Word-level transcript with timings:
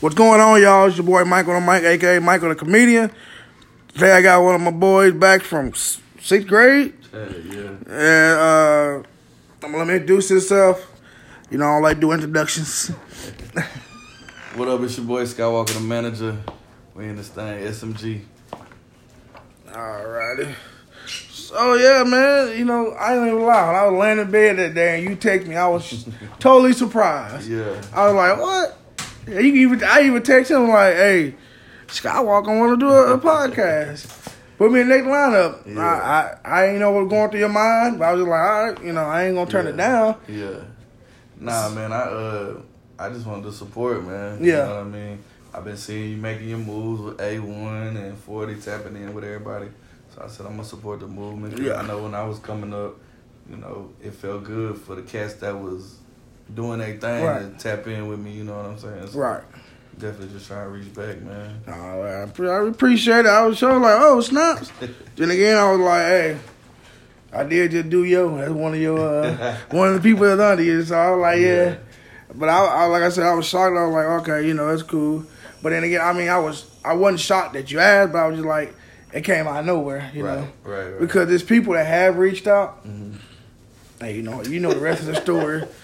What's 0.00 0.14
going 0.14 0.40
on, 0.40 0.62
y'all? 0.62 0.86
It's 0.88 0.96
your 0.96 1.04
boy 1.04 1.24
Michael 1.24 1.54
the 1.54 1.60
Mike, 1.60 1.82
aka 1.82 2.18
Michael 2.20 2.48
the 2.50 2.54
comedian. 2.54 3.10
Today 3.92 4.12
I 4.12 4.22
got 4.22 4.42
one 4.42 4.54
of 4.54 4.60
my 4.60 4.70
boys 4.70 5.12
back 5.12 5.42
from 5.42 5.74
sixth 5.74 6.46
grade, 6.48 6.94
Hey, 7.12 7.42
yeah. 7.46 7.60
and 7.88 8.40
uh, 8.40 9.02
I'm 9.62 9.72
gonna 9.72 9.78
let 9.78 9.82
him 9.88 9.90
introduce 9.90 10.28
himself. 10.30 10.86
You 11.50 11.58
know, 11.58 11.66
I 11.66 11.72
don't 11.74 11.82
like 11.82 12.00
do 12.00 12.12
introductions. 12.12 12.90
What 14.56 14.66
up? 14.66 14.80
It's 14.80 14.96
your 14.96 15.06
boy 15.06 15.22
Skywalker, 15.22 15.74
the 15.74 15.80
manager. 15.80 16.36
We 16.96 17.04
in 17.04 17.14
this 17.14 17.28
thing, 17.28 17.62
SMG. 17.62 18.20
Alrighty. 19.68 20.52
So 21.06 21.74
yeah, 21.74 22.02
man. 22.02 22.58
You 22.58 22.64
know, 22.64 22.90
I 22.90 23.16
ain't 23.16 23.28
even 23.28 23.42
lie. 23.46 23.66
When 23.68 23.76
I 23.76 23.86
was 23.86 24.00
laying 24.00 24.18
in 24.18 24.28
bed 24.28 24.56
that 24.56 24.74
day 24.74 24.98
and 24.98 25.08
you 25.08 25.14
text 25.14 25.46
me, 25.46 25.54
I 25.54 25.68
was 25.68 26.04
totally 26.40 26.72
surprised. 26.72 27.48
Yeah. 27.48 27.80
I 27.94 28.06
was 28.08 28.14
like, 28.16 28.38
what? 28.40 28.78
Yeah, 29.28 29.40
you 29.40 29.54
even 29.68 29.84
I 29.84 30.02
even 30.02 30.22
text 30.22 30.50
him 30.50 30.68
like, 30.68 30.94
hey, 30.94 31.34
Skywalker 31.86 32.58
want 32.58 32.78
to 32.78 32.86
do 32.86 32.90
a, 32.90 33.14
a 33.14 33.18
podcast. 33.18 34.34
Put 34.58 34.72
me 34.72 34.80
in 34.80 34.88
the 34.88 34.96
next 34.96 35.08
lineup. 35.08 35.74
Yeah. 35.74 35.80
I, 35.80 36.50
I 36.50 36.62
I 36.62 36.66
ain't 36.66 36.80
know 36.80 36.92
what 36.92 37.04
was 37.04 37.10
going 37.10 37.30
through 37.30 37.40
your 37.40 37.48
mind, 37.48 37.98
but 37.98 38.04
I 38.06 38.12
was 38.12 38.20
just 38.20 38.28
like, 38.30 38.40
all 38.40 38.64
right, 38.72 38.84
you 38.84 38.92
know, 38.92 39.04
I 39.04 39.24
ain't 39.24 39.34
gonna 39.34 39.50
turn 39.50 39.66
it 39.66 39.76
down. 39.76 40.16
Yeah. 40.28 40.64
Nah, 41.38 41.70
man. 41.70 41.92
I 41.92 42.00
uh, 42.00 42.60
I 42.98 43.08
just 43.08 43.26
wanted 43.26 43.44
to 43.44 43.52
support, 43.52 44.04
man. 44.04 44.44
Yeah. 44.44 44.46
You 44.46 44.52
know 44.52 44.74
what 44.74 44.80
I 44.80 44.84
mean? 44.84 45.18
I've 45.54 45.64
been 45.64 45.76
seeing 45.76 46.10
you 46.10 46.16
making 46.18 46.48
your 46.48 46.58
moves 46.58 47.02
with 47.02 47.16
A1 47.18 47.96
and 47.96 48.16
40 48.18 48.54
tapping 48.56 48.96
in 48.96 49.14
with 49.14 49.24
everybody. 49.24 49.68
So 50.14 50.22
I 50.22 50.28
said 50.28 50.46
I'm 50.46 50.52
gonna 50.52 50.64
support 50.64 51.00
the 51.00 51.06
movement. 51.06 51.58
Yeah. 51.58 51.74
I 51.74 51.86
know 51.86 52.02
when 52.02 52.14
I 52.14 52.24
was 52.24 52.38
coming 52.38 52.74
up, 52.74 52.96
you 53.48 53.56
know, 53.56 53.90
it 54.02 54.12
felt 54.12 54.44
good 54.44 54.76
for 54.76 54.94
the 54.94 55.02
cats 55.02 55.34
that 55.34 55.58
was 55.58 55.99
doing 56.54 56.78
their 56.78 56.96
thing 56.96 57.24
Right. 57.24 57.58
to 57.58 57.62
tap 57.76 57.86
in 57.86 58.08
with 58.08 58.18
me. 58.18 58.32
You 58.32 58.44
know 58.44 58.56
what 58.56 58.66
I'm 58.66 58.78
saying? 58.78 59.08
So 59.08 59.18
Right. 59.18 59.42
Definitely 59.98 60.28
just 60.34 60.46
trying 60.48 60.64
to 60.64 60.70
reach 60.70 60.94
back, 60.94 61.20
man. 61.20 61.60
Oh, 61.68 62.02
I 62.02 62.68
appreciate 62.68 63.20
it. 63.20 63.26
I 63.26 63.42
was 63.46 63.58
so 63.58 63.76
like, 63.76 63.96
oh 64.00 64.20
snaps. 64.20 64.70
then 65.16 65.30
again, 65.30 65.56
I 65.58 65.70
was 65.72 65.80
like, 65.80 66.02
hey, 66.06 66.38
I 67.32 67.44
did 67.44 67.70
just 67.70 67.90
do 67.90 68.04
yo. 68.04 68.36
That's 68.38 68.50
one 68.50 68.74
of 68.74 68.80
your 68.80 68.98
uh, 69.24 69.56
one 69.70 69.88
of 69.88 69.94
the 69.94 70.00
people 70.00 70.24
that's 70.24 70.40
under 70.40 70.62
you. 70.62 70.82
So 70.84 70.96
I 70.96 71.10
was 71.10 71.20
like, 71.20 71.38
yeah. 71.40 71.46
Yeah. 71.64 71.76
But 72.34 72.48
I, 72.48 72.64
I, 72.64 72.84
like 72.86 73.02
I 73.02 73.08
said, 73.10 73.24
I 73.26 73.34
was 73.34 73.46
shocked. 73.46 73.76
I 73.76 73.84
was 73.84 73.92
like, 73.92 74.06
okay, 74.22 74.46
you 74.46 74.54
know, 74.54 74.68
that's 74.68 74.84
cool. 74.84 75.24
But 75.62 75.70
then 75.70 75.84
again, 75.84 76.00
I 76.00 76.12
mean, 76.12 76.28
I 76.28 76.38
was, 76.38 76.64
I 76.84 76.94
wasn't 76.94 77.20
shocked 77.20 77.52
that 77.54 77.70
you 77.70 77.80
asked, 77.80 78.12
but 78.12 78.18
I 78.18 78.26
was 78.28 78.36
just 78.36 78.46
like, 78.48 78.72
it 79.12 79.22
came 79.22 79.46
out 79.48 79.58
of 79.60 79.66
nowhere, 79.66 80.10
you 80.14 80.24
right, 80.24 80.38
know, 80.38 80.48
right, 80.62 80.84
right. 80.92 81.00
because 81.00 81.28
there's 81.28 81.42
people 81.42 81.74
that 81.74 81.84
have 81.86 82.16
reached 82.16 82.46
out. 82.46 82.86
Mhm. 82.86 83.16
Hey, 84.00 84.14
you 84.16 84.22
know, 84.22 84.42
you 84.44 84.60
know 84.60 84.72
the 84.72 84.78
rest 84.80 85.00
of 85.00 85.06
the 85.08 85.16
story. 85.16 85.64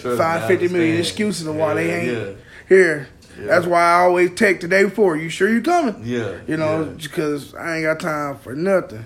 Trust 0.00 0.18
Five 0.18 0.46
fifty 0.46 0.68
million 0.68 0.98
excuses 0.98 1.46
of 1.46 1.56
why 1.56 1.74
they 1.74 1.88
Yeah, 1.88 1.94
ain't 2.18 2.38
here. 2.68 3.08
Yeah. 3.38 3.46
That's 3.46 3.66
why 3.66 3.80
I 3.80 4.00
always 4.02 4.30
text 4.34 4.62
the 4.62 4.68
day 4.68 4.84
before. 4.84 5.16
You 5.16 5.28
sure 5.28 5.48
you 5.48 5.62
coming? 5.62 6.02
Yeah. 6.04 6.38
You 6.46 6.56
know, 6.56 6.84
yeah. 6.84 6.92
because 7.02 7.54
I 7.54 7.76
ain't 7.76 7.84
got 7.84 8.00
time 8.00 8.36
for 8.38 8.54
nothing. 8.54 9.04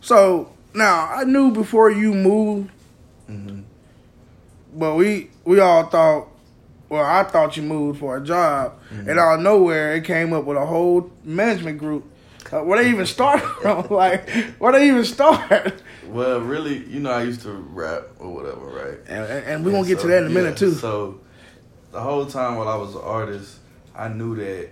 So 0.00 0.52
now 0.74 1.08
I 1.12 1.24
knew 1.24 1.50
before 1.52 1.90
you 1.90 2.12
moved, 2.14 2.70
Mhm. 3.30 3.62
but 4.74 4.94
we 4.96 5.30
we 5.44 5.60
all 5.60 5.84
thought. 5.84 6.26
Well, 6.88 7.04
I 7.04 7.22
thought 7.22 7.56
you 7.56 7.62
moved 7.62 8.00
for 8.00 8.16
a 8.16 8.20
job, 8.20 8.72
Mm-hmm. 8.92 9.10
and 9.10 9.18
out 9.20 9.34
of 9.36 9.40
nowhere 9.42 9.94
it 9.94 10.02
came 10.04 10.32
up 10.32 10.44
with 10.44 10.56
a 10.56 10.66
whole 10.66 11.08
management 11.24 11.78
group. 11.78 12.04
Uh, 12.52 12.62
where 12.64 12.82
they 12.82 12.90
even 12.90 13.06
start 13.06 13.40
from? 13.62 13.86
like, 13.90 14.28
where 14.58 14.72
they 14.72 14.88
even 14.88 15.04
start? 15.04 15.72
Well, 16.10 16.40
really, 16.40 16.78
you 16.86 17.00
know, 17.00 17.10
I 17.10 17.22
used 17.22 17.42
to 17.42 17.52
rap 17.52 18.04
or 18.18 18.32
whatever, 18.34 18.66
right? 18.66 18.98
And, 19.06 19.24
and, 19.44 19.64
we're 19.64 19.72
gonna 19.72 19.78
And 19.84 19.88
get 19.88 20.00
to 20.00 20.06
that 20.08 20.18
in 20.18 20.26
a 20.26 20.28
yeah, 20.28 20.34
minute 20.34 20.56
too. 20.56 20.72
So, 20.72 21.20
the 21.92 22.00
whole 22.00 22.26
time 22.26 22.56
while 22.56 22.68
I 22.68 22.76
was 22.76 22.94
an 22.94 23.02
artist, 23.02 23.58
I 23.94 24.08
knew 24.08 24.36
that 24.36 24.70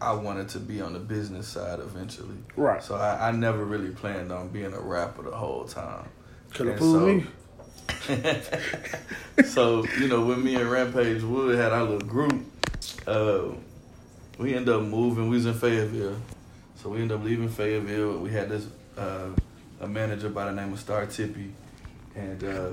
I 0.00 0.12
wanted 0.12 0.48
to 0.50 0.60
be 0.60 0.80
on 0.80 0.92
the 0.92 0.98
business 0.98 1.48
side 1.48 1.80
eventually. 1.80 2.36
Right. 2.56 2.82
So 2.82 2.94
I, 2.94 3.28
I 3.28 3.30
never 3.32 3.64
really 3.64 3.90
planned 3.90 4.30
on 4.30 4.48
being 4.48 4.72
a 4.72 4.80
rapper 4.80 5.22
the 5.22 5.36
whole 5.36 5.64
time. 5.64 6.08
Could 6.54 6.68
have 6.68 6.78
fooled 6.78 7.00
so- 7.00 7.06
me. 7.06 7.26
so 9.44 9.84
you 9.98 10.08
know, 10.08 10.24
when 10.24 10.44
me 10.44 10.54
and 10.54 10.70
Rampage 10.70 11.22
Wood 11.22 11.58
had 11.58 11.72
our 11.72 11.82
little 11.82 12.06
group, 12.06 12.44
uh, 13.06 13.42
we 14.38 14.54
ended 14.54 14.74
up 14.74 14.82
moving. 14.82 15.28
We 15.28 15.36
was 15.36 15.46
in 15.46 15.54
Fayetteville, 15.54 16.20
so 16.76 16.90
we 16.90 17.00
ended 17.00 17.18
up 17.18 17.24
leaving 17.24 17.48
Fayetteville. 17.48 18.18
We 18.18 18.30
had 18.30 18.50
this 18.50 18.66
uh, 18.96 19.30
a 19.80 19.86
manager 19.86 20.28
by 20.28 20.46
the 20.46 20.52
name 20.52 20.72
of 20.72 20.80
Star 20.80 21.06
Tippy, 21.06 21.52
and 22.14 22.44
uh, 22.44 22.70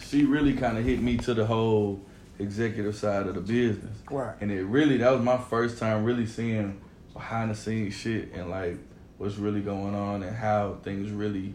she 0.00 0.24
really 0.24 0.54
kind 0.54 0.78
of 0.78 0.84
hit 0.84 1.00
me 1.00 1.16
to 1.18 1.34
the 1.34 1.46
whole 1.46 2.00
executive 2.38 2.96
side 2.96 3.26
of 3.26 3.34
the 3.34 3.40
business. 3.40 3.96
Right. 4.10 4.34
And 4.40 4.50
it 4.50 4.64
really 4.64 4.98
that 4.98 5.12
was 5.12 5.22
my 5.22 5.38
first 5.38 5.78
time 5.78 6.04
really 6.04 6.26
seeing 6.26 6.80
behind 7.12 7.50
the 7.50 7.54
scenes 7.54 7.94
shit 7.94 8.32
and 8.34 8.50
like 8.50 8.76
what's 9.18 9.36
really 9.36 9.60
going 9.60 9.94
on 9.94 10.22
and 10.22 10.36
how 10.36 10.78
things 10.82 11.10
really 11.10 11.54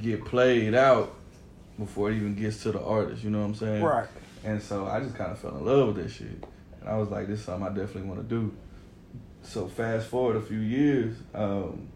get 0.00 0.24
played 0.24 0.74
out 0.74 1.14
before 1.78 2.10
it 2.10 2.16
even 2.16 2.34
gets 2.34 2.62
to 2.64 2.72
the 2.72 2.82
artist. 2.82 3.22
You 3.22 3.30
know 3.30 3.40
what 3.40 3.46
I'm 3.46 3.54
saying? 3.54 3.82
Right. 3.82 4.08
And 4.44 4.60
so 4.60 4.86
I 4.86 5.00
just 5.00 5.14
kind 5.14 5.30
of 5.30 5.38
fell 5.38 5.56
in 5.56 5.64
love 5.64 5.94
with 5.94 6.04
that 6.04 6.10
shit. 6.10 6.44
And 6.80 6.88
I 6.88 6.96
was 6.96 7.08
like, 7.10 7.28
this 7.28 7.40
is 7.40 7.44
something 7.44 7.66
I 7.66 7.68
definitely 7.68 8.08
want 8.10 8.28
to 8.28 8.34
do. 8.34 8.52
So 9.42 9.68
fast 9.68 10.08
forward 10.08 10.36
a 10.36 10.40
few 10.40 10.58
years, 10.58 11.16
um, 11.34 11.88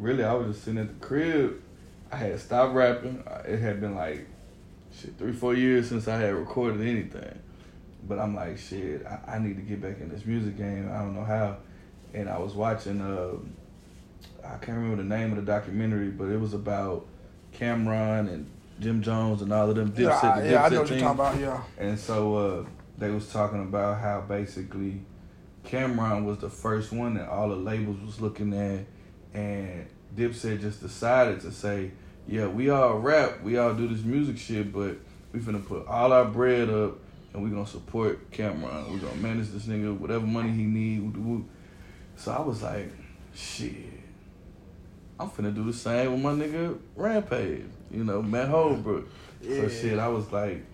really 0.00 0.24
I 0.24 0.32
was 0.32 0.54
just 0.54 0.64
sitting 0.64 0.80
at 0.80 0.88
the 0.88 1.06
crib. 1.06 1.62
I 2.10 2.16
had 2.16 2.40
stopped 2.40 2.74
rapping. 2.74 3.22
It 3.46 3.58
had 3.58 3.80
been 3.80 3.94
like 3.94 4.26
shit 4.92 5.16
three, 5.18 5.32
four 5.32 5.54
years 5.54 5.88
since 5.88 6.08
I 6.08 6.16
had 6.16 6.34
recorded 6.34 6.80
anything. 6.80 7.38
But 8.08 8.18
I'm 8.18 8.34
like, 8.34 8.58
shit, 8.58 9.06
I, 9.06 9.34
I 9.34 9.38
need 9.38 9.56
to 9.56 9.62
get 9.62 9.80
back 9.80 10.00
in 10.00 10.08
this 10.08 10.24
music 10.24 10.56
game. 10.56 10.90
I 10.90 10.98
don't 10.98 11.14
know 11.14 11.24
how. 11.24 11.58
And 12.14 12.28
I 12.28 12.38
was 12.38 12.54
watching, 12.54 13.00
uh, 13.00 13.36
I 14.44 14.56
can't 14.56 14.78
remember 14.78 14.96
the 14.96 15.08
name 15.08 15.30
of 15.30 15.36
the 15.36 15.52
documentary, 15.52 16.08
but 16.08 16.24
it 16.24 16.40
was 16.40 16.54
about 16.54 17.06
Cam'ron 17.56 18.28
and 18.32 18.50
Jim 18.80 19.02
Jones 19.02 19.42
and 19.42 19.52
all 19.52 19.68
of 19.68 19.76
them. 19.76 19.94
Yeah, 19.96 20.08
Dipset, 20.08 20.24
I, 20.24 20.40
the 20.40 20.50
yeah, 20.50 20.64
I 20.64 20.68
know 20.70 20.80
what 20.80 20.90
you're 20.90 20.98
talking 20.98 21.20
about. 21.20 21.38
Yeah. 21.38 21.62
And 21.78 21.98
so 21.98 22.36
uh, 22.36 22.64
they 22.98 23.10
was 23.10 23.30
talking 23.30 23.62
about 23.62 24.00
how 24.00 24.22
basically 24.22 25.02
Cam'ron 25.66 26.24
was 26.24 26.38
the 26.38 26.50
first 26.50 26.90
one 26.90 27.14
that 27.14 27.28
all 27.28 27.50
the 27.50 27.56
labels 27.56 28.00
was 28.00 28.20
looking 28.20 28.54
at, 28.54 28.86
and 29.34 29.86
Dipset 30.16 30.60
just 30.60 30.80
decided 30.80 31.40
to 31.40 31.52
say, 31.52 31.92
"Yeah, 32.26 32.46
we 32.46 32.70
all 32.70 32.98
rap, 32.98 33.42
we 33.42 33.58
all 33.58 33.74
do 33.74 33.88
this 33.88 34.02
music 34.02 34.38
shit, 34.38 34.72
but 34.72 34.96
we 35.32 35.40
finna 35.40 35.64
put 35.64 35.86
all 35.86 36.12
our 36.12 36.24
bread 36.24 36.68
up, 36.70 36.98
and 37.32 37.42
we 37.42 37.50
gonna 37.50 37.66
support 37.66 38.30
Cam'ron. 38.30 38.90
We 38.92 38.98
gonna 38.98 39.14
manage 39.16 39.50
this 39.50 39.66
nigga, 39.66 39.96
whatever 39.96 40.26
money 40.26 40.50
he 40.50 40.64
need." 40.64 41.00
woo, 41.16 41.22
woo." 41.22 41.44
So 42.16 42.32
I 42.32 42.40
was 42.40 42.62
like, 42.62 42.90
"Shit." 43.34 44.00
I'm 45.20 45.28
finna 45.28 45.54
do 45.54 45.64
the 45.64 45.72
same 45.74 46.12
with 46.12 46.22
my 46.22 46.32
nigga 46.32 46.78
Rampage, 46.96 47.66
you 47.90 48.04
know, 48.04 48.22
Matt 48.22 48.48
Holbrook. 48.48 49.06
Yeah. 49.42 49.56
So 49.56 49.68
shit, 49.68 49.98
I 49.98 50.08
was 50.08 50.32
like, 50.32 50.64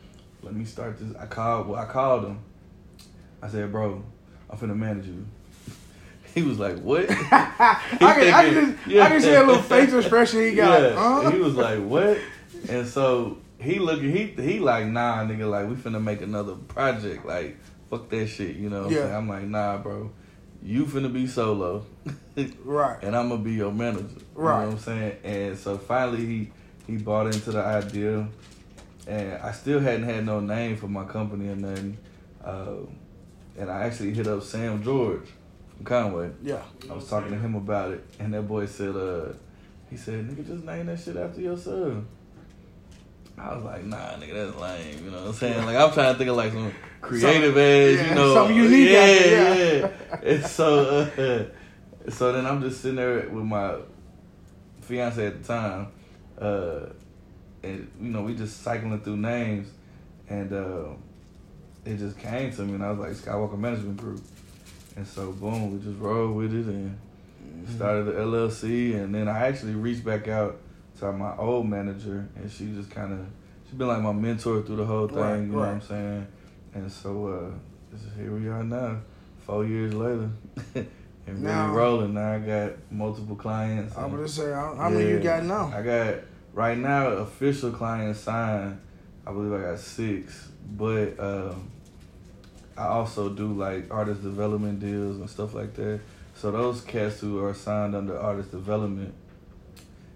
let 0.43 0.55
me 0.55 0.65
start 0.65 1.01
this. 1.01 1.17
I 1.17 1.27
called, 1.27 1.67
well, 1.67 1.81
I 1.81 1.87
called 1.87 2.27
him. 2.27 2.39
I 3.43 3.49
said, 3.49 3.73
bro, 3.73 4.05
I'm 4.49 4.57
finna 4.57 4.77
manage 4.77 5.07
you. 5.07 5.27
He 6.37 6.43
was 6.43 6.59
like, 6.59 6.79
what? 6.81 7.07
I 7.11 7.17
can, 7.99 8.35
I, 8.35 8.45
can 8.45 8.79
just, 8.85 8.99
I 9.01 9.09
can 9.09 9.21
see 9.23 9.35
a 9.35 9.43
little 9.43 9.63
facial 9.63 10.01
expression 10.01 10.41
he 10.41 10.55
got. 10.55 10.83
Yeah. 10.83 10.95
Huh? 10.95 11.31
He 11.31 11.39
was 11.39 11.55
like, 11.55 11.81
what? 11.83 12.19
And 12.69 12.87
so 12.87 13.39
he 13.59 13.79
looking, 13.79 14.15
he 14.15 14.27
he 14.43 14.59
like, 14.61 14.87
nah, 14.87 15.25
nigga, 15.25 15.51
like 15.51 15.67
we 15.67 15.77
finna 15.77 16.03
make 16.03 16.21
another 16.21 16.55
project. 16.55 17.25
Like, 17.25 17.57
fuck 17.89 18.11
that 18.11 18.27
shit, 18.27 18.57
you 18.57 18.69
know 18.69 18.83
what 18.83 18.91
Yeah. 18.91 18.99
I'm 18.99 19.05
saying? 19.05 19.17
I'm 19.17 19.29
like, 19.31 19.43
nah, 19.45 19.79
bro. 19.79 20.11
You 20.63 20.85
finna 20.85 21.11
be 21.13 21.27
solo. 21.27 21.85
Right. 22.67 22.99
and 23.03 23.17
I'm 23.17 23.31
gonna 23.31 23.43
be 23.43 23.55
your 23.55 23.73
manager. 23.73 24.05
Right. 24.35 24.61
You 24.61 24.67
know 24.67 24.67
what 24.67 24.73
I'm 24.75 24.79
saying? 24.79 25.17
And 25.25 25.59
so 25.59 25.79
finally 25.79 26.27
he 26.27 26.53
he 26.87 26.99
bought 26.99 27.29
into 27.29 27.51
the 27.51 27.63
idea 27.63 28.29
and 29.07 29.33
I 29.43 29.53
still 29.53 29.81
hadn't 29.81 30.03
had 30.05 30.27
no 30.27 30.41
name 30.41 30.77
for 30.77 30.87
my 30.87 31.05
company 31.05 31.49
or 31.49 31.57
nothing. 31.57 31.97
Uh, 32.45 32.75
and 33.57 33.71
I 33.71 33.85
actually 33.85 34.13
hit 34.13 34.27
up 34.27 34.43
Sam 34.43 34.83
George 34.85 35.23
from 35.77 35.85
Conway. 35.85 36.31
Yeah. 36.43 36.63
I 36.91 36.95
was 36.95 37.09
talking 37.09 37.31
to 37.31 37.39
him 37.39 37.55
about 37.55 37.93
it, 37.93 38.05
and 38.19 38.33
that 38.35 38.43
boy 38.43 38.67
said, 38.67 38.97
uh, 38.97 39.33
he 39.91 39.97
said, 39.97 40.29
nigga, 40.29 40.47
just 40.47 40.65
name 40.65 40.87
that 40.87 40.99
shit 40.99 41.17
after 41.17 41.41
your 41.41 41.57
son. 41.57 42.07
I 43.39 43.55
was 43.55 43.65
like, 43.65 43.85
nah, 43.85 43.97
nigga, 44.17 44.33
that's 44.33 44.57
lame. 44.59 45.05
You 45.05 45.11
know 45.11 45.19
what 45.19 45.29
I'm 45.29 45.35
saying? 45.35 45.67
Like, 45.67 45.77
I'm 45.77 45.93
trying 45.93 46.15
to 46.15 46.19
think 46.19 46.31
of 46.31 46.37
like 46.37 46.53
some 46.53 46.73
creative 47.03 47.57
ass, 47.57 47.97
yeah, 47.97 48.09
you 48.09 48.15
know, 48.15 48.35
something 48.35 48.57
unique 48.57 48.91
Yeah, 48.91 49.07
yeah. 49.07 49.55
yeah. 49.55 50.21
and 50.23 50.47
so, 50.47 51.01
uh, 51.01 52.11
so 52.11 52.33
then 52.33 52.47
I'm 52.47 52.63
just 52.63 52.81
sitting 52.81 52.97
there 52.97 53.29
with 53.29 53.45
my 53.45 53.77
fiance 54.81 55.27
at 55.27 55.43
the 55.43 55.47
time, 55.47 55.89
uh, 56.41 56.87
and 57.63 57.91
you 58.01 58.11
know, 58.11 58.23
we 58.23 58.35
just 58.35 58.63
cycling 58.63 58.99
through 59.01 59.19
names, 59.19 59.69
and 60.29 60.53
uh, 60.53 60.87
it 61.85 61.99
just 61.99 62.19
came 62.19 62.51
to 62.53 62.63
me, 62.63 62.75
and 62.75 62.85
I 62.85 62.91
was 62.91 62.99
like, 62.99 63.13
Skywalker 63.13 63.59
Management 63.59 63.99
Group. 63.99 64.23
And 64.97 65.07
so, 65.07 65.33
boom, 65.33 65.73
we 65.73 65.85
just 65.85 65.99
rolled 65.99 66.35
with 66.35 66.55
it 66.55 66.67
and 66.67 66.99
started 67.77 68.05
the 68.05 68.13
LLC. 68.13 68.95
And 68.97 69.15
then 69.15 69.29
I 69.29 69.47
actually 69.47 69.75
reached 69.75 70.05
back 70.05 70.27
out 70.29 70.59
to 71.01 71.13
my 71.13 71.37
old 71.37 71.69
manager, 71.69 72.27
and 72.37 72.51
she 72.51 72.73
just 72.73 72.91
kind 72.91 73.13
of, 73.13 73.27
she's 73.67 73.75
been 73.75 73.89
like 73.89 74.01
my 74.01 74.13
mentor 74.13 74.63
through 74.63 74.77
the 74.77 74.87
whole 74.87 75.07
thing, 75.07 75.19
Right, 75.19 75.37
you 75.37 75.47
know 75.47 75.59
what. 75.59 75.69
I'm 75.69 75.81
saying? 75.83 76.27
And 76.75 76.91
so, 76.91 77.29
uh, 77.29 77.97
here 78.19 78.33
we 78.33 78.49
are 78.49 78.65
now, 78.65 79.01
four 79.41 79.65
years 79.67 79.93
later, 79.95 80.31
and 80.75 80.89
really 81.27 81.77
rolling. 81.77 82.15
Now 82.15 82.35
I 82.35 82.39
got 82.39 82.73
multiple 82.91 83.37
clients. 83.37 83.97
I'm 83.97 84.11
gonna 84.11 84.29
say, 84.29 84.53
how, 84.53 84.75
how 84.75 84.89
many 84.89 85.11
you 85.11 85.21
got 85.21 85.45
now? 85.45 85.73
I 85.75 85.83
got 85.83 86.15
right 86.53 86.77
now 86.79 87.07
official 87.09 87.71
clients 87.71 88.21
signed. 88.21 88.81
I 89.27 89.33
believe 89.33 89.53
I 89.53 89.71
got 89.71 89.79
six, 89.79 90.49
but 90.77 91.19
um, 91.19 91.71
I 92.77 92.87
also 92.89 93.29
do 93.31 93.53
like 93.53 93.93
artist 93.93 94.23
development 94.23 94.81
deals 94.81 95.17
and 95.17 95.29
stuff 95.31 95.55
like 95.55 95.75
that. 95.75 96.01
So 96.35 96.51
those 96.51 96.83
cats 96.83 97.21
who 97.21 97.43
are 97.43 97.55
signed 97.55 97.95
under 97.95 98.19
artist 98.19 98.51
development, 98.51 99.15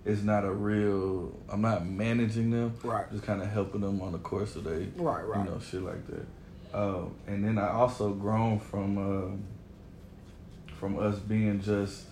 it's 0.05 0.23
not 0.23 0.45
a 0.45 0.51
real. 0.51 1.35
I'm 1.49 1.63
not 1.63 1.87
managing 1.87 2.51
them. 2.51 2.75
Right. 2.83 3.11
Just 3.11 3.25
kind 3.25 3.41
of 3.41 3.49
helping 3.51 3.81
them 3.81 4.01
on 4.03 4.13
the 4.13 4.19
course 4.19 4.57
of 4.57 4.65
they, 4.65 4.89
Right, 4.97 5.23
right. 5.27 5.45
you 5.45 5.51
know, 5.51 5.59
shit 5.61 5.83
like 5.83 6.07
that. 6.09 6.27
Um, 6.73 7.15
and 7.27 7.45
then 7.45 7.59
I 7.59 7.71
also 7.71 8.11
grown 8.11 8.61
from 8.61 8.99
um, 8.99 9.45
from 10.79 10.99
us 10.99 11.19
being 11.19 11.61
just 11.61 12.05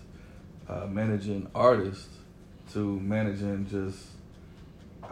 uh, 0.68 0.86
managing 0.86 1.46
artists 1.54 2.08
to 2.72 3.00
managing 3.00 3.66
just, 3.70 3.98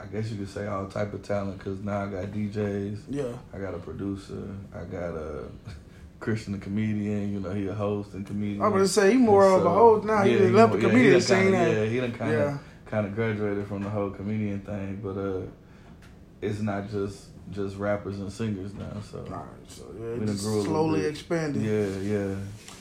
I 0.00 0.06
guess 0.06 0.31
you 0.31 0.37
could 0.38 0.48
say 0.48 0.66
all 0.66 0.87
type 0.87 1.12
of 1.14 1.22
talent. 1.22 1.58
Cause 1.60 1.78
now 1.81 2.04
I 2.04 2.06
got 2.10 2.25
DJs, 2.26 2.98
Yeah. 3.08 3.25
I 3.54 3.58
got 3.58 3.75
a 3.75 3.78
producer, 3.78 4.43
I 4.75 4.84
got 4.84 5.14
a 5.14 5.44
Christian 6.20 6.52
the 6.52 6.58
comedian. 6.58 7.32
You 7.32 7.40
know, 7.40 7.50
he 7.50 7.66
a 7.69 7.75
host 7.75 8.14
and 8.14 8.26
comedian. 8.26 8.62
I'm 8.62 8.72
gonna 8.72 8.87
say 8.88 9.12
he 9.12 9.16
more 9.16 9.46
of 9.56 9.64
a 9.64 9.70
host 9.70 10.06
now. 10.06 10.22
he 10.22 10.32
yeah, 10.32 10.38
done 10.40 10.52
left 10.54 10.72
the 10.72 10.78
yeah, 10.78 10.88
comedian 10.88 11.04
he 11.06 11.10
done 11.12 11.20
scene. 11.22 11.52
kinda- 11.52 11.72
Yeah, 11.72 11.84
he 11.87 12.00
done 12.00 12.12
kind 12.12 12.32
of 12.34 12.38
Yeah. 12.40 12.58
kind 12.87 13.06
of 13.06 13.14
graduated 13.14 13.66
from 13.66 13.82
the 13.82 13.90
whole 13.90 14.10
comedian 14.10 14.60
thing, 14.60 15.00
but 15.02 15.16
uh, 15.16 15.40
it's 16.40 16.60
not 16.60 16.90
just 16.90 17.26
just 17.52 17.76
rappers 17.76 18.19
and 18.19 18.31
singers 18.32 18.75
now. 18.75 19.00
So 19.10 19.25
right, 19.28 19.40
so 19.69 19.84
yeah, 19.98 20.12
We 20.14 20.19
done 20.20 20.28
it's 20.31 20.43
grew 20.44 20.62
slowly 20.64 21.04
expanding. 21.06 21.62
yeah, 21.64 21.87
yeah. 21.98 22.34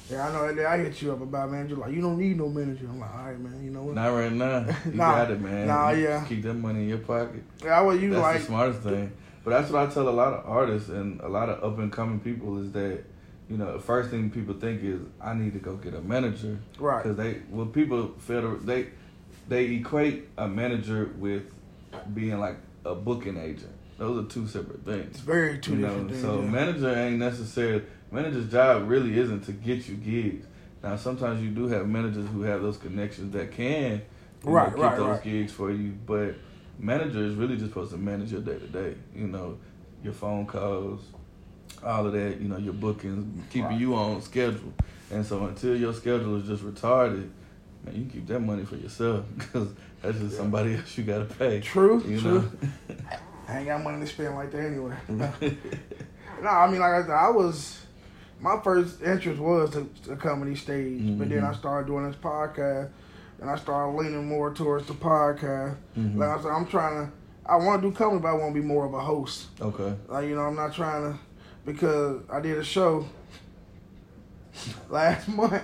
Yeah, 0.09 0.27
I 0.27 0.31
know. 0.33 0.53
that 0.53 0.65
I 0.67 0.77
hit 0.77 1.01
you 1.01 1.11
up 1.11 1.21
about 1.21 1.51
manager. 1.51 1.75
Like, 1.75 1.91
you 1.93 2.01
don't 2.01 2.17
need 2.19 2.37
no 2.37 2.47
manager. 2.49 2.85
I'm 2.87 2.99
like, 2.99 3.13
all 3.15 3.25
right, 3.25 3.39
man. 3.39 3.63
You 3.63 3.71
know 3.71 3.83
what? 3.83 3.95
Not 3.95 4.07
right 4.09 4.31
now. 4.31 4.59
You 4.85 4.91
Nah. 4.93 5.15
got 5.15 5.31
it, 5.31 5.41
man. 5.41 5.67
Nah, 5.67 5.89
You 5.91 6.03
yeah. 6.03 6.25
Keep 6.25 6.43
that 6.43 6.53
money 6.53 6.83
in 6.83 6.89
your 6.89 6.97
pocket. 6.99 7.43
Yeah, 7.63 7.79
I 7.79 7.81
was 7.81 7.99
you 8.01 8.11
That's 8.11 8.21
like. 8.21 8.39
the 8.41 8.45
smartest 8.45 8.81
thing. 8.81 9.11
But 9.43 9.51
that's 9.51 9.71
what 9.71 9.87
I 9.89 9.93
tell 9.93 10.07
a 10.07 10.11
lot 10.11 10.33
of 10.33 10.45
artists 10.49 10.89
and 10.89 11.19
a 11.21 11.27
lot 11.27 11.49
of 11.49 11.63
up 11.63 11.79
and 11.79 11.91
coming 11.91 12.19
people 12.19 12.61
is 12.63 12.71
that, 12.73 13.03
you 13.49 13.57
know, 13.57 13.73
the 13.73 13.79
first 13.79 14.09
thing 14.09 14.29
people 14.31 14.55
think 14.55 14.83
is 14.83 14.99
I 15.21 15.33
need 15.35 15.53
to 15.53 15.59
go 15.59 15.75
get 15.75 15.93
a 15.93 16.01
manager 16.01 16.57
Right. 16.79 17.03
because 17.03 17.17
they 17.17 17.41
well 17.51 17.67
people 17.67 18.07
fail 18.19 18.41
to 18.41 18.57
they 18.65 18.87
they 19.47 19.65
equate 19.75 20.29
a 20.37 20.47
manager 20.47 21.11
with 21.19 21.43
being 22.15 22.39
like 22.39 22.57
a 22.85 22.95
booking 22.95 23.37
agent. 23.37 23.71
Those 23.99 24.25
are 24.25 24.27
two 24.27 24.47
separate 24.47 24.83
things. 24.83 25.11
It's 25.11 25.19
very 25.19 25.59
two 25.59 25.71
you 25.73 25.77
know, 25.77 25.87
different 25.89 26.09
things. 26.11 26.21
so 26.23 26.41
yeah. 26.41 26.49
manager 26.49 26.95
ain't 26.95 27.19
necessarily 27.19 27.83
manager's 28.11 28.51
job 28.51 28.87
really 28.89 29.17
isn't 29.19 29.41
to 29.45 29.51
get 29.51 29.87
you 29.87 29.95
gigs. 29.95 30.45
Now 30.83 30.95
sometimes 30.95 31.41
you 31.41 31.49
do 31.49 31.67
have 31.67 31.87
managers 31.87 32.27
who 32.29 32.41
have 32.43 32.61
those 32.61 32.77
connections 32.77 33.33
that 33.33 33.51
can 33.51 34.01
Right, 34.43 34.69
know, 34.71 34.77
get 34.77 34.83
right, 34.83 34.97
those 34.97 35.07
right. 35.15 35.23
gigs 35.23 35.51
for 35.51 35.71
you, 35.71 35.93
but 36.05 36.35
manager 36.77 37.23
is 37.23 37.33
really 37.35 37.55
just 37.57 37.69
supposed 37.69 37.91
to 37.91 37.97
manage 37.97 38.31
your 38.31 38.41
day 38.41 38.59
to 38.59 38.67
day. 38.67 38.95
You 39.15 39.27
know, 39.27 39.57
your 40.03 40.13
phone 40.13 40.45
calls, 40.45 41.01
all 41.83 42.05
of 42.05 42.13
that. 42.13 42.39
You 42.39 42.47
know, 42.49 42.57
your 42.57 42.73
bookings, 42.73 43.25
keeping 43.49 43.79
you 43.79 43.95
on 43.95 44.21
schedule. 44.21 44.71
And 45.11 45.25
so 45.25 45.45
until 45.45 45.75
your 45.75 45.93
schedule 45.93 46.35
is 46.37 46.47
just 46.47 46.63
retarded, 46.63 47.29
man, 47.83 47.95
you 47.95 48.05
keep 48.05 48.27
that 48.27 48.39
money 48.39 48.65
for 48.65 48.75
yourself 48.75 49.25
because 49.37 49.69
that's 50.03 50.19
just 50.19 50.37
somebody 50.37 50.75
else 50.75 50.95
you 50.97 51.03
gotta 51.05 51.25
pay. 51.25 51.59
True, 51.61 52.03
You 52.07 52.19
true. 52.21 52.31
know. 52.41 52.51
I 53.47 53.57
ain't 53.59 53.67
got 53.67 53.83
money 53.83 53.99
to 53.99 54.07
spend 54.07 54.35
like 54.35 54.51
that 54.51 54.63
anyway. 54.65 54.95
no, 55.09 56.49
I 56.49 56.69
mean, 56.69 56.79
like 56.79 56.93
I 56.93 57.01
said, 57.01 57.11
I 57.11 57.29
was. 57.29 57.84
My 58.39 58.59
first 58.63 59.01
interest 59.01 59.39
was 59.39 59.71
to, 59.71 59.89
to 60.05 60.15
comedy 60.17 60.55
stage, 60.55 61.01
but 61.17 61.29
then 61.29 61.41
Mhm. 61.41 61.49
I 61.49 61.53
started 61.53 61.87
doing 61.87 62.05
this 62.07 62.15
podcast, 62.17 62.89
and 63.41 63.49
I 63.49 63.55
started 63.57 63.97
leaning 63.97 64.27
more 64.27 64.51
towards 64.51 64.85
the 64.87 64.93
podcast. 64.93 65.75
Mhm. 65.97 66.17
Like 66.17 66.29
I 66.29 66.41
said, 66.41 66.51
I'm 66.51 66.65
trying 66.67 67.05
to. 67.05 67.11
I 67.47 67.55
want 67.57 67.81
to 67.81 67.89
do 67.89 67.95
comedy, 67.95 68.21
but 68.21 68.29
I 68.29 68.33
want 68.33 68.53
to 68.55 68.61
be 68.61 68.65
more 68.65 68.85
of 68.85 68.93
a 68.93 68.99
host. 68.99 69.47
Okay. 69.61 69.93
Like 70.07 70.27
you 70.27 70.35
know, 70.35 70.41
I'm 70.41 70.55
not 70.55 70.73
trying 70.73 71.13
to 71.13 71.19
because 71.65 72.21
I 72.29 72.39
did 72.39 72.57
a 72.57 72.63
show 72.63 73.05
last 74.89 75.27
month. 75.29 75.61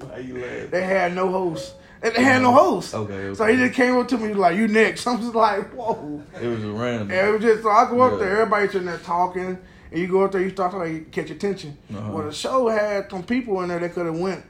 Why 0.00 0.18
you 0.18 0.34
laughing? 0.34 0.70
They 0.70 0.82
had 0.84 1.14
no 1.14 1.30
host. 1.30 1.74
They 2.00 2.10
they 2.10 2.22
had 2.22 2.42
no 2.42 2.52
host. 2.52 2.94
Okay, 2.94 3.12
okay. 3.14 3.34
So 3.34 3.46
he 3.46 3.56
just 3.56 3.74
came 3.74 3.96
up 3.96 4.06
to 4.08 4.18
me 4.18 4.34
like, 4.34 4.56
"You 4.56 4.68
next." 4.68 5.06
I'm 5.08 5.18
just 5.20 5.34
like, 5.34 5.70
"Whoa." 5.72 6.22
It 6.40 6.46
was 6.46 6.62
a 6.64 6.70
random. 6.70 7.10
And 7.10 7.28
it 7.28 7.32
was 7.32 7.42
just 7.42 7.62
so 7.62 7.70
I 7.70 7.88
go 7.90 8.00
up 8.02 8.12
Yeah. 8.12 8.18
there, 8.18 8.40
everybody's 8.42 8.74
in 8.74 8.84
there 8.84 8.98
talking, 8.98 9.58
and 9.94 10.02
you 10.02 10.08
go 10.08 10.24
up 10.24 10.32
there, 10.32 10.40
you 10.40 10.50
start 10.50 10.72
to 10.72 10.78
like 10.78 11.12
catch 11.12 11.30
attention. 11.30 11.78
Uh-huh. 11.96 12.10
Well, 12.12 12.26
the 12.26 12.32
show 12.32 12.68
had 12.68 13.08
some 13.08 13.22
people 13.22 13.62
in 13.62 13.68
there 13.68 13.78
that 13.78 13.92
could 13.94 14.06
have 14.06 14.18
went. 14.18 14.44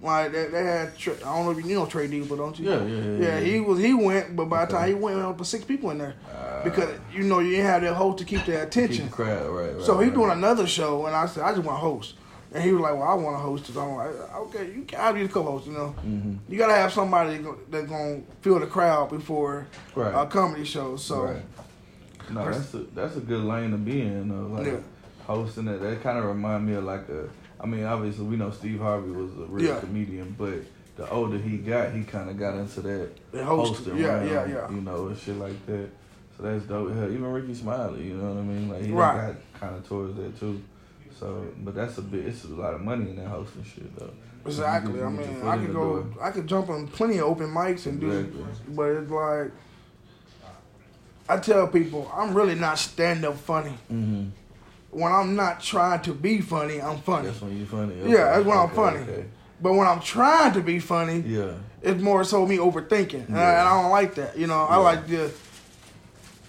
Like 0.00 0.30
they, 0.32 0.46
they 0.46 0.62
had, 0.62 0.96
Tra- 0.96 1.14
I 1.16 1.34
don't 1.34 1.46
know 1.46 1.50
if 1.58 1.66
you 1.66 1.74
know 1.74 1.86
Trey 1.86 2.06
Deeble, 2.06 2.36
don't 2.36 2.56
you? 2.58 2.70
Yeah, 2.70 2.84
yeah, 2.84 3.00
yeah, 3.04 3.18
Yeah, 3.18 3.40
he 3.40 3.58
was 3.60 3.80
he 3.80 3.92
went, 3.94 4.36
but 4.36 4.44
by 4.46 4.66
the 4.66 4.72
Okay. 4.76 4.82
time 4.82 4.88
he 4.88 4.94
went, 4.94 5.16
there 5.18 5.30
was 5.32 5.48
six 5.48 5.64
people 5.64 5.90
in 5.90 5.98
there 5.98 6.14
Ah. 6.32 6.60
because 6.62 6.90
you 7.12 7.22
know 7.24 7.40
you 7.40 7.52
didn't 7.52 7.66
have 7.66 7.82
that 7.82 7.94
host 7.94 8.18
to 8.18 8.24
keep 8.24 8.44
their 8.44 8.64
Keep 8.66 8.72
the 8.74 8.82
attention. 8.84 9.08
crowd 9.08 9.48
right. 9.48 9.74
right 9.74 9.82
So 9.82 9.98
he 9.98 10.06
right. 10.08 10.14
doing 10.14 10.30
another 10.30 10.66
show, 10.68 11.06
and 11.06 11.16
I 11.16 11.26
said, 11.26 11.42
I 11.42 11.52
just 11.54 11.64
want 11.64 11.78
to 11.78 11.80
host. 11.80 12.14
And 12.52 12.62
he 12.62 12.70
was 12.70 12.82
like, 12.82 12.92
Well, 12.94 13.02
I 13.02 13.14
want 13.14 13.34
to 13.36 13.40
host 13.40 13.68
it. 13.70 13.76
I'm 13.76 13.96
like, 13.96 14.10
Okay, 14.36 14.66
you 14.76 14.82
can. 14.82 15.00
I'll 15.00 15.12
be 15.12 15.22
the 15.22 15.28
co-host. 15.28 15.66
You 15.66 15.72
know, 15.72 15.94
Mhm. 16.06 16.38
you 16.48 16.56
gotta 16.58 16.74
have 16.74 16.92
somebody 16.92 17.42
that's 17.70 17.88
gonna 17.88 18.20
fill 18.42 18.60
the 18.60 18.66
crowd 18.66 19.08
before 19.10 19.66
Right. 19.96 20.12
a 20.14 20.26
comedy 20.26 20.64
show. 20.64 20.96
So 20.96 21.22
right. 21.24 21.42
No, 22.30 22.50
that's 22.50 22.74
a 22.74 22.78
that's 22.94 23.16
a 23.16 23.20
good 23.20 23.42
lane 23.44 23.70
to 23.72 23.76
be 23.76 24.00
in. 24.02 24.28
Though. 24.28 24.46
Like 24.56 24.66
Yeah. 24.66 24.78
hosting 25.26 25.68
it, 25.68 25.78
that 25.80 26.02
kind 26.02 26.18
of 26.18 26.24
remind 26.24 26.66
me 26.66 26.74
of 26.74 26.84
like 26.84 27.08
a. 27.08 27.28
I 27.60 27.66
mean, 27.66 27.84
obviously 27.84 28.24
we 28.24 28.36
know 28.36 28.50
Steve 28.50 28.80
Harvey 28.80 29.10
was 29.10 29.30
a 29.32 29.46
real 29.46 29.66
Yeah. 29.74 29.80
comedian, 29.80 30.34
but 30.38 30.54
the 30.96 31.08
older 31.10 31.38
he 31.38 31.58
got, 31.58 31.92
he 31.92 32.02
kind 32.04 32.28
of 32.30 32.38
got 32.38 32.54
into 32.54 32.80
that 32.82 33.10
host- 33.44 33.76
hosting 33.76 33.96
yeah, 33.98 34.06
realm, 34.14 34.28
yeah, 34.28 34.46
yeah. 34.46 34.70
You 34.70 34.80
know, 34.82 35.06
and 35.08 35.18
shit 35.18 35.36
like 35.38 35.64
that. 35.66 35.88
So 36.36 36.42
that's 36.42 36.64
dope. 36.64 36.92
Hell, 36.94 37.04
even 37.10 37.24
Rickey 37.24 37.54
Smiley, 37.54 38.04
you 38.04 38.14
know 38.14 38.32
what 38.32 38.38
I 38.40 38.42
mean? 38.42 38.68
Like 38.68 38.82
he 38.82 38.92
Right. 38.92 39.28
got 39.28 39.60
kind 39.60 39.76
of 39.76 39.86
towards 39.88 40.16
that 40.16 40.38
too. 40.38 40.60
So, 41.18 41.46
but 41.62 41.74
that's 41.74 41.96
a 41.98 42.02
bit. 42.02 42.26
It's 42.26 42.44
a 42.44 42.48
lot 42.48 42.74
of 42.74 42.80
money 42.80 43.10
in 43.10 43.16
that 43.16 43.28
hosting 43.28 43.62
shit 43.64 43.96
though. 43.96 44.10
Exactly. 44.44 45.00
I 45.02 45.08
mean, 45.08 45.42
I 45.44 45.56
could 45.56 45.72
go. 45.72 46.02
door. 46.02 46.06
I 46.20 46.30
could 46.32 46.46
jump 46.46 46.68
on 46.68 46.86
plenty 46.88 47.18
of 47.18 47.24
open 47.24 47.46
mics 47.48 47.86
and 47.86 47.98
do, 48.00 48.10
Exactly. 48.10 48.44
but 48.74 48.90
it's 48.90 49.10
like 49.10 49.52
I 51.28 51.38
tell 51.38 51.66
people, 51.68 52.10
I'm 52.14 52.34
really 52.34 52.54
not 52.54 52.78
stand 52.78 53.24
up 53.24 53.36
funny. 53.38 53.74
Mm-hmm. 53.92 54.24
When 54.90 55.10
I'm 55.12 55.34
not 55.34 55.60
trying 55.60 56.02
to 56.02 56.12
be 56.14 56.40
funny, 56.40 56.80
I'm 56.80 56.98
funny. 56.98 57.28
That's 57.28 57.40
when 57.40 57.56
you 57.58 57.66
funny. 57.66 57.94
Yeah, 58.04 58.24
that's 58.34 58.44
when 58.46 58.56
I'm 58.58 58.70
funny. 58.70 58.98
okay. 58.98 59.24
But 59.60 59.72
when 59.74 59.86
I'm 59.86 60.00
trying 60.00 60.52
to 60.52 60.60
be 60.60 60.78
funny, 60.78 61.20
Yeah. 61.26 61.54
it's 61.82 62.00
more 62.02 62.22
so 62.24 62.44
me 62.46 62.58
overthinking, 62.58 63.28
and, 63.28 63.38
I, 63.38 63.50
and 63.60 63.68
I 63.68 63.82
don't 63.82 63.90
like 63.90 64.14
that. 64.16 64.36
You 64.36 64.46
know, 64.46 64.62
I 64.64 64.76
like 64.76 65.06
the. 65.06 65.24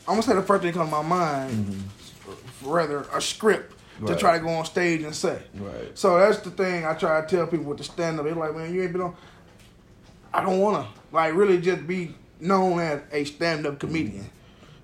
I'm 0.07 0.13
gonna 0.15 0.21
say 0.23 0.35
the 0.35 0.41
first 0.43 0.61
thing 0.63 0.71
that 0.73 0.77
comes 0.77 0.91
to 0.91 0.95
my 0.97 1.07
mind, 1.07 1.51
Mm-hmm. 1.51 2.69
rather 2.69 3.05
a 3.13 3.21
script 3.21 3.71
to 3.99 4.05
Right. 4.07 4.19
try 4.19 4.37
to 4.37 4.43
go 4.43 4.49
on 4.49 4.65
stage 4.65 5.03
and 5.03 5.15
say. 5.15 5.39
Right. 5.55 5.97
So 5.97 6.17
that's 6.19 6.39
the 6.39 6.51
thing 6.51 6.85
I 6.85 6.93
try 6.95 7.21
to 7.21 7.27
tell 7.27 7.47
people 7.47 7.65
with 7.67 7.77
the 7.77 7.83
stand 7.85 8.19
up. 8.19 8.25
They're 8.25 8.35
like, 8.35 8.53
man, 8.55 8.73
you 8.73 8.83
ain't 8.83 8.91
been 8.91 9.01
on. 9.01 9.15
I 10.33 10.43
don't 10.43 10.59
wanna 10.59 10.85
like 11.13 11.33
really 11.33 11.59
just 11.59 11.87
be 11.87 12.13
known 12.39 12.79
as 12.79 12.99
a 13.11 13.23
stand 13.23 13.65
up 13.65 13.79
comedian. 13.79 14.29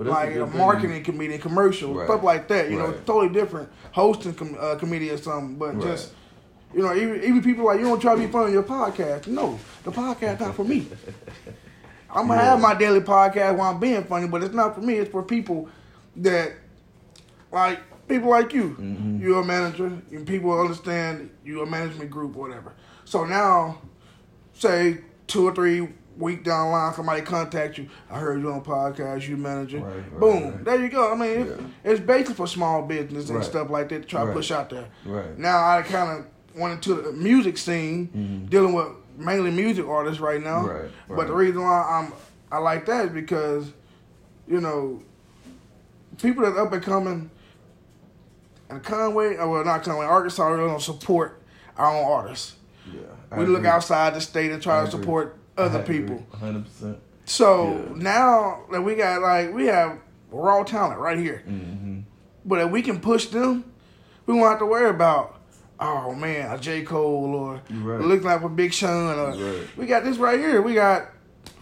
Like 0.09 0.35
a 0.35 0.47
thing. 0.47 0.57
marketing 0.57 1.03
comedian, 1.03 1.39
commercial, 1.41 1.93
Right. 1.93 2.07
stuff 2.07 2.23
like 2.23 2.47
that. 2.49 2.69
You 2.69 2.77
know, 2.79 2.91
totally 3.05 3.29
different. 3.33 3.69
Hosting 3.91 4.33
com- 4.33 4.57
uh, 4.59 4.75
comedian 4.75 5.15
or 5.15 5.17
something, 5.17 5.55
but 5.57 5.75
Right. 5.75 5.83
just 5.83 6.13
you 6.73 6.81
know, 6.81 6.95
even, 6.95 7.17
even 7.23 7.41
people 7.43 7.65
like 7.65 7.79
you 7.79 7.85
don't 7.85 7.99
try 7.99 8.15
to 8.15 8.21
be 8.21 8.27
funny 8.27 8.45
on 8.45 8.53
your 8.53 8.63
podcast. 8.63 9.27
No, 9.27 9.59
the 9.83 9.91
podcast 9.91 10.39
not 10.39 10.55
for 10.55 10.63
me. 10.63 10.87
I'm 12.09 12.27
gonna 12.27 12.41
Yeah. 12.41 12.49
have 12.51 12.61
my 12.61 12.73
daily 12.73 13.01
podcast 13.01 13.57
while 13.57 13.71
I'm 13.73 13.79
being 13.79 14.03
funny, 14.05 14.27
but 14.27 14.41
it's 14.43 14.53
not 14.55 14.75
for 14.75 14.81
me. 14.81 14.93
It's 14.95 15.11
for 15.11 15.21
people 15.23 15.67
that 16.17 16.53
like 17.51 17.79
people 18.07 18.29
like 18.29 18.53
you. 18.53 18.75
Mhm. 18.79 19.21
You're 19.21 19.41
a 19.41 19.45
manager, 19.45 19.85
and 20.11 20.25
people 20.25 20.57
understand 20.59 21.29
you're 21.45 21.63
a 21.63 21.69
management 21.69 22.09
group 22.09 22.35
whatever. 22.35 22.73
So 23.05 23.25
now, 23.25 23.79
say 24.53 24.99
two 25.27 25.47
or 25.47 25.53
three 25.53 25.89
week 26.21 26.43
down 26.43 26.67
the 26.67 26.71
line, 26.71 26.93
somebody 26.93 27.21
contact 27.21 27.77
you. 27.77 27.87
I 28.09 28.19
heard 28.19 28.39
you 28.41 28.51
on 28.51 28.63
podcast. 28.63 29.27
You 29.27 29.37
manager. 29.37 29.79
Right, 29.79 30.19
Boom. 30.19 30.43
right. 30.51 30.63
There 30.65 30.81
you 30.81 30.89
go. 30.89 31.11
I 31.11 31.15
mean, 31.15 31.29
it's, 31.41 31.49
Yeah. 31.61 31.67
it's 31.91 31.99
basically 31.99 32.35
for 32.35 32.47
small 32.47 32.83
business 32.83 33.27
and 33.29 33.37
Right. 33.39 33.45
stuff 33.45 33.69
like 33.69 33.89
that 33.89 34.03
to 34.03 34.07
try 34.07 34.25
to 34.25 34.31
push 34.31 34.51
out 34.51 34.69
there. 34.69 34.85
Right. 35.05 35.37
Now 35.37 35.57
I 35.77 35.81
kind 35.81 36.19
of 36.19 36.59
went 36.59 36.73
into 36.75 36.95
the 37.01 37.11
music 37.11 37.57
scene, 37.57 38.09
Mhm. 38.15 38.49
dealing 38.49 38.73
with 38.73 38.87
mainly 39.17 39.51
music 39.51 39.87
artists 39.87 40.19
right 40.21 40.41
now. 40.43 40.65
Right, 40.67 40.89
But 41.09 41.27
the 41.27 41.33
reason 41.33 41.61
why 41.61 41.81
I'm 41.89 42.13
I 42.53 42.57
like 42.57 42.85
that 42.87 43.05
is 43.05 43.11
because, 43.11 43.71
you 44.47 44.59
know, 44.59 45.01
people 46.21 46.43
that 46.43 46.57
up 46.59 46.73
and 46.73 46.83
coming, 46.83 47.31
and 48.69 48.83
Conway, 48.83 49.37
or 49.37 49.47
well 49.49 49.63
not 49.65 49.83
Conway, 49.83 50.05
Arkansas 50.05 50.45
really 50.47 50.67
don't 50.69 50.81
support 50.81 51.41
our 51.77 51.89
own 51.95 52.03
artists. 52.11 52.55
Yeah. 52.93 53.01
I 53.31 53.39
we 53.39 53.45
look 53.45 53.63
outside 53.65 54.13
the 54.15 54.19
state 54.21 54.51
and 54.51 54.61
try 54.61 54.75
I 54.77 54.81
to 54.81 54.87
agree. 54.89 54.99
support 54.99 55.37
other 55.57 55.83
people. 55.83 56.25
Hundred 56.33 56.65
percent. 56.65 56.97
So 57.25 57.73
Yeah. 57.73 57.93
now 58.03 58.61
that 58.71 58.81
we 58.81 58.95
got 58.95 59.21
like 59.21 59.53
we 59.53 59.65
have 59.67 59.99
raw 60.31 60.63
talent 60.63 60.99
right 60.99 61.17
here. 61.17 61.43
Mm-hmm. 61.47 61.99
But 62.45 62.59
if 62.59 62.71
we 62.71 62.81
can 62.81 62.99
push 62.99 63.27
them, 63.27 63.65
we 64.25 64.33
won't 64.33 64.49
have 64.49 64.59
to 64.59 64.65
worry 64.65 64.89
about. 64.89 65.37
Oh 65.79 66.13
man, 66.13 66.51
a 66.51 66.59
J 66.59 66.83
Cole 66.83 67.33
or 67.35 67.61
right. 67.71 68.01
looking 68.01 68.25
like 68.27 68.41
a 68.41 68.49
Big 68.49 68.71
Sean. 68.73 69.17
Or, 69.17 69.31
right. 69.31 69.67
We 69.77 69.85
got 69.87 70.03
this 70.03 70.17
right 70.17 70.39
here. 70.39 70.61
We 70.61 70.73
got 70.75 71.09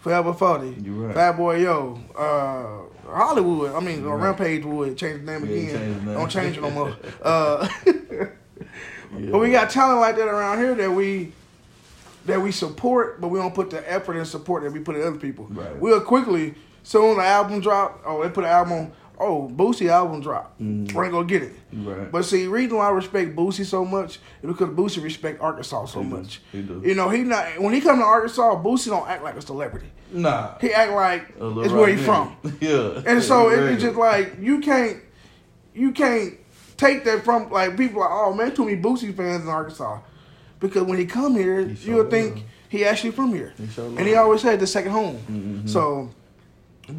Forever 0.02 0.34
Forty, 0.34 0.72
right. 0.72 1.14
Fat 1.16 1.34
Boy 1.38 1.58
Yo, 1.62 2.00
uh, 2.18 3.10
Hollywood. 3.10 3.74
I 3.76 3.80
mean, 3.80 4.02
You 4.02 4.08
or 4.10 4.18
right. 4.18 4.26
Rampage 4.26 4.66
would 4.66 4.98
change 4.98 5.26
the 5.26 5.32
name 5.40 5.46
Yeah, 5.50 5.56
again. 5.58 5.70
change 5.80 6.04
name. 6.06 6.14
Don't 6.16 6.30
change 6.32 6.58
it 6.58 6.62
no 6.62 6.70
more. 6.70 6.96
Uh, 7.22 7.68
Yeah. 7.86 8.26
but 9.32 9.40
we 9.40 9.52
got 9.52 9.70
talent 9.70 10.02
like 10.02 10.16
that 10.18 10.28
around 10.28 10.58
here 10.60 10.76
that 10.76 10.92
we 10.92 11.32
that 12.30 12.42
we 12.42 12.52
support, 12.52 13.20
but 13.22 13.28
we 13.28 13.40
don't 13.40 13.54
put 13.54 13.70
the 13.70 13.92
effort 13.92 14.16
and 14.18 14.26
support 14.28 14.64
that 14.64 14.72
we 14.72 14.80
put 14.80 14.96
in 14.96 15.02
other 15.02 15.18
people. 15.18 15.48
Right. 15.50 15.78
We'll 15.80 16.02
quickly 16.02 16.56
soon 16.84 17.18
the 17.18 17.24
album 17.24 17.60
drop. 17.62 18.02
Oh, 18.06 18.24
they 18.24 18.30
put 18.30 18.44
an 18.46 18.50
album. 18.50 18.74
on, 18.74 18.92
Oh, 19.22 19.52
Boosie 19.54 19.90
album 19.90 20.22
drop. 20.22 20.58
Mhm. 20.62 20.94
We're 20.94 21.12
gonna 21.12 21.26
get 21.28 21.44
it. 21.44 21.52
Right. 21.74 22.10
But 22.10 22.24
see, 22.24 22.48
reason 22.48 22.78
why 22.78 22.88
I 22.88 22.92
respect 22.92 23.36
Boosie 23.36 23.66
so 23.66 23.84
much 23.84 24.18
is 24.42 24.48
because 24.48 24.70
Boosie 24.70 25.04
respect 25.04 25.42
Arkansas 25.42 25.88
so 25.88 26.02
He 26.02 26.08
much. 26.08 26.42
He 26.54 26.62
do. 26.62 26.82
You 26.86 26.96
know, 26.96 27.10
he 27.10 27.24
not 27.24 27.60
when 27.60 27.74
he 27.74 27.82
come 27.82 27.98
to 28.00 28.06
Arkansas, 28.06 28.64
Boosie 28.64 28.88
don't 28.88 29.06
act 29.10 29.22
like 29.22 29.36
a 29.36 29.42
celebrity. 29.42 29.88
Nah. 30.14 30.58
He 30.62 30.72
act 30.74 30.94
like 30.94 31.34
it's 31.38 31.74
where 31.74 31.90
he 31.90 31.98
from. 31.98 32.34
yeah. 32.62 33.02
And 33.06 33.22
so 33.22 33.50
Yeah, 33.50 33.72
it's 33.72 33.82
just 33.82 33.98
like 33.98 34.38
you 34.40 34.62
can't 34.62 35.00
you 35.74 35.92
can't 35.92 36.36
take 36.78 37.04
that 37.04 37.26
from 37.26 37.52
like 37.52 37.76
people 37.76 38.00
like, 38.00 38.10
oh 38.14 38.34
man, 38.34 38.56
too 38.56 38.64
many 38.64 38.82
Boosie 38.82 39.14
fans 39.14 39.44
in 39.44 39.50
Arkansas. 39.50 40.00
Because 40.60 40.84
when 40.84 40.98
he 41.00 41.06
come 41.06 41.36
here, 41.36 41.66
He 41.66 41.76
sure 41.76 41.94
you'll 41.96 42.04
will. 42.04 42.12
think 42.12 42.44
he 42.70 42.86
actually 42.86 43.12
from 43.12 43.34
here. 43.34 43.54
He 43.58 43.68
sure 43.68 43.86
and 43.86 44.00
he 44.08 44.16
always 44.16 44.42
had 44.42 44.60
the 44.60 44.68
second 44.68 44.92
home. 44.92 45.18
Mhm. 45.30 45.70
So 45.70 46.10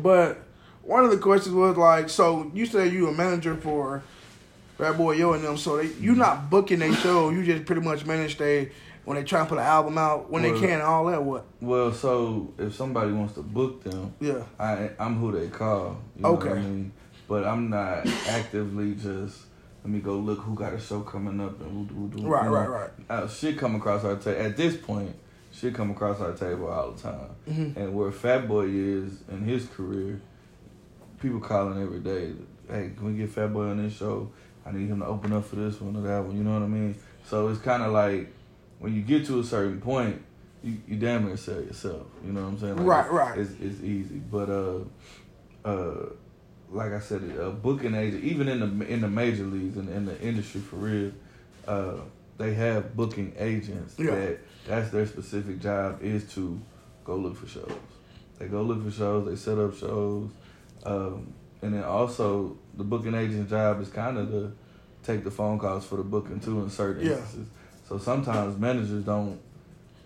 but 0.03 0.39
one 0.83 1.05
of 1.05 1.11
the 1.11 1.19
questions 1.19 1.55
was 1.55 1.77
like, 1.77 2.09
so 2.09 2.51
you 2.55 2.67
said 2.67 2.93
you 2.93 3.09
a 3.09 3.13
manager 3.13 3.55
for 3.57 4.03
Fat 4.79 4.97
Boy 4.97 5.13
Yo 5.13 5.33
and 5.35 5.45
them, 5.45 5.57
so 5.57 5.77
they, 5.77 5.89
you 6.01 6.15
not 6.15 6.49
booking 6.49 6.79
their 6.79 6.95
show, 6.95 7.31
you 7.31 7.45
just 7.45 7.67
pretty 7.67 7.83
much 7.83 8.07
manage 8.07 8.39
they 8.39 8.71
when 9.05 9.17
they 9.17 9.25
try 9.25 9.41
to 9.41 9.47
put 9.47 9.59
an 9.59 9.65
album 9.65 9.99
out 9.99 10.31
when 10.31 10.43
they 10.43 10.53
can 10.53 10.71
and 10.71 10.83
all 10.83 11.07
that. 11.07 11.23
What? 11.23 11.45
Well, 11.61 11.93
so 11.93 12.53
if 12.59 12.75
somebody 12.75 13.13
wants 13.13 13.35
to 13.35 13.43
book 13.43 13.83
them, 13.85 14.15
Yeah. 14.21 14.43
I 14.59 14.91
I'm 14.99 15.17
who 15.17 15.33
they 15.33 15.49
call. 15.49 15.99
You 16.17 16.23
know 16.23 16.33
What 16.33 16.47
I 16.47 16.51
Okay. 16.51 16.61
mean, 16.61 16.93
but 17.29 17.45
I'm 17.45 17.69
not 17.71 18.07
actively 18.29 18.95
just 18.95 19.39
let 19.83 19.91
me 19.93 20.01
go 20.01 20.17
look 20.17 20.41
who 20.41 20.55
got 20.55 20.73
a 20.73 20.81
show 20.81 21.01
coming 21.01 21.41
up 21.41 21.61
and 21.61 21.71
who 21.71 21.85
do 21.87 21.95
who 21.95 22.23
do. 22.23 22.29
Right, 22.29 22.45
you 22.45 22.51
know. 22.51 22.57
right, 22.57 22.69
right. 22.69 22.91
Uh, 23.09 23.29
shit 23.29 23.57
come 23.59 23.75
across 23.77 24.05
our 24.05 24.17
table 24.17 24.41
at 24.41 24.57
this 24.57 24.77
point. 24.77 25.15
Shit 25.53 25.75
come 25.75 25.91
across 25.91 26.21
our 26.21 26.33
table 26.33 26.69
all 26.69 26.93
the 26.93 27.01
time. 27.03 27.31
Mhm. 27.49 27.77
And 27.77 27.95
where 27.95 28.13
Fat 28.13 28.47
Boy 28.47 28.67
is 28.69 29.23
in 29.31 29.43
his 29.45 29.67
career, 29.67 30.21
people 31.21 31.41
calling 31.41 31.83
every 31.83 32.01
day. 32.01 32.33
Hey, 32.69 32.93
can 32.97 33.07
we 33.07 33.19
get 33.19 33.31
Fat 33.31 33.53
Boy 33.53 33.65
on 33.71 33.83
this 33.83 33.95
show? 33.97 34.31
I 34.65 34.73
need 34.73 34.89
him 34.89 35.01
to 35.01 35.07
open 35.07 35.33
up 35.33 35.47
for 35.47 35.57
this 35.57 35.81
one 35.81 35.97
or 35.97 36.03
that 36.03 36.25
one. 36.25 36.37
You 36.37 36.45
know 36.45 36.53
what 36.53 36.63
I 36.63 36.69
mean? 36.69 36.95
So 37.25 37.49
it's 37.49 37.61
kind 37.61 37.83
of 37.83 37.93
like 37.93 38.33
when 38.79 38.95
you 38.95 39.03
get 39.03 39.27
to 39.27 39.41
a 39.41 39.45
certain 39.45 39.81
point, 39.81 40.23
you, 40.63 40.77
you 40.87 40.97
damn 40.97 41.25
near 41.25 41.37
sell 41.37 41.61
yourself. 41.61 42.07
You 42.25 42.33
know 42.33 42.43
what 42.43 42.49
I'm 42.49 42.59
saying? 42.59 42.77
Like, 42.77 42.87
Right, 42.87 43.05
it's, 43.07 43.13
right. 43.15 43.39
It's, 43.39 43.51
it's 43.61 43.83
easy, 43.83 44.17
but 44.31 44.49
uh, 44.51 44.79
uh, 45.65 46.11
like 46.71 46.93
I 46.93 47.01
said, 47.01 47.23
a 47.39 47.51
booking 47.51 47.95
agent, 47.95 48.25
even 48.25 48.49
in 48.49 48.79
the 48.79 48.87
in 48.87 49.01
the 49.01 49.09
major 49.09 49.45
leagues 49.45 49.77
and 49.77 49.89
in, 49.89 50.05
the 50.05 50.21
industry 50.21 50.61
for 50.61 50.77
real, 50.77 51.13
uh, 51.67 51.95
they 52.39 52.55
have 52.55 52.97
booking 52.97 53.33
agents 53.39 53.95
Yeah. 53.99 54.11
that 54.13 54.39
that's 54.67 54.91
their 54.91 55.07
specific 55.07 55.61
job 55.61 55.99
is 56.03 56.33
to 56.35 56.61
go 57.05 57.17
look 57.17 57.37
for 57.37 57.47
shows. 57.47 57.73
They 58.39 58.47
go 58.47 58.63
look 58.63 58.85
for 58.85 58.91
shows. 58.91 59.27
They 59.27 59.37
set 59.37 59.59
up 59.59 59.75
shows, 59.77 60.31
um, 60.85 61.33
and 61.63 61.75
then 61.75 61.85
also 61.85 62.57
the 62.77 62.85
booking 62.85 63.15
agent's 63.15 63.51
job 63.51 63.81
is 63.83 63.89
kind 63.89 64.17
of 64.17 64.29
to 64.31 64.53
take 65.03 65.25
the 65.25 65.31
phone 65.31 65.59
calls 65.59 65.85
for 65.85 65.97
the 65.97 66.03
booking 66.05 66.41
too 66.41 66.61
in 66.63 66.71
certain 66.71 67.05
Yeah. 67.07 67.13
instances. 67.17 67.49
So 67.89 67.99
sometimes 67.99 68.57
managers 68.59 69.05
don't 69.05 69.41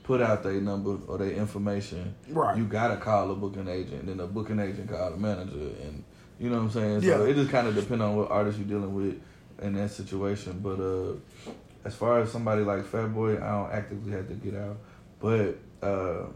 put 0.02 0.20
out 0.22 0.42
their 0.42 0.60
number 0.60 0.96
or 1.08 1.18
their 1.18 1.30
information. 1.32 2.14
Right. 2.30 2.56
You 2.56 2.64
gotta 2.64 2.96
call 2.96 3.30
a 3.30 3.34
booking 3.34 3.68
agent, 3.68 4.00
and 4.00 4.08
then 4.08 4.16
the 4.16 4.26
booking 4.26 4.58
agent 4.60 4.88
call 4.88 5.10
the 5.10 5.16
manager, 5.18 5.58
and 5.82 6.02
you 6.38 6.50
know 6.50 6.56
what 6.56 6.62
I'm 6.64 6.70
saying. 6.70 7.00
So 7.02 7.24
Yeah. 7.24 7.30
it 7.30 7.34
just 7.34 7.50
kind 7.50 7.66
of 7.66 7.74
depends 7.74 8.02
on 8.02 8.16
what 8.16 8.30
artist 8.30 8.58
you're 8.58 8.66
dealing 8.68 8.94
with 8.94 9.20
in 9.62 9.74
that 9.74 9.90
situation. 9.90 10.60
But 10.62 10.80
uh, 10.80 11.52
as 11.84 11.94
far 11.94 12.20
as 12.20 12.30
somebody 12.32 12.62
like 12.62 12.84
Fat 12.84 13.08
Boy, 13.14 13.34
I 13.36 13.50
don't 13.50 13.70
actively 13.72 14.12
have 14.12 14.28
to 14.28 14.34
get 14.34 14.54
out, 14.56 14.76
but 15.20 15.58
uh, 15.82 16.26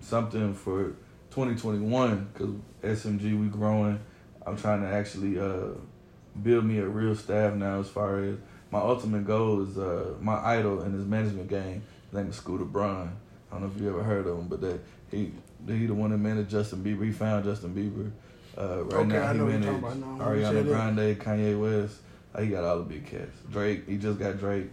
something 0.00 0.54
for 0.54 0.94
2021 1.30 2.28
because 2.32 2.54
SMG 2.82 3.38
we 3.40 3.46
growing. 3.48 3.98
I'm 4.46 4.56
trying 4.56 4.82
to 4.82 4.88
actually 4.88 5.38
uh, 5.38 5.74
build 6.42 6.64
me 6.64 6.78
a 6.78 6.86
real 6.86 7.14
staff 7.14 7.54
now. 7.54 7.80
As 7.80 7.88
far 7.88 8.22
as 8.24 8.36
my 8.70 8.78
ultimate 8.78 9.26
goal 9.26 9.62
is 9.62 9.76
uh, 9.78 10.14
my 10.20 10.36
idol 10.44 10.82
in 10.82 10.92
his 10.92 11.04
management 11.04 11.48
game. 11.48 11.82
His 12.10 12.16
name 12.18 12.28
is 12.30 12.36
Scooter 12.36 12.64
Braun. 12.64 13.16
I 13.50 13.54
don't 13.54 13.62
know 13.62 13.72
if 13.74 13.80
you 13.80 13.88
ever 13.88 14.02
heard 14.02 14.26
of 14.26 14.38
him, 14.38 14.48
but 14.48 14.60
that 14.60 14.80
he 15.10 15.32
he 15.66 15.86
the 15.86 15.94
one 15.94 16.10
that 16.10 16.18
managed 16.18 16.50
Justin 16.50 16.82
Bieber. 16.82 17.04
He 17.04 17.12
found 17.12 17.44
Justin 17.44 17.74
Bieber. 17.74 18.10
Uh, 18.60 18.84
right 18.84 18.94
Okay, 18.94 19.06
now 19.06 19.32
he 19.32 19.38
managed 19.38 19.64
talking 19.64 19.78
about 19.78 19.96
now. 19.96 20.32
You 20.32 20.42
Ariana. 20.42 20.66
Grande, 20.66 21.18
Kanye 21.18 21.58
West. 21.58 22.00
Uh, 22.34 22.42
he 22.42 22.48
got 22.48 22.64
all 22.64 22.78
the 22.78 22.84
big 22.84 23.06
cats. 23.06 23.36
Drake. 23.50 23.88
He 23.88 23.96
just 23.96 24.18
got 24.18 24.38
Drake, 24.38 24.70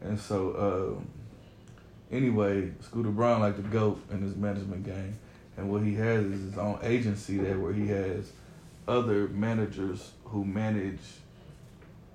and 0.00 0.18
so. 0.18 0.98
Uh, 1.00 2.14
anyway, 2.14 2.72
Scooter 2.80 3.10
Braun 3.10 3.40
like 3.40 3.56
the 3.56 3.62
goat 3.62 4.02
in 4.10 4.22
his 4.22 4.36
management 4.36 4.84
game, 4.84 5.18
and 5.56 5.70
what 5.70 5.82
he 5.82 5.94
has 5.94 6.24
is 6.24 6.40
his 6.42 6.58
own 6.58 6.78
agency 6.82 7.36
there 7.36 7.58
where 7.58 7.72
he 7.72 7.88
has 7.88 8.32
other 8.88 9.28
managers 9.28 10.12
who 10.24 10.44
manage 10.44 11.00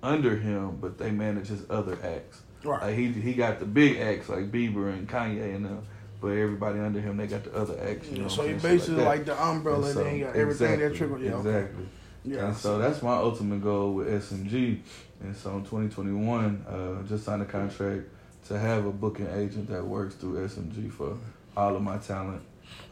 under 0.03 0.35
him, 0.37 0.77
but 0.81 0.97
they 0.97 1.11
manage 1.11 1.47
his 1.47 1.63
other 1.69 1.97
acts. 2.03 2.41
Right. 2.63 2.81
Like 2.81 2.95
he 2.95 3.11
he 3.11 3.33
got 3.33 3.59
the 3.59 3.65
big 3.65 3.97
acts 3.97 4.29
like 4.29 4.51
Bieber 4.51 4.91
and 4.91 5.07
Kanye 5.07 5.55
and 5.55 5.65
them, 5.65 5.87
but 6.21 6.27
everybody 6.27 6.79
under 6.79 7.01
him 7.01 7.17
they 7.17 7.27
got 7.27 7.43
the 7.43 7.53
other 7.55 7.77
acts. 7.81 8.07
You 8.09 8.19
know 8.21 8.27
so 8.27 8.43
what 8.43 8.47
he 8.47 8.53
I'm 8.53 8.59
saying? 8.59 8.77
Basically 8.77 8.95
that. 8.97 9.05
like, 9.05 9.25
the 9.25 9.43
umbrella, 9.43 9.89
And 9.89 9.97
and 9.97 10.05
then 10.05 10.13
he 10.15 10.21
got 10.21 10.35
everything 10.35 10.79
that 10.79 10.95
triggered. 10.95 11.21
Yeah, 11.21 11.37
exactly. 11.37 11.85
Yeah. 12.23 12.47
And 12.47 12.55
so 12.57 12.77
that's 12.77 13.01
my 13.01 13.15
ultimate 13.15 13.61
goal 13.63 13.93
with 13.93 14.07
SMG. 14.07 14.79
And 15.21 15.35
so 15.35 15.51
in 15.57 15.63
2021, 15.63 16.65
uh, 16.67 17.07
just 17.07 17.25
signed 17.25 17.41
a 17.41 17.45
contract 17.45 18.03
to 18.47 18.59
have 18.59 18.85
a 18.85 18.91
booking 18.91 19.27
agent 19.33 19.69
that 19.69 19.83
works 19.83 20.15
through 20.15 20.47
SMG 20.47 20.91
for 20.91 21.17
all 21.57 21.75
of 21.75 21.81
my 21.81 21.97
talent. 21.97 22.43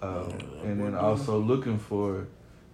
Um, 0.01 0.31
and 0.63 0.81
then 0.81 0.95
also 0.95 1.37
looking 1.39 1.77
for 1.77 2.27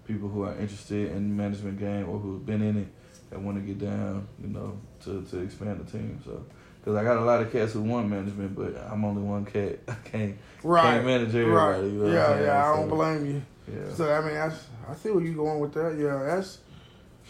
people 0.08 0.30
who 0.30 0.44
are 0.44 0.56
interested 0.58 1.12
in 1.12 1.36
management 1.36 1.80
game 1.80 2.08
or 2.08 2.20
who've 2.20 2.46
been 2.46 2.62
in 2.62 2.78
it 2.78 2.88
and 3.32 3.46
want 3.46 3.58
to 3.58 3.62
get 3.62 3.80
down, 3.80 4.28
you 4.42 4.50
know, 4.50 4.80
to, 5.04 5.22
to 5.24 5.40
expand 5.40 5.86
the 5.86 5.92
team. 5.92 6.22
So, 6.24 6.46
because 6.86 6.96
I 6.98 7.04
got 7.04 7.18
a 7.18 7.22
lot 7.26 7.42
of 7.42 7.52
cats 7.52 7.74
who 7.74 7.82
want 7.82 8.08
management, 8.08 8.56
but 8.56 8.76
I'm 8.92 9.04
only 9.04 9.24
one 9.24 9.44
cat. 9.44 9.80
I 9.88 9.96
can't, 10.04 10.38
Right. 10.64 10.84
can't 10.84 11.06
manage 11.06 11.30
everybody. 11.30 11.82
Right. 11.82 11.84
You 11.84 12.00
know 12.04 12.14
yeah, 12.14 12.42
yeah. 12.42 12.64
I 12.72 12.76
don't 12.76 12.90
So, 12.90 12.96
blame 12.96 13.26
you. 13.26 13.42
Yeah. 13.68 13.94
So 13.96 14.14
I 14.14 14.22
mean, 14.22 14.36
that's 14.36 14.64
I 14.88 14.94
see 14.96 15.10
where 15.10 15.24
you're 15.24 15.34
going 15.36 15.60
with 15.60 15.74
that. 15.74 15.98
Yeah, 15.98 16.24
that's 16.36 16.60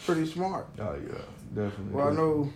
pretty 0.05 0.25
smart. 0.25 0.67
Oh 0.77 0.93
yeah, 0.95 1.13
definitely. 1.53 1.93
Well, 1.93 2.09
I 2.09 2.11
know 2.11 2.53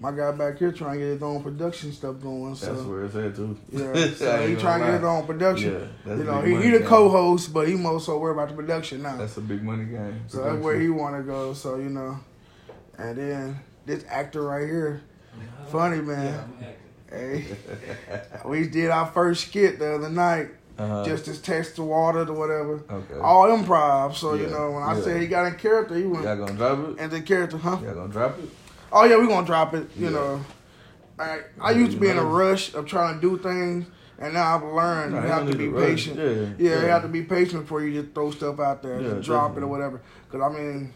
my 0.00 0.10
guy 0.10 0.32
back 0.32 0.58
here 0.58 0.72
trying 0.72 0.94
to 0.94 0.98
get 0.98 1.12
his 1.12 1.22
own 1.22 1.40
production 1.42 1.92
stuff 1.92 2.20
going. 2.20 2.56
So 2.56 2.74
That's 2.74 2.86
where 2.86 3.04
it's 3.04 3.14
at 3.14 3.36
too. 3.36 3.56
yeah, 3.70 3.92
so 4.14 4.46
he 4.48 4.56
trying 4.56 4.80
to 4.80 4.86
get 4.86 4.94
his 4.94 5.04
own 5.04 5.26
production. 5.26 5.88
Yeah, 6.06 6.14
you 6.16 6.24
know, 6.24 6.40
he, 6.40 6.56
he 6.56 6.70
the 6.70 6.80
co-host, 6.80 7.52
but 7.52 7.68
he 7.68 7.74
more 7.76 8.00
so 8.00 8.18
worried 8.18 8.32
about 8.34 8.48
the 8.48 8.54
production 8.54 9.02
now. 9.02 9.16
That's 9.16 9.36
a 9.36 9.40
big 9.40 9.62
money 9.62 9.84
game. 9.84 10.22
so 10.26 10.42
that's 10.42 10.64
where 10.64 10.80
he 10.80 10.88
want 10.88 11.16
to 11.16 11.22
go. 11.22 11.54
So 11.54 11.76
you 11.76 11.90
know, 11.90 12.18
and 12.98 13.16
then 13.16 13.60
this 13.86 14.04
actor 14.08 14.42
right 14.42 14.66
here, 14.66 15.02
funny 15.70 16.00
man. 16.02 16.52
Hey, 17.10 17.44
we 18.44 18.68
did 18.68 18.90
our 18.90 19.06
first 19.06 19.48
skit 19.48 19.78
the 19.80 19.94
other 19.96 20.08
night, 20.10 20.48
uh-huh. 20.78 21.04
just 21.04 21.24
to 21.24 21.40
test 21.42 21.76
the 21.76 21.82
water 21.82 22.20
or 22.20 22.32
whatever. 22.32 22.82
okay. 22.88 23.18
All 23.20 23.48
improv. 23.48 24.14
So 24.14 24.34
you 24.34 24.46
know, 24.46 24.70
when 24.70 24.82
I 24.84 24.94
yeah. 24.96 25.02
said 25.02 25.20
he 25.20 25.26
got 25.26 25.46
in 25.46 25.54
character, 25.56 25.96
he 25.96 26.04
went 26.04 26.24
Y'all 26.24 26.36
gonna 26.36 26.52
drop 26.54 26.78
it? 26.90 26.98
into 27.02 27.20
character, 27.22 27.58
huh? 27.58 27.78
Y'all 27.82 27.94
gonna 27.94 28.12
drop 28.12 28.38
it? 28.38 28.48
Oh 28.92 29.04
yeah, 29.04 29.16
we 29.18 29.26
gonna 29.26 29.46
drop 29.46 29.74
it. 29.74 29.88
You 29.96 30.04
Yeah. 30.06 30.10
know, 30.10 30.44
I 31.18 31.40
I 31.60 31.70
used 31.72 31.92
to 31.92 31.98
be 31.98 32.08
in 32.08 32.16
a 32.16 32.24
rush 32.24 32.74
of 32.74 32.86
trying 32.86 33.16
to 33.16 33.20
do 33.20 33.36
things, 33.38 33.86
and 34.20 34.34
now 34.34 34.56
I've 34.56 34.62
learned 34.62 35.12
Nah, 35.12 35.18
you 35.20 35.26
you 35.26 35.32
have 35.32 35.46
to 35.50 35.56
be 35.56 35.64
need 35.64 35.70
to 35.72 35.76
rush. 35.80 35.88
patient. 35.88 36.16
Yeah, 36.18 36.24
Yeah, 36.24 36.52
yeah. 36.76 36.80
you 36.82 36.86
have 36.88 37.02
to 37.02 37.08
be 37.08 37.22
patient 37.22 37.62
before 37.62 37.82
you 37.82 38.00
just 38.02 38.14
throw 38.14 38.30
stuff 38.30 38.60
out 38.60 38.82
there, 38.84 39.00
Yeah, 39.00 39.08
just 39.14 39.26
drop 39.26 39.56
it 39.56 39.64
or 39.64 39.66
whatever. 39.66 40.00
Because 40.30 40.48
I 40.48 40.56
mean, 40.56 40.92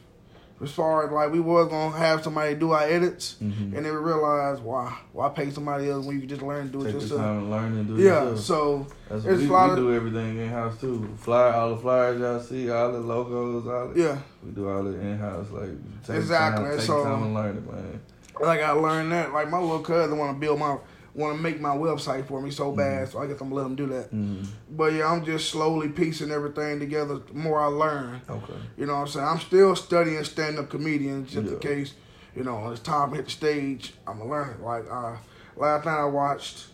as 0.62 0.70
far 0.70 1.04
as 1.04 1.10
like 1.12 1.32
we 1.32 1.40
was 1.40 1.68
gonna 1.68 1.96
have 1.96 2.22
somebody 2.22 2.54
do 2.54 2.70
our 2.72 2.84
edits, 2.84 3.36
Mhm. 3.42 3.74
and 3.76 3.84
then 3.84 3.84
we 3.84 3.90
realized 3.90 4.62
why 4.62 4.96
why 5.12 5.28
pay 5.28 5.50
somebody 5.50 5.90
else 5.90 6.06
when 6.06 6.14
you 6.16 6.20
can 6.20 6.28
just 6.28 6.42
learn 6.42 6.66
to 6.66 6.72
do 6.72 6.80
it 6.82 6.84
Take 6.84 6.94
the 6.94 7.00
yourself. 7.00 7.20
time 7.20 7.38
and 7.38 7.50
learn 7.50 7.72
and 7.78 7.86
do 7.88 7.94
it 7.96 8.00
Yeah, 8.00 8.22
yourself. 8.30 8.38
so 8.40 8.86
That's 9.10 9.24
it's 9.24 9.42
we, 9.42 9.48
we 9.48 9.54
of- 9.56 9.76
do 9.76 9.92
everything 9.94 10.38
in 10.38 10.48
house 10.48 10.80
too. 10.80 11.08
Flyer, 11.18 11.52
all 11.52 11.70
the 11.74 11.80
flyers 11.80 12.20
y'all 12.20 12.40
see, 12.40 12.70
all 12.70 12.92
the 12.92 13.00
logos, 13.00 13.66
all 13.66 13.88
the, 13.88 14.00
yeah, 14.00 14.18
we 14.44 14.52
do 14.52 14.68
all 14.70 14.82
the 14.84 14.98
in 14.98 15.18
house. 15.18 15.46
Like 15.52 15.70
take 16.06 16.16
Exactly, 16.16 16.64
time, 16.66 16.76
take 16.78 16.86
so- 16.86 17.04
time 17.04 17.22
and 17.24 17.34
learn 17.34 17.56
it, 17.56 17.72
man. 17.72 18.00
like 18.40 18.62
I 18.62 18.70
learned 18.70 19.12
that. 19.12 19.32
Like 19.32 19.50
my 19.50 19.58
little 19.60 19.80
cousin 19.80 20.18
want 20.18 20.34
to 20.34 20.40
build 20.40 20.58
my 20.58 20.76
want 21.14 21.36
to 21.36 21.42
make 21.42 21.60
my 21.60 21.76
website 21.76 22.26
for 22.26 22.40
me 22.40 22.50
so 22.50 22.66
Mm-hmm. 22.68 22.76
bad, 22.76 23.08
so 23.08 23.20
I 23.20 23.26
guess 23.26 23.40
I'm 23.40 23.48
gonna 23.50 23.54
let 23.54 23.62
them 23.64 23.76
do 23.76 23.86
that. 23.86 24.12
Mhm. 24.14 24.46
But 24.70 24.92
yeah, 24.94 25.10
I'm 25.10 25.24
just 25.24 25.48
slowly 25.50 25.88
piecing 25.88 26.30
everything 26.32 26.80
together. 26.80 27.18
The 27.18 27.34
more 27.34 27.60
I 27.60 27.66
learn, 27.66 28.20
Okay. 28.28 28.54
you 28.76 28.86
know 28.86 28.94
what 28.94 29.00
I'm 29.02 29.06
saying. 29.08 29.26
I'm 29.26 29.38
still 29.40 29.76
studying 29.76 30.24
stand 30.24 30.58
up 30.58 30.70
comedians 30.70 31.30
just 31.32 31.46
in 31.46 31.52
Yeah. 31.54 31.58
case, 31.60 31.94
you 32.34 32.42
know, 32.42 32.68
it's 32.70 32.80
time 32.80 33.10
to 33.10 33.16
hit 33.16 33.26
the 33.26 33.30
stage. 33.30 33.94
I'm 34.08 34.18
gonna 34.18 34.30
learn 34.30 34.50
it. 34.50 34.60
Like 34.60 34.84
uh, 34.90 35.16
last 35.56 35.84
night 35.86 35.98
I 36.00 36.04
watched, 36.06 36.66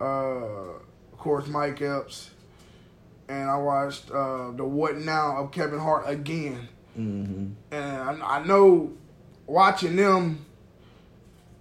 uh, 0.00 0.04
of 0.04 1.18
course, 1.18 1.46
Mike 1.46 1.80
Epps, 1.80 2.30
and 3.28 3.48
I 3.48 3.56
watched 3.58 4.10
uh, 4.10 4.50
the 4.52 4.64
What 4.64 4.96
Now 4.98 5.36
of 5.38 5.52
Kevin 5.52 5.78
Hart 5.78 6.04
again. 6.08 6.68
Mm-hmm. 6.98 7.46
And 7.70 8.22
I, 8.22 8.38
I 8.38 8.44
know 8.44 8.92
watching 9.46 9.94
them, 9.94 10.44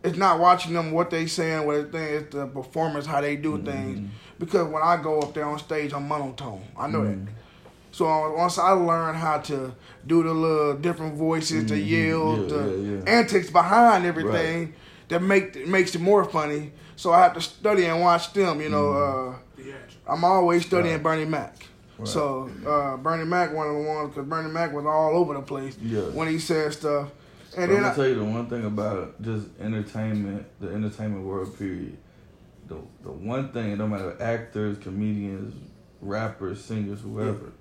it's 0.07 0.17
not 0.17 0.39
watching 0.39 0.73
them 0.73 0.91
what 0.91 1.09
they 1.09 1.27
saying, 1.27 1.65
what 1.65 1.91
they 1.91 1.99
think, 1.99 2.11
it's 2.23 2.35
the 2.35 2.47
performance, 2.47 3.05
how 3.05 3.21
they 3.21 3.35
do 3.35 3.61
things. 3.61 4.09
Because 4.39 4.67
when 4.67 4.81
I 4.83 4.97
go 5.01 5.19
up 5.19 5.33
there 5.33 5.45
on 5.45 5.59
stage, 5.59 5.93
I'm 5.93 6.07
monotone. 6.07 6.63
I 6.77 6.87
know 6.87 7.03
that. 7.05 7.17
So 7.91 8.07
uh, 8.07 8.35
once 8.37 8.57
I 8.59 8.71
learn 8.71 9.15
how 9.15 9.39
to 9.39 9.73
do 10.05 10.21
the 10.23 10.31
little 10.33 10.75
different 10.75 11.15
voices, 11.15 11.65
the 11.65 11.75
Mhm. 11.75 11.87
yells, 11.89 12.51
Yeah, 12.51 12.57
the 12.57 12.77
yeah, 12.77 12.97
yeah. 13.03 13.17
antics 13.19 13.49
behind 13.49 14.05
everything, 14.05 14.73
that 15.07 15.21
make 15.23 15.67
makes 15.67 15.95
it 15.95 16.01
more 16.01 16.23
funny. 16.25 16.71
So 16.95 17.11
I 17.13 17.21
have 17.23 17.33
to 17.33 17.41
study 17.41 17.85
and 17.85 18.01
watch 18.01 18.33
them. 18.33 18.61
You 18.61 18.69
know, 18.69 18.91
uh, 18.91 19.33
I'm 20.07 20.23
always 20.23 20.65
studying 20.65 20.95
Right. 20.95 21.03
Bernie 21.03 21.25
Mac. 21.25 21.55
Right. 21.97 22.07
So 22.07 22.49
uh, 22.67 22.97
Bernie 22.97 23.25
Mac, 23.25 23.53
one 23.53 23.67
of 23.67 23.73
the 23.75 23.81
ones, 23.81 24.09
because 24.13 24.27
Bernie 24.29 24.51
Mac 24.51 24.71
was 24.73 24.85
all 24.85 25.15
over 25.17 25.33
the 25.33 25.41
place 25.41 25.75
when 26.13 26.27
he 26.27 26.37
said 26.37 26.73
stuff. 26.73 27.07
And 27.57 27.71
I'm 27.71 27.81
gonna 27.81 27.95
tell 27.95 28.07
you 28.07 28.15
the 28.15 28.23
one 28.23 28.47
thing 28.47 28.65
about 28.65 29.21
just 29.21 29.47
entertainment, 29.59 30.45
the 30.59 30.69
entertainment 30.69 31.25
world. 31.25 31.57
Period. 31.57 31.97
The 32.67 32.77
the 33.03 33.11
one 33.11 33.51
thing, 33.51 33.77
no 33.77 33.87
matter 33.87 34.15
actors, 34.21 34.77
comedians, 34.77 35.55
rappers, 36.01 36.63
singers, 36.63 37.01
whoever, 37.01 37.51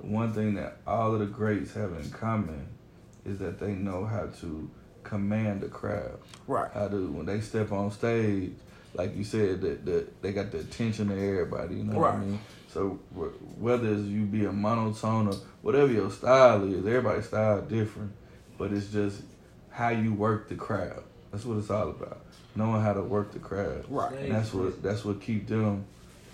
the 0.00 0.06
one 0.06 0.32
thing 0.32 0.54
that 0.54 0.78
all 0.86 1.14
of 1.14 1.20
the 1.20 1.26
greats 1.26 1.72
have 1.74 1.92
in 1.92 2.10
common 2.10 2.66
is 3.24 3.38
that 3.38 3.58
they 3.58 3.72
know 3.72 4.04
how 4.04 4.26
to 4.40 4.70
command 5.02 5.60
the 5.62 5.68
crowd. 5.68 6.18
right, 6.46 6.70
How 6.72 6.88
to 6.88 7.10
when 7.12 7.26
they 7.26 7.40
step 7.40 7.72
on 7.72 7.90
stage, 7.90 8.52
like 8.94 9.16
you 9.16 9.24
said, 9.24 9.60
that 9.62 9.84
the, 9.86 10.06
they 10.20 10.32
got 10.32 10.50
the 10.50 10.58
attention 10.58 11.10
of 11.10 11.18
everybody. 11.18 11.76
You 11.76 11.84
know 11.84 11.98
what 11.98 12.14
I 12.14 12.18
mean? 12.18 12.40
So 12.68 13.00
whether 13.58 13.92
it's 13.92 14.02
you 14.02 14.24
be 14.26 14.44
a 14.44 14.52
monotone 14.52 15.28
or 15.28 15.34
whatever 15.62 15.90
your 15.92 16.10
style 16.10 16.62
is, 16.64 16.78
everybody's 16.86 17.26
style 17.26 17.62
different, 17.62 18.12
but 18.58 18.72
it's 18.72 18.92
just 18.92 19.22
how 19.80 19.88
you 19.88 20.12
work 20.12 20.46
the 20.50 20.54
crowd. 20.54 21.02
That's 21.32 21.46
what 21.46 21.56
it's 21.56 21.70
all 21.70 21.88
about. 21.88 22.20
Knowing 22.54 22.82
how 22.82 22.92
to 22.92 23.00
work 23.02 23.32
the 23.32 23.38
crowd. 23.38 23.86
right, 23.88 24.12
And 24.12 24.34
that's 24.34 24.52
what 24.52 24.82
that's 24.82 25.06
what 25.06 25.22
keep 25.22 25.46
them 25.46 25.86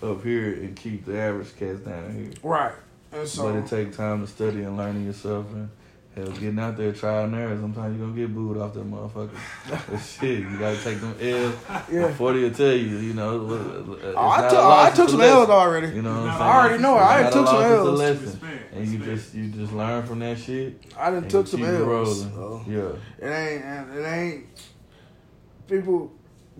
up 0.03 0.21
here 0.21 0.53
and 0.53 0.75
keep 0.75 1.05
the 1.05 1.17
average 1.17 1.55
cats 1.55 1.79
down 1.79 2.13
here. 2.13 2.31
right. 2.43 2.73
And 3.13 3.25
so 3.25 3.43
but 3.43 3.55
it 3.55 3.67
take 3.67 3.95
time 3.95 4.19
to 4.19 4.27
study 4.27 4.63
and 4.63 4.75
learning 4.75 5.05
yourself 5.05 5.45
and 5.53 5.69
hell, 6.17 6.31
getting 6.31 6.59
out 6.59 6.75
there 6.77 6.91
trial 6.91 7.25
and 7.25 7.35
error. 7.35 7.57
Sometimes 7.59 7.97
you're 7.97 8.07
gonna 8.07 8.19
get 8.19 8.33
booed 8.33 8.57
off 8.57 8.73
that 8.73 8.89
motherfucker. 8.89 9.29
but 9.89 9.97
shit, 9.99 10.39
you 10.39 10.57
gotta 10.57 10.77
take 10.83 10.99
them 10.99 11.15
L's. 11.19 11.55
Yeah. 11.91 12.13
Forty 12.13 12.43
will 12.43 12.51
tell 12.51 12.73
you, 12.73 12.97
you 12.97 13.13
know. 13.13 13.53
it's 13.93 14.03
Oh, 14.17 14.29
I 14.29 14.41
took 14.41 14.51
a 14.53 14.61
oh, 14.61 14.67
loss, 14.67 14.91
I 14.91 14.95
took 14.95 15.09
some 15.09 15.19
lesson. 15.19 15.37
L's 15.39 15.49
already. 15.49 15.87
You 15.95 16.01
know 16.01 16.09
what 16.09 16.29
I'm 16.29 16.37
saying? 16.37 16.41
I 16.41 16.57
already 16.57 16.83
know 16.83 16.95
it. 16.97 17.01
I 17.01 17.25
It's 17.25 17.35
took 17.35 17.47
some 17.47 17.55
loss, 17.55 17.63
L's. 17.71 17.87
A 17.87 17.91
lesson, 17.91 18.25
Respect, 18.25 18.73
and 18.73 18.87
you 18.87 18.97
respect. 18.99 19.15
just 19.17 19.35
you 19.35 19.47
just 19.49 19.73
learn 19.73 20.05
from 20.05 20.19
that 20.19 20.37
shit. 20.39 20.83
I 20.97 21.09
done 21.11 21.23
and 21.23 21.29
took 21.31 21.47
some 21.47 21.59
keep 21.61 21.69
L's. 21.69 21.79
rolling. 21.81 22.33
so. 22.33 22.65
Yeah. 22.67 23.27
It 23.27 23.31
ain't 23.31 23.91
it 23.95 24.05
ain't 24.05 24.45
people 25.67 26.11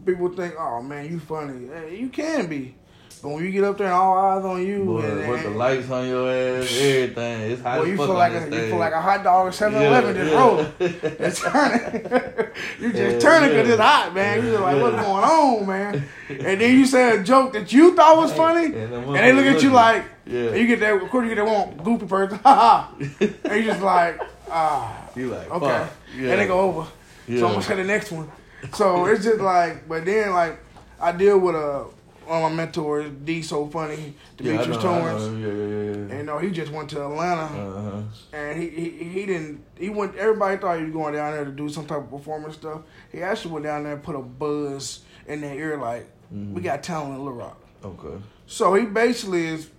people 0.05 0.29
think, 0.29 0.53
oh 0.59 0.81
man, 0.81 1.09
you 1.09 1.19
funny. 1.19 1.67
Hey, 1.67 1.97
you 1.99 2.09
can 2.09 2.47
be. 2.47 2.75
But 3.21 3.29
when 3.29 3.43
you 3.43 3.51
get 3.51 3.63
up 3.63 3.77
there 3.77 3.87
and 3.87 3.95
all 3.95 4.17
eyes 4.17 4.45
on 4.45 4.65
you 4.65 4.83
Boy, 4.85 5.01
and, 5.01 5.29
with 5.29 5.43
the 5.43 5.49
lights 5.49 5.89
on 5.89 6.07
your 6.07 6.29
ass, 6.29 6.71
everything. 6.79 7.51
It's 7.51 7.61
hot 7.61 7.81
as 7.81 7.87
you 7.87 7.97
feel 7.97 8.13
like 8.13 8.33
a, 8.33 8.45
you 8.45 8.67
feel 8.69 8.77
like 8.77 8.93
a 8.93 9.01
hot 9.01 9.23
dog 9.23 9.47
at 9.47 9.53
7 9.55 9.81
Eleven 9.81 10.15
Yeah, 10.15 10.21
just 10.23 10.31
yeah. 10.33 10.39
rolling. 10.39 10.73
It's 10.79 11.41
turning. 11.41 12.51
you 12.79 12.93
just 12.93 13.13
Yeah, 13.13 13.19
turning 13.19 13.49
because 13.49 13.67
yeah. 13.67 13.73
it's 13.73 13.81
hot, 13.81 14.11
man. 14.13 14.43
You 14.45 14.51
just 14.51 14.61
like, 14.61 14.81
what's 14.81 14.95
going 14.95 15.23
on, 15.23 15.67
man? 15.67 16.09
And 16.29 16.61
then 16.61 16.77
you 16.77 16.85
say 16.85 17.17
a 17.17 17.23
joke 17.23 17.53
that 17.53 17.73
you 17.73 17.95
thought 17.95 18.17
was 18.17 18.33
funny, 18.33 18.65
And 18.65 18.93
and, 18.93 19.15
they 19.15 19.33
look 19.33 19.45
at 19.45 19.63
you 19.63 19.71
like, 19.71 20.05
Yeah. 20.25 20.49
and 20.49 20.57
you 20.57 20.67
get 20.67 20.79
that, 20.81 21.01
of 21.01 21.09
course 21.09 21.27
you 21.27 21.33
get 21.35 21.43
that 21.43 21.51
one 21.51 21.77
goofy 21.83 22.05
person, 22.05 22.39
ha 22.43 22.55
ha. 22.55 22.93
and 22.99 23.55
you 23.55 23.63
just 23.63 23.81
like, 23.81 24.21
ah. 24.51 25.09
You 25.15 25.29
like, 25.29 25.49
Okay. 25.51 25.87
Yeah. 26.17 26.31
And 26.31 26.41
they 26.41 26.47
go 26.47 26.59
over. 26.59 26.87
So 27.27 27.33
I'm 27.47 27.53
gonna 27.53 27.61
say 27.63 27.75
the 27.75 27.83
next 27.83 28.11
one. 28.11 28.31
So 28.73 29.05
it's 29.07 29.23
just 29.23 29.39
like, 29.41 29.87
but 29.87 30.05
then 30.05 30.31
like 30.33 30.59
I 30.99 31.11
deal 31.11 31.39
with 31.39 31.55
a 31.55 31.85
one 32.27 32.43
of 32.43 32.51
my 32.51 32.55
mentors, 32.55 33.09
D 33.23 33.41
So 33.41 33.67
Funny, 33.67 33.95
Yeah, 34.39 34.53
Demetrius 34.53 34.77
know, 34.77 34.81
Torrance. 34.99 35.23
Yeah, 35.23 35.47
yeah, 35.47 36.07
yeah. 36.11 36.17
And 36.17 36.25
know, 36.25 36.37
he 36.39 36.51
just 36.51 36.71
went 36.71 36.89
to 36.91 37.03
Atlanta 37.05 37.41
Uh-huh. 37.43 38.01
and 38.33 38.61
he, 38.61 38.69
he 38.69 38.89
he 38.89 39.25
didn't 39.25 39.63
he 39.77 39.89
went 39.89 40.15
everybody 40.15 40.57
thought 40.57 40.77
he 40.77 40.83
was 40.85 40.93
going 40.93 41.13
down 41.13 41.33
there 41.33 41.45
to 41.45 41.51
do 41.51 41.69
some 41.69 41.85
type 41.85 41.99
of 41.99 42.09
performance 42.11 42.55
stuff. 42.55 42.81
He 43.11 43.21
actually 43.21 43.53
went 43.53 43.65
down 43.65 43.83
there 43.83 43.93
and 43.93 44.03
put 44.03 44.15
a 44.15 44.21
buzz 44.21 44.99
in 45.27 45.41
their 45.41 45.55
ear 45.55 45.77
like, 45.77 46.07
Mhm. 46.33 46.53
we 46.53 46.61
got 46.61 46.83
talent 46.83 47.11
in 47.13 47.17
Little 47.19 47.33
Rock. 47.33 47.57
Okay. 47.83 48.21
So 48.47 48.73
he 48.73 48.85
basically 48.85 49.45
is 49.47 49.69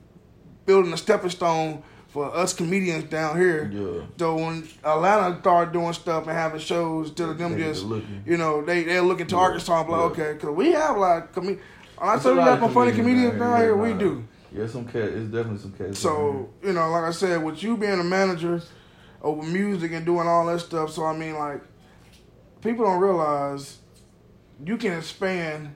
building 0.66 0.92
a 0.92 0.96
stepping 0.96 1.30
stone 1.30 1.82
for 2.08 2.34
us 2.34 2.54
comedians 2.54 3.04
down 3.04 3.38
here. 3.38 3.70
Yeah. 3.72 4.06
So 4.18 4.34
when 4.36 4.66
Atlanta 4.82 5.38
started 5.40 5.72
doing 5.72 5.92
stuff 5.92 6.22
and 6.26 6.32
having 6.32 6.58
shows, 6.60 7.08
instead 7.08 7.28
of 7.28 7.36
them 7.38 7.54
Niggas 7.56 7.74
just, 7.74 7.86
you 8.26 8.36
know, 8.38 8.62
they 8.64 8.82
they 8.84 8.98
look 9.00 9.20
into 9.20 9.34
Yeah, 9.36 9.42
Arkansas 9.42 9.78
and 9.78 9.86
be 9.86 9.92
like, 9.92 10.00
yeah. 10.00 10.06
okay, 10.24 10.32
because 10.34 10.50
we 10.50 10.72
have 10.72 10.96
like 10.96 11.32
com- 11.34 11.46
when 11.46 11.58
I 12.00 12.16
It's 12.16 12.24
a 12.24 12.32
we 12.32 12.38
lot 12.38 12.44
got 12.44 12.60
some 12.60 12.74
funny 12.74 12.92
comedians 12.92 13.38
down 13.38 13.60
here, 13.60 13.76
we 13.76 13.94
do. 13.94 14.24
Yeah, 14.52 14.66
some 14.66 14.86
cat. 14.86 15.02
It's 15.02 15.30
definitely 15.30 15.58
some 15.58 15.72
cats. 15.72 15.98
So 15.98 16.50
you 16.62 16.72
know, 16.72 16.90
like 16.90 17.04
I 17.04 17.10
said, 17.10 17.42
with 17.42 17.62
you 17.62 17.76
being 17.76 18.00
a 18.00 18.04
manager 18.04 18.62
over 19.22 19.42
music 19.42 19.92
and 19.92 20.06
doing 20.06 20.26
all 20.26 20.46
that 20.46 20.60
stuff, 20.60 20.92
so 20.92 21.04
I 21.04 21.16
mean, 21.16 21.34
like 21.36 21.60
people 22.62 22.84
don't 22.84 23.00
realize 23.00 23.78
you 24.64 24.76
can 24.76 24.98
expand 24.98 25.74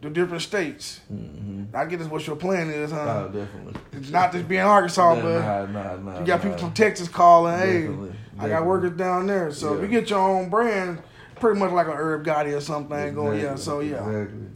the 0.00 0.10
different 0.10 0.42
states. 0.42 1.00
Mm-hmm. 1.12 1.74
I 1.74 1.84
get 1.86 1.98
this 1.98 2.08
what 2.08 2.26
your 2.26 2.36
plan 2.36 2.70
is, 2.70 2.92
huh? 2.92 3.26
Oh, 3.26 3.32
definitely. 3.32 3.80
It's 3.92 4.10
not 4.10 4.32
just 4.32 4.46
being 4.46 4.60
Arkansas, 4.60 5.20
but 5.20 6.20
you 6.20 6.26
got 6.26 6.42
people 6.42 6.58
from 6.58 6.72
Texas 6.72 7.08
calling, 7.08 7.58
hey, 7.58 7.80
Definitely, 7.82 8.12
I 8.38 8.48
got 8.48 8.66
workers 8.66 8.96
down 8.96 9.26
there. 9.26 9.50
So 9.52 9.74
if 9.74 9.82
you 9.82 9.88
get 9.88 10.10
your 10.10 10.20
own 10.20 10.50
brand, 10.50 11.02
pretty 11.40 11.58
much 11.58 11.72
like 11.72 11.88
a 11.88 11.92
Irv 11.92 12.24
Gotti 12.24 12.56
or 12.56 12.60
something 12.60 13.14
going, 13.14 13.40
yeah. 13.40 13.56
So 13.56 13.80
yeah, 13.80 14.08
Exactly. 14.08 14.46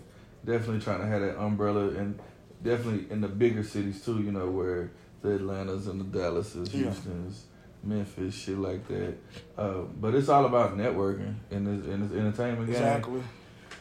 Definitely 0.45 0.81
trying 0.81 1.01
to 1.01 1.07
have 1.07 1.21
that 1.21 1.39
umbrella 1.41 1.89
and 1.89 2.19
definitely 2.63 3.11
in 3.11 3.21
the 3.21 3.29
bigger 3.29 3.63
cities 3.63 4.05
too, 4.05 4.21
you 4.23 4.33
know, 4.33 4.49
where 4.51 4.91
the 5.23 5.35
Atlantas 5.37 5.87
and 5.87 6.01
the 6.01 6.19
Dallases, 6.19 6.73
Yeah. 6.75 6.85
Houston's, 6.85 7.45
Memphis, 7.85 8.35
shit 8.35 8.59
like 8.59 8.87
that. 8.89 9.15
Uh, 9.57 9.83
but 10.01 10.15
it's 10.15 10.29
all 10.29 10.45
about 10.47 10.77
networking 10.77 11.35
in 11.51 11.65
this 11.65 11.87
in 11.87 12.01
this 12.09 12.13
entertainment 12.19 12.67
game. 12.67 12.77
exactly. 12.77 13.23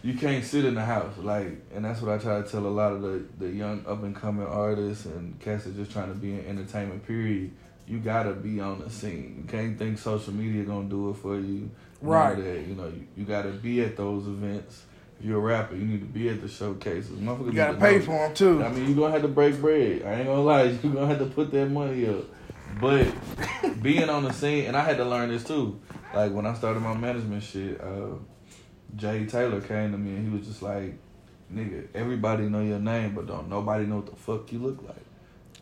You 0.03 0.15
can't 0.15 0.43
sit 0.43 0.65
in 0.65 0.73
the 0.73 0.83
house, 0.83 1.15
like, 1.19 1.61
and 1.75 1.85
that's 1.85 2.01
what 2.01 2.11
I 2.11 2.17
try 2.17 2.41
to 2.41 2.49
tell 2.49 2.65
a 2.65 2.69
lot 2.69 2.91
of 2.91 3.03
the, 3.03 3.23
the 3.37 3.49
young 3.49 3.85
up 3.85 4.01
and 4.01 4.15
coming 4.15 4.47
artists 4.47 5.05
and 5.05 5.39
cats 5.39 5.65
that 5.65 5.75
just 5.75 5.91
trying 5.91 6.07
to 6.11 6.15
be 6.15 6.33
in 6.33 6.45
entertainment. 6.47 7.05
Period. 7.05 7.51
You 7.87 7.99
gotta 7.99 8.31
be 8.33 8.59
on 8.59 8.79
the 8.79 8.89
scene. 8.89 9.35
You 9.37 9.43
can't 9.51 9.77
think 9.77 9.99
social 9.99 10.33
media 10.33 10.63
gonna 10.63 10.89
do 10.89 11.11
it 11.11 11.17
for 11.17 11.39
you. 11.39 11.69
Right. 12.01 12.35
That. 12.35 12.67
You 12.67 12.73
know, 12.75 12.87
you, 12.87 13.07
you 13.15 13.25
gotta 13.25 13.49
be 13.49 13.81
at 13.81 13.95
those 13.97 14.25
events. 14.27 14.83
If 15.21 15.27
you're 15.27 15.37
a 15.37 15.39
rapper, 15.39 15.75
you 15.75 15.85
need 15.85 15.99
to 15.99 16.07
be 16.07 16.29
at 16.29 16.41
the 16.41 16.47
showcases. 16.47 17.11
Motherfuckers 17.19 17.45
You 17.45 17.51
gotta 17.51 17.77
pay 17.77 17.99
know. 17.99 18.05
for 18.05 18.11
them 18.25 18.33
too. 18.33 18.63
I 18.63 18.69
mean, 18.69 18.87
you're 18.87 18.95
gonna 18.95 19.11
have 19.13 19.21
to 19.21 19.27
break 19.27 19.61
bread. 19.61 20.01
I 20.03 20.15
ain't 20.15 20.25
gonna 20.25 20.41
lie, 20.41 20.63
you're 20.83 20.93
gonna 20.93 21.05
have 21.05 21.19
to 21.19 21.27
put 21.27 21.51
that 21.51 21.67
money 21.69 22.09
up. 22.09 22.23
But 22.81 23.07
being 23.83 24.09
on 24.09 24.23
the 24.23 24.33
scene, 24.33 24.65
and 24.65 24.75
I 24.75 24.81
had 24.83 24.97
to 24.97 25.05
learn 25.05 25.29
this 25.29 25.43
too. 25.43 25.79
Like 26.15 26.31
when 26.31 26.47
I 26.47 26.55
started 26.55 26.79
my 26.79 26.95
management 26.95 27.43
shit, 27.43 27.79
uh, 27.79 28.15
Jay 28.95 29.27
Taylor 29.27 29.61
came 29.61 29.91
to 29.91 29.97
me 29.99 30.15
and 30.15 30.27
he 30.27 30.35
was 30.35 30.47
just 30.47 30.63
like, 30.63 30.95
"Nigga, 31.53 31.87
everybody 31.93 32.49
know 32.49 32.61
your 32.61 32.79
name, 32.79 33.13
but 33.13 33.27
don't 33.27 33.47
nobody 33.47 33.85
know 33.85 33.97
what 33.97 34.07
the 34.07 34.15
fuck 34.15 34.51
you 34.51 34.57
look 34.57 34.81
like." 34.81 35.05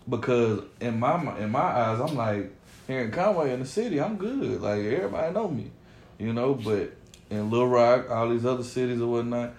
Because 0.08 0.62
in 0.80 1.02
my 1.02 1.38
in 1.38 1.50
my 1.50 1.60
eyes, 1.60 2.00
I'm 2.00 2.16
like 2.16 2.54
here 2.88 3.02
in 3.02 3.12
Conway 3.12 3.52
in 3.52 3.60
the 3.60 3.66
city, 3.66 4.00
I'm 4.00 4.16
good. 4.16 4.62
Like 4.62 4.80
everybody 4.86 5.34
know 5.34 5.50
me, 5.50 5.70
you 6.18 6.32
know. 6.32 6.54
But 6.54 6.94
in 7.30 7.50
Little 7.50 7.68
Rock, 7.68 8.10
all 8.10 8.30
these 8.30 8.46
other 8.46 8.64
cities 8.64 9.02
or 9.02 9.08
whatnot, 9.08 9.54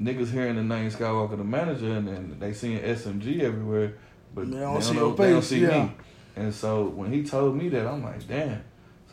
niggas 0.00 0.30
hearing 0.30 0.56
the 0.56 0.62
name 0.62 0.90
Skywalker 0.90 1.36
the 1.36 1.44
manager 1.44 1.92
and, 1.92 2.08
and 2.08 2.40
they 2.40 2.52
seeing 2.52 2.78
SMG 2.80 3.40
everywhere, 3.40 3.94
but 4.34 4.46
They 4.50 4.56
they 4.56 4.60
don't 4.60 4.72
don't, 4.74 4.82
see 4.82 4.94
know, 4.94 5.06
your 5.08 5.16
they 5.16 5.30
don't 5.30 5.42
see 5.42 5.60
yeah. 5.60 5.84
me. 5.84 5.92
And 6.36 6.54
so 6.54 6.84
when 6.88 7.12
he 7.12 7.22
told 7.22 7.56
me 7.56 7.68
that, 7.70 7.86
I'm 7.86 8.02
like, 8.02 8.26
damn. 8.26 8.62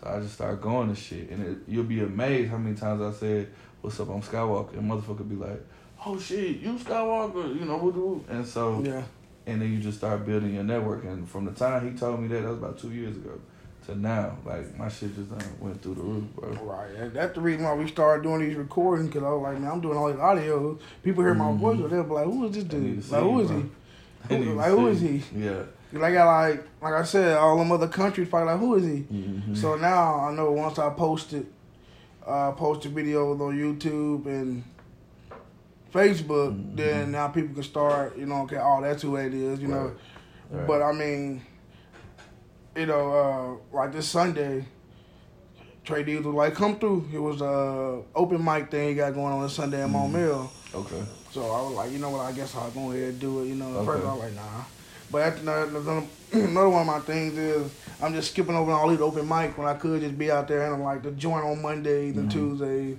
So 0.02 0.10
I 0.10 0.20
just 0.22 0.36
started 0.36 0.62
going 0.62 0.88
to 0.90 0.96
shit, 0.96 1.30
and 1.30 1.46
it, 1.46 1.58
you'll 1.68 1.84
be 1.84 2.00
amazed 2.00 2.50
how 2.52 2.58
many 2.58 2.76
times 2.76 3.02
I 3.02 3.12
said, 3.12 3.50
"What's 3.82 4.00
up? 4.00 4.08
I'm 4.10 4.22
Skywalker," 4.22 4.78
and 4.78 4.90
motherfucker 4.90 5.28
be 5.28 5.36
like, 5.36 5.62
"Oh 6.06 6.18
shit, 6.18 6.62
you 6.62 6.76
Skywalker," 6.76 7.54
you 7.60 7.66
know 7.66 7.78
who 7.78 7.92
do? 7.92 8.26
And 8.30 8.48
so 8.48 8.82
Yeah, 8.82 9.04
and 9.46 9.62
then 9.62 9.74
you 9.74 9.80
just 9.80 9.98
start 9.98 10.26
building 10.26 10.54
your 10.56 10.64
network. 10.64 11.04
And 11.04 11.28
from 11.28 11.44
the 11.44 11.52
time 11.52 11.92
he 11.92 11.98
told 11.98 12.22
me 12.22 12.30
that, 12.30 12.44
that 12.44 12.48
was 12.48 12.58
about 12.60 12.80
two 12.80 12.92
years 12.94 13.18
ago, 13.18 13.42
to 13.90 14.00
now, 14.00 14.38
like 14.46 14.78
my 14.78 14.88
shit 14.90 15.16
just 15.16 15.30
done 15.30 15.42
went 15.60 15.82
through 15.82 15.96
the 15.96 16.02
roof, 16.02 16.24
bro. 16.36 16.50
right. 16.64 17.14
That's 17.14 17.36
the 17.36 17.42
reason 17.42 17.64
why 17.64 17.74
we 17.74 17.88
started 17.88 18.24
doing 18.24 18.40
these 18.42 18.56
recordings 18.56 19.08
because 19.08 19.24
I 19.24 19.30
was 19.30 19.42
like, 19.42 19.60
man, 19.60 19.72
I'm 19.72 19.82
doing 19.82 19.98
all 19.98 20.08
these 20.08 20.18
audios. 20.22 20.80
People 21.04 21.24
hear 21.24 21.34
my 21.34 21.46
Mhm. 21.46 21.58
voice, 21.60 21.78
they'll 21.90 22.04
be 22.04 22.10
like, 22.12 22.26
who 22.26 22.46
is 22.48 22.56
this 22.56 22.64
dude? 22.64 23.10
Like, 23.12 23.22
who 23.24 23.46
bro. 23.46 23.58
he? 23.58 23.66
Who- 24.36 24.54
like, 24.56 24.70
who 24.70 24.88
is 24.88 25.02
he? 25.02 25.24
Yeah. 25.36 25.64
Like 25.92 26.16
I 26.16 26.24
like 26.50 26.64
like 26.82 26.94
I 26.94 27.04
said, 27.04 27.36
all 27.38 27.58
them 27.58 27.72
other 27.72 27.88
countries 27.88 28.30
probably 28.30 28.52
like, 28.52 28.60
who 28.60 28.76
is 28.76 28.84
he? 28.86 29.02
Mhm. 29.12 29.58
So 29.58 29.76
now 29.76 30.20
I 30.28 30.34
know 30.34 30.52
once 30.52 30.78
I 30.78 30.90
post 30.92 31.34
it 31.34 31.46
uh, 32.28 32.52
posted 32.52 32.94
videos 32.94 33.40
on 33.42 33.58
YouTube 33.58 34.26
and 34.28 34.64
Facebook, 35.94 36.52
Mhm. 36.54 36.76
then 36.76 37.12
now 37.12 37.28
people 37.30 37.56
can 37.56 37.64
start, 37.64 38.16
you 38.18 38.28
know, 38.28 38.42
okay, 38.44 38.58
oh, 38.62 38.80
that's 38.82 39.02
who 39.02 39.16
it 39.16 39.34
is, 39.34 39.60
you 39.60 39.68
know. 39.68 39.92
Right. 40.52 40.68
But 40.68 40.82
I 40.84 40.92
mean, 40.92 41.42
you 42.80 42.86
know, 42.86 43.60
uh, 43.74 43.76
like 43.78 43.92
this 43.92 44.08
Sunday, 44.08 44.64
Trey 45.84 46.04
Dees 46.04 46.24
was 46.24 46.34
like, 46.34 46.54
come 46.56 46.80
through. 46.80 47.10
It 47.14 47.20
was 47.20 47.42
a 47.42 48.02
open 48.16 48.44
mic 48.44 48.72
thing 48.72 48.90
he 48.90 48.96
got 48.96 49.14
going 49.14 49.34
on 49.34 49.44
this 49.44 49.54
Sunday 49.54 49.84
in 49.84 49.92
Mont 49.92 50.12
Mhm. 50.14 50.16
Mill. 50.16 50.52
okay. 50.74 51.04
So 51.32 51.42
I 51.42 51.62
was 51.62 51.74
like, 51.74 51.92
you 51.92 52.00
know 52.00 52.10
what, 52.10 52.22
I 52.26 52.32
guess 52.32 52.56
I'll 52.56 52.72
go 52.72 52.92
ahead 52.92 53.10
and 53.10 53.20
do 53.20 53.42
it. 53.44 53.48
You 53.48 53.56
know, 53.56 53.80
at 53.80 53.86
first 53.86 54.06
I 54.06 54.12
was 54.14 54.20
like, 54.24 54.34
nah. 54.36 54.64
But 55.12 55.22
after 55.24 55.42
that, 55.46 55.68
another 55.68 56.04
another 56.32 56.70
one 56.70 56.82
of 56.82 56.88
my 56.88 57.00
things 57.00 57.38
is 57.38 57.72
I'm 58.02 58.14
just 58.14 58.32
skipping 58.32 58.56
over 58.56 58.72
all 58.72 58.88
these 58.90 59.02
open 59.02 59.28
mic 59.28 59.58
when 59.58 59.68
I 59.68 59.74
could 59.74 60.02
just 60.02 60.18
be 60.18 60.32
out 60.32 60.48
there 60.48 60.64
and 60.66 60.74
I'm 60.76 60.82
like 60.84 61.04
the 61.04 61.12
joint 61.12 61.44
on 61.46 61.62
Mondays 61.62 62.16
and 62.18 62.30
Mhm. 62.30 62.34
Tuesdays. 62.34 62.98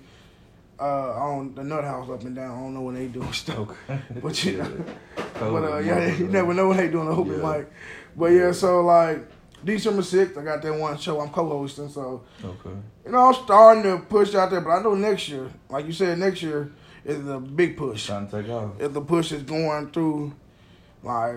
Uh, 0.79 1.13
on 1.13 1.55
the 1.55 1.63
Nut 1.63 1.85
House 1.85 2.09
up 2.09 2.23
and 2.23 2.35
down. 2.35 2.53
I 2.57 2.61
don't 2.61 2.73
know 2.73 2.81
when 2.81 2.95
they 2.95 3.07
doing 3.07 3.31
stuff. 3.35 3.59
Okay. 3.59 4.01
But 4.23 4.45
you- 4.45 4.63
Cold 5.35 5.53
But 5.63 5.73
uh, 5.73 5.79
yeah, 5.79 6.07
you 6.17 6.27
never 6.29 6.55
know 6.55 6.69
when 6.69 6.79
they 6.79 6.89
doing 6.89 7.07
the 7.07 7.13
open 7.15 7.39
Yeah. 7.41 7.53
mic. 7.59 7.71
But 8.17 8.27
yeah, 8.33 8.53
so 8.53 8.81
like 8.83 9.19
December 9.65 10.03
sixth, 10.03 10.37
I 10.39 10.43
got 10.45 10.63
that 10.63 10.75
one 10.79 10.97
show 10.99 11.21
I'm 11.21 11.29
co-hosting. 11.31 11.89
So 11.89 12.23
Okay. 12.43 12.71
you 13.05 13.13
know 13.13 13.29
I'm 13.29 13.35
starting 13.35 13.83
to 13.85 13.99
push 13.99 14.35
out 14.35 14.51
there, 14.51 14.61
but 14.61 14.71
I 14.71 14.83
know 14.83 14.95
next 14.95 15.29
year, 15.29 15.51
like 15.69 15.87
you 15.87 15.93
said, 15.93 16.19
next 16.19 16.43
year 16.43 16.71
is 17.05 17.23
the 17.25 17.39
big 17.39 17.77
push. 17.77 18.07
Trying 18.07 18.29
to 18.29 18.43
take 18.43 18.51
off. 18.51 18.73
If 18.81 18.93
the 18.93 19.01
push 19.01 19.33
is 19.33 19.43
going 19.43 19.91
through, 19.91 20.33
like 21.03 21.37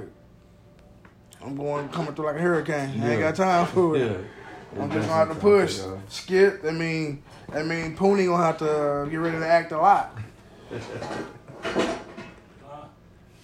I'm 1.44 1.56
going 1.58 1.90
coming 1.90 2.14
through 2.16 2.26
like 2.28 2.36
a 2.38 2.40
hurricane. 2.42 3.02
I 3.04 3.12
ain't 3.12 3.20
got 3.22 3.36
time 3.36 3.66
for 3.68 3.96
it. 3.98 4.02
Yeah. 4.76 4.82
I'm 4.82 4.90
just 4.92 5.08
gonna 5.08 5.26
have 5.28 5.30
to 5.30 5.36
push. 5.36 5.80
Skip. 6.10 6.64
I 6.66 6.72
mean, 6.72 7.22
I 7.54 7.62
mean, 7.62 7.96
Poonie 7.96 8.26
gonna 8.26 8.44
have 8.44 8.58
to 8.58 9.08
get 9.12 9.18
ready 9.18 9.38
to 9.38 9.46
act 9.48 9.72
a 9.72 9.78
lot. 9.78 10.18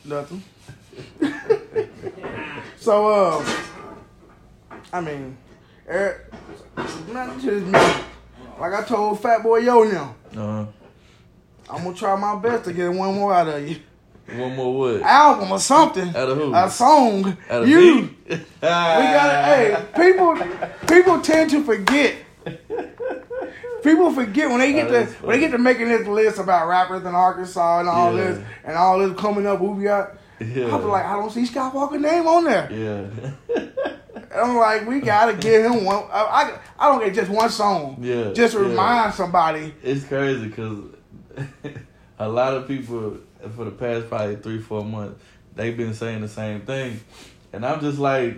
Nothing. 0.06 0.44
so, 2.78 3.08
uh, 3.40 3.46
I 4.92 5.02
mean, 5.02 5.38
Eric, 5.88 6.32
not 7.12 7.40
just 7.40 7.66
me. 7.66 7.80
Like 8.60 8.74
I 8.74 8.84
told 8.86 9.20
Fat 9.22 9.44
Boy 9.44 9.58
Yo 9.60 9.84
now, 9.84 10.16
Uh-huh. 10.36 10.66
I'm 11.70 11.84
gonna 11.84 11.96
try 11.96 12.16
my 12.16 12.36
best 12.38 12.66
to 12.66 12.74
get 12.74 12.92
one 12.92 13.16
more 13.16 13.34
out 13.34 13.48
of 13.48 13.68
you, 13.68 13.78
One 14.36 14.56
more 14.56 14.74
wood. 14.78 15.02
album 15.04 15.52
or 15.52 15.60
something, 15.60 16.10
Out 16.10 16.30
of 16.30 16.38
who? 16.38 16.54
a 16.54 16.70
song. 16.70 17.38
Out 17.50 17.64
of 17.64 17.70
you. 17.70 18.02
me? 18.02 18.16
We 18.30 18.38
gotta. 18.62 19.44
hey, 19.46 19.86
people, 19.96 20.36
people 20.88 21.22
tend 21.22 21.52
to 21.52 21.64
forget. 21.64 22.16
People 23.84 24.12
forget 24.12 24.50
when 24.50 24.60
they 24.60 24.74
get 24.74 24.88
Oh, 24.88 24.92
to 24.92 25.06
when 25.26 25.36
they 25.36 25.40
get 25.40 25.52
to 25.52 25.58
making 25.58 25.88
this 25.88 26.06
list 26.08 26.38
about 26.38 26.68
rappers 26.68 27.02
in 27.06 27.16
Arkansas 27.16 27.80
and 27.80 27.88
all 27.88 28.14
Yeah. 28.16 28.24
this 28.34 28.46
and 28.66 28.76
all 28.78 29.00
this 29.00 29.18
coming 29.18 29.48
up. 29.48 29.60
Who 29.60 29.72
we 29.72 29.84
got? 29.86 30.18
Yeah. 30.40 30.66
I 30.66 30.76
was 30.76 30.86
like, 30.86 31.06
I 31.06 31.14
don't 31.14 31.32
see 31.32 31.44
Skywalker 31.44 32.00
name 32.00 32.28
on 32.28 32.44
there. 32.44 32.70
Yeah. 32.72 33.66
I'm 34.36 34.58
like, 34.58 34.88
we 34.88 35.00
gotta 35.02 35.34
get 35.38 35.66
him 35.66 35.84
one. 35.86 36.04
I, 36.12 36.22
I, 36.22 36.60
I 36.88 36.92
don't 36.92 37.04
get 37.04 37.14
just 37.16 37.32
one 37.32 37.50
song. 37.50 37.98
Yeah, 38.02 38.32
Just 38.34 38.54
to 38.54 38.62
yeah. 38.62 38.68
remind 38.70 39.14
somebody. 39.14 39.74
It's 39.84 40.06
crazy 40.06 40.48
because 40.48 40.80
a 42.20 42.28
lot 42.30 42.54
of 42.54 42.68
people 42.68 43.18
for 43.56 43.66
the 43.66 43.72
past 43.72 44.08
probably 44.10 44.36
three, 44.38 44.60
four 44.60 44.84
months, 44.84 45.22
they've 45.56 45.76
been 45.76 45.94
saying 45.94 46.22
the 46.22 46.28
same 46.28 46.62
thing. 46.62 47.00
And 47.54 47.66
I'm 47.66 47.80
just 47.82 47.98
like, 47.98 48.36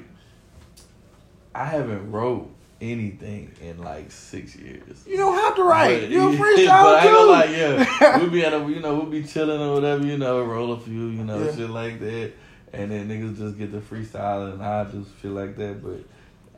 I 1.53 1.65
haven't 1.65 2.11
wrote 2.11 2.49
anything 2.79 3.51
in 3.61 3.79
like 3.83 4.11
six 4.11 4.55
years. 4.55 5.03
You 5.05 5.17
don't 5.17 5.35
have 5.35 5.55
to 5.55 5.63
write. 5.63 6.01
But- 6.01 6.09
You're 6.09 6.29
a 6.33 6.37
but 6.37 6.39
freestyle 6.39 6.69
I 6.69 6.93
ain't 6.95 7.03
too. 7.03 7.13
gonna 7.13 7.31
lie, 7.31 7.43
yeah. 7.45 8.17
we'll 8.17 8.29
be 8.29 8.45
at 8.45 8.53
a, 8.53 8.59
you 8.69 8.79
know, 8.79 8.95
we'll 8.95 9.05
be 9.05 9.23
chilling 9.23 9.61
or 9.61 9.73
whatever, 9.75 10.05
you 10.05 10.17
know, 10.17 10.41
roll 10.43 10.71
a 10.73 10.79
few, 10.79 11.07
you 11.07 11.23
know, 11.23 11.43
Yeah. 11.43 11.55
shit 11.55 11.69
like 11.69 11.99
that. 11.99 12.31
And 12.73 12.91
then 12.91 13.09
niggas 13.09 13.37
just 13.37 13.57
get 13.57 13.71
the 13.71 13.79
freestyle 13.79 14.53
and 14.53 14.63
I 14.63 14.85
just 14.85 15.09
feel 15.11 15.31
like 15.31 15.57
that. 15.57 15.83
But 15.83 16.03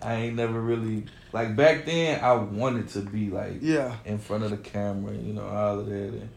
I 0.08 0.16
ain't 0.16 0.36
never 0.36 0.60
really, 0.60 1.06
like 1.32 1.56
back 1.56 1.86
then, 1.86 2.24
I 2.24 2.34
wanted 2.34 2.90
to 2.90 3.00
be 3.00 3.30
like 3.30 3.60
yeah. 3.62 3.96
in 4.06 4.20
front 4.20 4.44
of 4.44 4.52
the 4.52 4.58
camera, 4.58 5.14
you 5.14 5.34
know, 5.34 5.48
all 5.48 5.80
of 5.80 5.88
that. 5.88 5.94
And, 5.94 6.30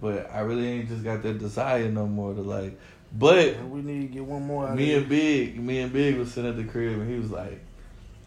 but 0.00 0.30
I 0.32 0.40
really 0.40 0.66
ain't 0.66 0.88
just 0.88 1.04
got 1.04 1.22
that 1.22 1.38
desire 1.38 1.88
no 1.90 2.06
more 2.06 2.34
to 2.34 2.40
like. 2.40 2.78
But 3.12 3.62
We 3.64 3.80
need 3.80 4.08
to 4.08 4.14
get 4.14 4.24
one 4.24 4.42
more. 4.42 4.68
Out 4.68 4.76
me 4.76 4.94
and 4.94 5.08
Big, 5.08 5.58
me 5.58 5.80
and 5.80 5.92
Big 5.92 6.16
was 6.16 6.32
sitting 6.32 6.50
at 6.50 6.56
the 6.56 6.64
crib, 6.64 6.98
and 6.98 7.10
he 7.10 7.18
was 7.18 7.30
like, 7.30 7.60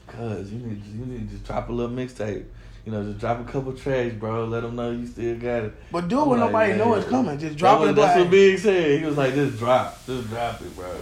"Cuz 0.08 0.52
you 0.52 0.60
need, 0.60 0.84
you 0.86 1.06
need 1.06 1.30
to 1.30 1.36
just 1.36 1.46
drop 1.46 1.70
a 1.70 1.72
little 1.72 1.96
mixtape. 1.96 2.46
You 2.86 2.92
know, 2.92 3.04
just 3.04 3.20
drop 3.20 3.40
a 3.40 3.44
couple 3.52 3.74
tracks, 3.74 4.16
bro. 4.16 4.46
Let 4.46 4.64
them 4.64 4.76
know 4.76 4.92
you 4.92 5.06
still 5.06 5.36
got 5.38 5.64
it." 5.66 5.74
But 5.92 6.08
do 6.08 6.22
it 6.22 6.28
when 6.28 6.40
like, 6.40 6.50
nobody 6.52 6.70
man, 6.70 6.78
know 6.80 6.94
it's 6.96 7.08
coming. 7.10 7.38
Just 7.40 7.58
drop 7.58 7.80
That's 7.80 7.92
it. 7.92 7.98
what- 7.98 8.06
That's 8.08 8.20
what 8.20 8.32
Big 8.32 8.60
said. 8.60 9.00
He 9.00 9.06
was 9.06 9.18
like, 9.18 9.36
"Just 9.36 9.58
drop, 9.60 10.06
just 10.06 10.30
drop 10.30 10.62
it, 10.62 10.76
bro." 10.76 10.96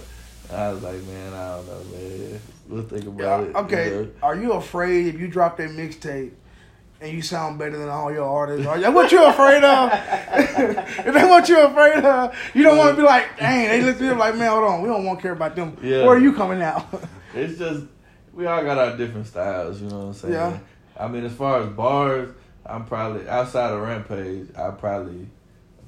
I 0.52 0.72
was 0.74 0.82
like, 0.84 1.02
"Man, 1.04 1.34
I 1.34 1.56
don't 1.56 1.68
know, 1.68 1.98
man. 1.98 2.40
We'll 2.68 2.84
think 2.84 3.06
Yeah, 3.06 3.10
about 3.12 3.44
it." 3.48 3.56
okay. 3.56 3.86
you 3.90 3.96
know? 4.02 4.08
Are 4.24 4.36
you 4.36 4.54
afraid 4.54 5.08
if 5.08 5.20
you 5.20 5.28
drop 5.28 5.58
that 5.58 5.70
mixtape 5.70 6.32
and 7.02 7.14
you 7.14 7.22
sound 7.22 7.58
better 7.60 7.78
than 7.78 7.88
all 7.88 8.12
your 8.12 8.26
artists? 8.28 8.68
Are 8.68 8.78
you, 8.78 8.92
what 8.92 9.10
you 9.12 9.24
afraid 9.26 9.64
of? 9.64 9.90
Is 11.08 11.14
that 11.14 11.30
what 11.30 11.48
you're 11.48 11.66
afraid 11.68 12.04
of? 12.04 12.36
You 12.54 12.64
don't 12.64 12.78
want 12.78 12.92
to 12.92 12.98
be 12.98 13.04
like, 13.04 13.38
dang, 13.38 13.70
they 13.70 13.82
look 13.82 13.96
at 13.96 14.02
you 14.02 14.16
like, 14.16 14.36
man, 14.36 14.50
hold 14.52 14.64
on, 14.66 14.82
we 14.82 14.90
don't 14.90 15.06
want 15.06 15.20
to 15.20 15.24
care 15.24 15.32
about 15.32 15.56
them. 15.56 15.78
Yeah. 15.82 16.04
Where 16.06 16.16
are 16.16 16.20
you 16.20 16.34
coming 16.34 16.62
out? 16.62 16.86
It's 17.36 17.60
just 17.60 17.86
we 18.34 18.48
all 18.48 18.64
got 18.64 18.78
our 18.80 18.98
different 18.98 19.28
styles, 19.28 19.80
you 19.82 19.88
know 19.88 20.00
what 20.00 20.06
I'm 20.08 20.14
saying? 20.14 20.34
Yeah. 20.34 20.58
I 21.00 21.08
mean, 21.08 21.24
as 21.24 21.34
far 21.34 21.62
as 21.62 21.70
bars, 21.70 22.30
I'm 22.66 22.86
probably 22.86 23.28
outside 23.28 23.72
of 23.72 23.82
Rampage. 23.82 24.50
I 24.56 24.72
probably 24.72 25.28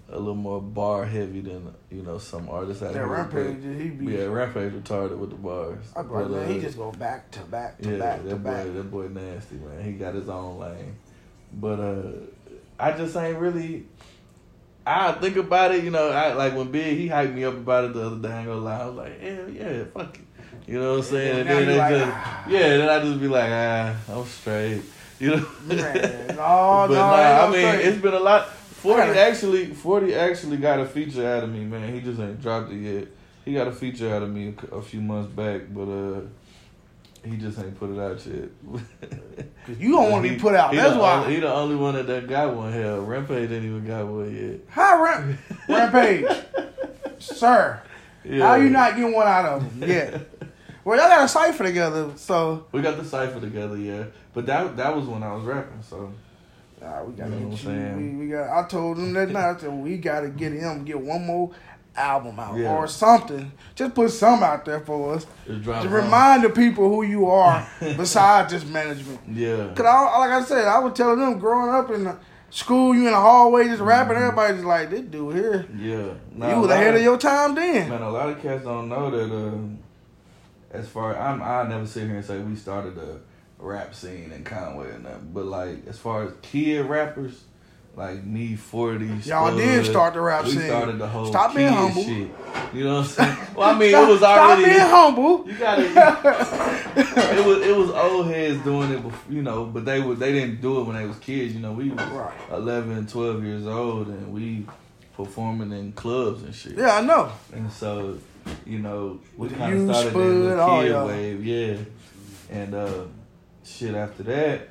a 0.09 0.17
little 0.17 0.35
more 0.35 0.61
bar 0.61 1.05
heavy 1.05 1.41
than 1.41 1.73
you 1.89 2.01
know 2.01 2.17
some 2.17 2.49
artists 2.49 2.83
out 2.83 2.93
that 2.93 2.99
here. 2.99 3.07
Rampage, 3.07 3.63
he 3.63 3.89
be. 3.89 4.13
yeah, 4.13 4.25
Rampage 4.25 4.73
retarded 4.73 5.17
with 5.17 5.29
the 5.29 5.35
bars. 5.35 5.85
I'm 5.95 6.09
like, 6.11 6.23
But, 6.23 6.31
man, 6.31 6.49
he 6.49 6.59
uh, 6.59 6.61
just 6.61 6.77
go 6.77 6.91
back 6.91 7.31
to 7.31 7.39
back 7.41 7.77
to 7.81 7.91
yeah, 7.91 7.97
back 7.97 8.21
to 8.21 8.27
that 8.29 8.43
back. 8.43 8.65
boy, 8.65 8.71
that 8.71 8.91
boy 8.91 9.07
nasty 9.07 9.55
man. 9.55 9.83
He 9.83 9.93
got 9.93 10.13
his 10.15 10.29
own 10.29 10.59
lane, 10.59 10.95
but 11.53 11.79
uh, 11.79 12.11
I 12.79 12.91
just 12.93 13.15
ain't 13.15 13.37
really. 13.37 13.85
I 14.85 15.11
think 15.11 15.35
about 15.35 15.75
it, 15.75 15.83
you 15.83 15.91
know. 15.91 16.09
I 16.09 16.33
like 16.33 16.55
when 16.55 16.71
Big 16.71 16.97
he 16.97 17.07
hyped 17.07 17.33
me 17.33 17.43
up 17.43 17.53
about 17.53 17.85
it 17.85 17.93
the 17.93 18.07
other 18.07 18.17
day. 18.17 18.33
I 18.33 18.39
ain't 18.39 18.47
gonna 18.47 18.61
lie, 18.61 18.81
I 18.81 18.85
was 18.85 18.95
like, 18.95 19.19
hell 19.21 19.49
yeah, 19.49 19.83
fuck 19.93 20.17
it. 20.17 20.25
You 20.67 20.79
know 20.79 20.91
what 20.91 20.97
I'm 20.97 21.03
saying? 21.03 21.39
And 21.39 21.49
now 21.49 21.55
then 21.55 21.67
they 21.67 21.77
like, 21.77 21.95
just, 21.95 22.11
ah. 22.11 22.45
yeah. 22.49 22.77
Then 22.77 22.89
I 22.89 22.99
just 23.03 23.19
be 23.19 23.27
like, 23.27 23.51
ah, 23.51 23.95
I'm 24.09 24.25
straight. 24.25 24.81
You 25.21 25.35
know? 25.37 25.45
Man, 25.67 26.27
no, 26.29 26.35
but 26.35 26.87
no, 26.87 26.95
nah, 26.95 27.45
I 27.47 27.49
mean, 27.51 27.67
straight. 27.67 27.85
it's 27.85 28.01
been 28.01 28.13
a 28.13 28.19
lot. 28.19 28.49
Forty 28.49 29.03
gotta- 29.07 29.19
actually, 29.21 29.65
Forty 29.67 30.15
actually 30.15 30.57
got 30.57 30.79
a 30.79 30.85
feature 30.85 31.27
out 31.27 31.43
of 31.43 31.51
me, 31.51 31.63
man. 31.63 31.93
He 31.93 32.01
just 32.01 32.19
ain't 32.19 32.41
dropped 32.41 32.71
it 32.71 32.77
yet. 32.77 33.07
He 33.45 33.53
got 33.53 33.67
a 33.67 33.71
feature 33.71 34.13
out 34.13 34.23
of 34.23 34.29
me 34.31 34.53
a, 34.71 34.75
a 34.77 34.81
few 34.81 34.99
months 35.01 35.31
back, 35.31 35.61
but 35.69 35.83
uh, 35.87 36.21
he 37.23 37.37
just 37.37 37.59
ain't 37.59 37.77
put 37.79 37.91
it 37.91 37.99
out 37.99 38.25
yet. 38.25 38.49
'Cause 39.65 39.77
you 39.79 39.91
don't 39.91 40.09
want 40.11 40.25
to 40.25 40.29
be 40.31 40.39
put 40.39 40.55
out. 40.55 40.73
That's 40.73 40.95
why. 40.97 41.19
Only, 41.21 41.35
he 41.35 41.39
the 41.41 41.53
only 41.53 41.75
one 41.75 41.93
that, 41.93 42.07
that 42.07 42.27
got 42.27 42.55
one. 42.55 42.71
Hell, 42.71 43.01
Rampage 43.01 43.51
ain't 43.51 43.63
even 43.63 43.85
got 43.85 44.07
one 44.07 44.35
yet. 44.35 44.75
Ramp- 44.75 45.37
Rampage, 45.69 46.25
sir? 47.19 47.79
Yeah. 48.23 48.47
How 48.47 48.55
you 48.55 48.69
not 48.69 48.95
getting 48.95 49.13
one 49.13 49.27
out 49.27 49.45
of 49.45 49.63
him? 49.63 49.87
yet? 49.89 50.21
Well, 50.83 50.97
y'all 50.99 51.09
got 51.09 51.25
a 51.25 51.27
cipher 51.27 51.63
together, 51.63 52.11
so 52.15 52.65
We 52.71 52.81
got 52.81 52.97
the 52.97 53.05
cipher 53.05 53.39
together, 53.39 53.77
yeah. 53.77 54.05
But 54.33 54.45
that 54.47 54.75
that 54.77 54.95
was 54.95 55.05
when 55.07 55.23
I 55.23 55.33
was 55.33 55.43
rapping, 55.43 55.81
so 55.81 56.11
Nah, 56.81 57.03
we 57.03 57.13
gotta 57.13 57.29
You 57.31 57.35
know 57.41 57.49
get 57.55 57.65
what 57.65 57.73
you. 57.75 57.97
We, 57.97 58.25
we 58.25 58.31
got. 58.31 58.49
I 58.65 58.67
told 58.67 58.97
him 58.97 59.13
that 59.13 59.29
night. 59.29 59.55
I 59.55 59.59
said 59.59 59.71
we 59.71 59.97
gotta 59.97 60.29
get 60.29 60.51
him 60.53 60.83
get 60.83 60.99
one 60.99 61.25
more 61.25 61.51
album 61.95 62.39
out 62.39 62.57
Yeah. 62.57 62.73
or 62.75 62.87
something. 62.87 63.51
Just 63.75 63.93
put 63.93 64.09
some 64.11 64.41
out 64.41 64.65
there 64.65 64.79
for 64.79 65.13
us 65.15 65.27
just 65.45 65.63
to 65.83 65.89
remind 65.89 66.43
the 66.43 66.49
people 66.49 66.89
who 66.89 67.03
you 67.03 67.27
are 67.29 67.67
besides 67.79 68.53
just 68.53 68.65
management. 68.67 69.19
Yeah. 69.31 69.71
Cause 69.75 69.85
I, 69.85 70.17
like 70.19 70.31
I 70.31 70.43
said, 70.43 70.67
I 70.67 70.79
was 70.79 70.93
telling 70.93 71.19
them 71.19 71.37
growing 71.37 71.69
up 71.69 71.91
in 71.91 72.05
the 72.05 72.17
school, 72.49 72.95
you 72.95 73.05
in 73.05 73.11
the 73.13 73.19
hallway 73.19 73.65
just 73.65 73.81
rapping. 73.81 74.15
Mm-hmm. 74.15 74.23
Everybody 74.23 74.53
just 74.55 74.65
like 74.65 74.89
this 74.89 75.01
dude 75.01 75.35
here. 75.35 75.65
Yeah. 75.77 76.13
Nah, 76.33 76.55
you 76.55 76.61
was 76.61 76.71
ahead 76.71 76.95
of 76.95 77.01
your 77.03 77.17
time 77.17 77.53
then. 77.55 77.89
Man, 77.89 78.01
a 78.01 78.09
lot 78.09 78.29
of 78.29 78.41
cats 78.41 78.63
don't 78.63 78.89
know 78.89 79.11
that. 79.11 79.23
Um, 79.25 79.79
as 80.73 80.87
far 80.87 81.17
I'm, 81.17 81.41
I 81.41 81.67
never 81.67 81.85
sit 81.85 82.07
here 82.07 82.15
and 82.17 82.25
say 82.25 82.39
we 82.39 82.55
started 82.55 82.97
a 82.97 83.19
rap 83.59 83.93
scene 83.93 84.31
in 84.31 84.43
Conway 84.43 84.91
and 84.91 85.03
nothing. 85.03 85.31
But 85.33 85.45
like, 85.45 85.87
as 85.87 85.97
far 85.99 86.23
as 86.23 86.33
kid 86.41 86.85
rappers, 86.85 87.43
like 87.95 88.23
me, 88.23 88.55
forty, 88.55 89.05
Y'all 89.25 89.55
did 89.55 89.85
start 89.85 90.13
the 90.13 90.21
rap 90.21 90.45
we 90.45 90.51
scene. 90.51 90.61
started 90.61 90.97
the 90.97 91.07
whole 91.07 91.25
Stop 91.25 91.53
being 91.53 91.67
humble. 91.67 92.03
shit. 92.03 92.29
You 92.73 92.83
know 92.85 92.99
what 92.99 93.01
I'm 93.01 93.05
saying? 93.35 93.37
Well, 93.55 93.69
I 93.75 93.77
mean, 93.77 93.89
Stop- 93.89 94.07
it 94.07 94.11
was 94.13 94.23
already. 94.23 94.63
stop 94.63 94.73
being 94.73 94.79
humble. 94.89 95.47
You 95.47 95.57
gotta. 95.57 95.83
it 96.95 97.45
was 97.45 97.61
it 97.67 97.75
was 97.77 97.89
old 97.91 98.27
heads 98.27 98.63
doing 98.63 98.91
it, 98.91 99.01
before, 99.03 99.33
you 99.33 99.41
know, 99.41 99.65
but 99.65 99.83
they 99.85 99.99
would 99.99 100.19
they 100.19 100.31
didn't 100.31 100.61
do 100.61 100.79
it 100.79 100.83
when 100.85 100.95
they 100.95 101.05
was 101.05 101.17
kids. 101.17 101.53
You 101.53 101.59
know, 101.59 101.73
we 101.73 101.89
was 101.89 102.01
Right. 102.07 102.31
11, 102.51 103.07
12 103.07 103.43
years 103.43 103.67
old, 103.67 104.07
and 104.07 104.31
we 104.33 104.65
performing 105.17 105.71
in 105.77 105.91
clubs 105.91 106.43
and 106.43 106.55
shit. 106.55 106.77
Yeah, 106.77 106.95
I 106.97 107.01
know. 107.01 107.29
And 107.53 107.69
so, 107.71 108.17
you 108.65 108.79
know, 108.79 109.19
we 109.37 109.49
kind 109.49 109.89
of 109.89 109.95
started 109.95 110.11
Spud, 110.11 110.25
in 110.25 110.59
all 110.59 110.81
the 110.81 110.87
kid 110.87 111.05
wave, 111.05 111.45
yeah. 111.45 111.77
And 112.49 112.73
uh, 112.73 113.03
shit 113.63 113.95
after 113.95 114.23
that, 114.23 114.69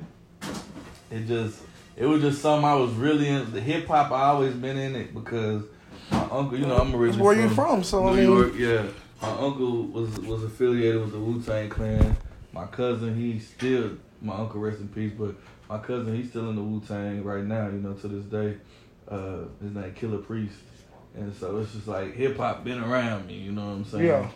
it 1.09 1.27
just 1.27 1.61
it 1.95 2.05
was 2.05 2.21
just 2.21 2.41
something 2.41 2.65
I 2.65 2.75
was 2.75 2.91
really 2.93 3.27
in. 3.27 3.51
The 3.51 3.61
hip 3.61 3.87
hop, 3.87 4.11
I 4.11 4.29
always 4.29 4.53
been 4.53 4.77
in 4.77 4.95
it 4.95 5.13
because 5.13 5.63
my 6.11 6.27
uncle, 6.31 6.57
you 6.57 6.65
know, 6.65 6.77
I'm 6.77 6.95
originally 6.95 7.23
where 7.23 7.35
you 7.35 7.49
from, 7.49 7.83
so 7.83 8.03
New 8.03 8.09
I 8.09 8.15
mean, 8.15 8.23
York, 8.23 8.53
yeah. 8.55 8.85
My 9.21 9.31
uncle 9.31 9.83
was 9.83 10.19
was 10.19 10.43
affiliated 10.43 11.01
with 11.01 11.11
the 11.11 11.19
Wu 11.19 11.41
Tang 11.41 11.69
Clan. 11.69 12.17
My 12.53 12.65
cousin, 12.65 13.15
he 13.15 13.39
still 13.39 13.91
my 14.21 14.35
uncle 14.35 14.59
rest 14.59 14.79
in 14.79 14.87
peace, 14.89 15.13
but 15.17 15.35
my 15.69 15.77
cousin 15.77 16.15
he's 16.15 16.29
still 16.29 16.49
in 16.49 16.55
the 16.55 16.61
Wu 16.61 16.81
Tang 16.81 17.23
right 17.23 17.43
now. 17.43 17.67
You 17.67 17.79
know, 17.79 17.93
to 17.93 18.07
this 18.07 18.25
day. 18.25 18.57
Uh, 19.07 19.43
his 19.61 19.73
name 19.73 19.93
Killah 19.93 20.25
Priest, 20.25 20.55
and 21.15 21.35
so 21.35 21.57
it's 21.57 21.73
just 21.73 21.87
like 21.87 22.15
hip 22.15 22.37
hop 22.37 22.63
been 22.63 22.81
around 22.81 23.27
me. 23.27 23.35
You 23.35 23.51
know 23.51 23.65
what 23.65 23.73
I'm 23.73 23.85
saying? 23.85 24.05
Yeah. 24.05 24.29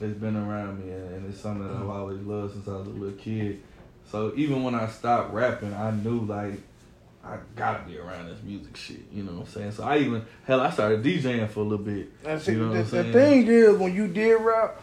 It's 0.00 0.18
been 0.18 0.36
around 0.36 0.84
me, 0.84 0.92
and, 0.92 1.14
and 1.14 1.30
it's 1.30 1.40
something 1.40 1.66
that 1.66 1.74
I've 1.74 1.80
mm-hmm. 1.80 1.90
always 1.90 2.20
loved 2.22 2.54
since 2.54 2.66
I 2.66 2.72
was 2.72 2.86
a 2.86 2.90
little 2.90 3.18
kid. 3.18 3.62
So 4.10 4.32
even 4.36 4.62
when 4.62 4.74
I 4.74 4.88
stopped 4.88 5.32
rapping, 5.32 5.72
I 5.74 5.90
knew 5.90 6.20
like 6.20 6.60
I 7.24 7.38
gotta 7.54 7.84
be 7.84 7.98
around 7.98 8.28
this 8.28 8.42
music 8.42 8.76
shit. 8.76 9.02
You 9.12 9.22
know 9.22 9.32
what 9.32 9.46
I'm 9.46 9.52
saying? 9.52 9.72
So 9.72 9.84
I 9.84 9.98
even 9.98 10.24
hell, 10.44 10.60
I 10.60 10.70
started 10.70 11.02
DJing 11.02 11.48
for 11.48 11.60
a 11.60 11.62
little 11.62 11.84
bit. 11.84 12.08
See, 12.40 12.52
You 12.52 12.58
know 12.58 12.72
what 12.72 12.90
the, 12.90 13.02
the 13.02 13.12
thing 13.12 13.46
is, 13.46 13.76
when 13.76 13.94
you 13.94 14.08
did 14.08 14.40
rap, 14.40 14.80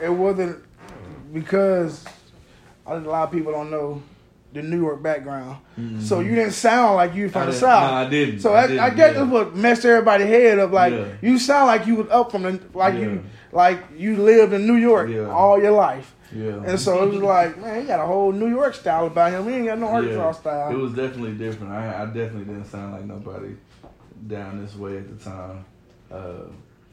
it 0.00 0.10
wasn't 0.10 0.64
because 1.32 2.04
a 2.86 2.98
lot 2.98 3.24
of 3.24 3.32
people 3.32 3.52
don't 3.52 3.70
know 3.70 4.02
the 4.52 4.62
New 4.62 4.80
York 4.80 5.02
background. 5.02 5.58
So 6.00 6.20
you 6.20 6.34
didn't 6.34 6.52
sound 6.52 6.96
like 6.96 7.14
you 7.14 7.28
Mm-hmm. 7.28 7.38
I 7.38 7.42
from 7.42 7.50
the 7.52 7.56
South. 7.56 7.90
nah, 7.90 7.96
I 8.00 8.08
didn't. 8.08 8.40
So 8.40 8.52
I 8.52 8.60
I, 8.60 8.62
I, 8.62 8.66
didn't, 8.66 8.96
guess 8.96 8.98
yeah. 8.98 9.12
that's 9.20 9.30
what 9.30 9.56
messed 9.56 9.84
everybody's 9.84 10.26
head 10.26 10.58
up. 10.58 10.72
Like 10.72 10.92
Yeah. 10.92 11.06
you 11.22 11.38
sound 11.38 11.66
like 11.68 11.86
you 11.86 11.96
was 11.96 12.08
up 12.10 12.30
from 12.30 12.42
the 12.42 12.60
like 12.74 12.94
Yeah. 12.94 13.00
you 13.00 13.22
like 13.52 13.78
you 13.96 14.16
lived 14.16 14.52
in 14.52 14.66
New 14.66 14.76
York 14.76 15.08
all 15.30 15.60
your 15.60 15.72
life. 15.72 16.14
Yeah. 16.34 16.62
And 16.64 16.78
so 16.78 17.02
it 17.02 17.10
was 17.12 17.22
like, 17.22 17.58
man, 17.58 17.80
he 17.80 17.86
got 17.86 17.98
a 18.00 18.06
whole 18.06 18.30
New 18.32 18.48
York 18.48 18.74
style 18.74 19.06
about 19.06 19.32
him. 19.32 19.48
He 19.48 19.54
ain't 19.56 19.66
got 19.66 19.78
no 19.78 19.88
Arkansas 19.88 20.32
style. 20.32 20.70
It 20.70 20.76
was 20.76 20.92
definitely 20.92 21.32
different. 21.32 21.72
I, 21.72 22.02
I 22.02 22.06
definitely 22.06 22.44
didn't 22.44 22.66
sound 22.66 22.92
like 22.92 23.04
nobody 23.04 23.56
down 24.28 24.62
this 24.62 24.76
way 24.76 24.98
at 24.98 25.08
the 25.18 25.24
time. 25.24 25.64
Uh, 26.10 26.42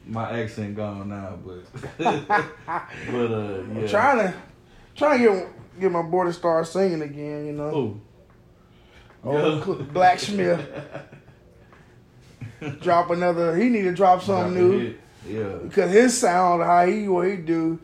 my 0.06 0.40
accent 0.40 0.74
gone 0.74 1.08
now, 1.10 1.38
but 1.44 1.98
but 1.98 2.30
uh, 2.30 2.42
yeah. 3.10 3.80
I'm 3.80 3.88
trying 3.88 4.18
to 4.18 4.34
trying 4.98 5.18
to 5.22 5.24
get 5.28 5.80
get 5.80 5.92
my 5.92 6.02
boy 6.02 6.24
to 6.24 6.32
start 6.32 6.66
singing 6.66 7.00
again. 7.02 7.46
You 7.46 7.52
know, 7.52 7.74
Ooh. 7.74 8.00
oh. 9.24 9.74
Blacksmith 9.92 10.60
drop 12.80 13.10
another. 13.10 13.56
He 13.56 13.68
need 13.68 13.82
to 13.82 13.94
drop 13.94 14.22
something 14.22 14.54
Drop 14.54 14.70
new 14.70 14.78
hit. 14.78 15.00
Yeah. 15.28 15.58
because 15.62 15.92
his 15.92 16.16
sound, 16.18 16.62
how 16.62 16.86
he 16.86 17.08
what 17.08 17.28
he 17.28 17.36
do, 17.36 17.78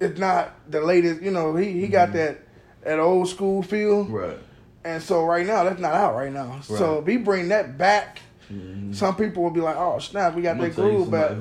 it's 0.00 0.18
not 0.18 0.52
the 0.70 0.80
latest. 0.80 1.22
You 1.22 1.30
know, 1.30 1.54
he 1.56 1.72
he 1.80 1.88
got 1.88 2.12
that 2.12 2.38
that 2.82 2.98
old 2.98 3.28
school 3.28 3.62
feel, 3.62 4.04
Right. 4.04 4.38
and 4.84 5.02
so 5.02 5.24
right 5.24 5.46
now 5.46 5.64
that's 5.64 5.80
not 5.80 5.94
out 5.94 6.14
right 6.14 6.32
now. 6.32 6.60
So 6.62 6.94
Right. 6.94 7.00
if 7.02 7.06
he 7.06 7.16
bring 7.18 7.48
that 7.48 7.76
back, 7.76 8.20
Mhm. 8.50 8.94
some 8.94 9.14
people 9.16 9.42
will 9.42 9.50
be 9.50 9.60
like, 9.60 9.76
oh 9.76 9.98
snap, 9.98 10.34
we 10.34 10.42
got 10.42 10.58
that 10.58 10.74
groove 10.74 11.10
back. 11.10 11.32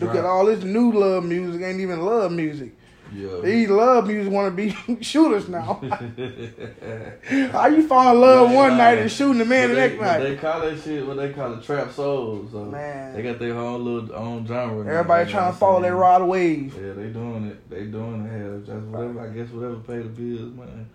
Look 0.00 0.14
at 0.14 0.24
all 0.24 0.46
this 0.46 0.64
new 0.64 0.92
love 0.92 1.24
music 1.24 1.62
ain't 1.62 1.80
even 1.80 2.00
love 2.04 2.32
music. 2.32 2.72
Yeah. 3.14 3.40
These 3.42 3.68
love 3.70 4.06
music 4.06 4.32
want 4.32 4.56
to 4.56 4.56
be 4.56 5.02
shooters 5.02 5.48
now. 5.48 5.74
How 7.52 7.66
you 7.66 7.86
fall 7.86 8.12
in 8.12 8.20
love 8.20 8.50
Yeah, 8.50 8.56
one 8.56 8.76
night 8.76 8.98
and 8.98 9.10
shooting 9.10 9.38
the 9.38 9.44
man 9.44 9.70
the 9.70 9.76
next 9.76 10.00
night? 10.00 10.20
They 10.20 10.36
call 10.36 10.60
that 10.60 10.80
shit 10.80 11.06
what 11.06 11.16
they 11.16 11.32
call 11.32 11.54
it 11.54 11.62
trap 11.62 11.92
soul. 11.92 12.48
So 12.50 12.64
Man. 12.64 13.14
they 13.14 13.22
got 13.22 13.38
their 13.38 13.54
own 13.54 13.84
little 13.84 14.14
own 14.14 14.46
genre. 14.46 14.86
Everybody 14.86 15.24
know 15.24 15.30
trying 15.30 15.52
to 15.52 15.58
follow 15.58 15.80
that 15.80 15.94
rod 15.94 16.22
wave. 16.22 16.74
Yeah, 16.74 16.92
they 16.92 17.08
doing 17.08 17.46
it. 17.46 17.70
They 17.70 17.84
doing 17.84 18.26
it. 18.26 18.66
Just 18.66 18.86
whatever. 18.86 19.20
I 19.20 19.28
guess 19.28 19.50
whatever 19.50 19.76
pay 19.76 19.98
the 19.98 20.08
bills, 20.08 20.52
man. 20.54 20.90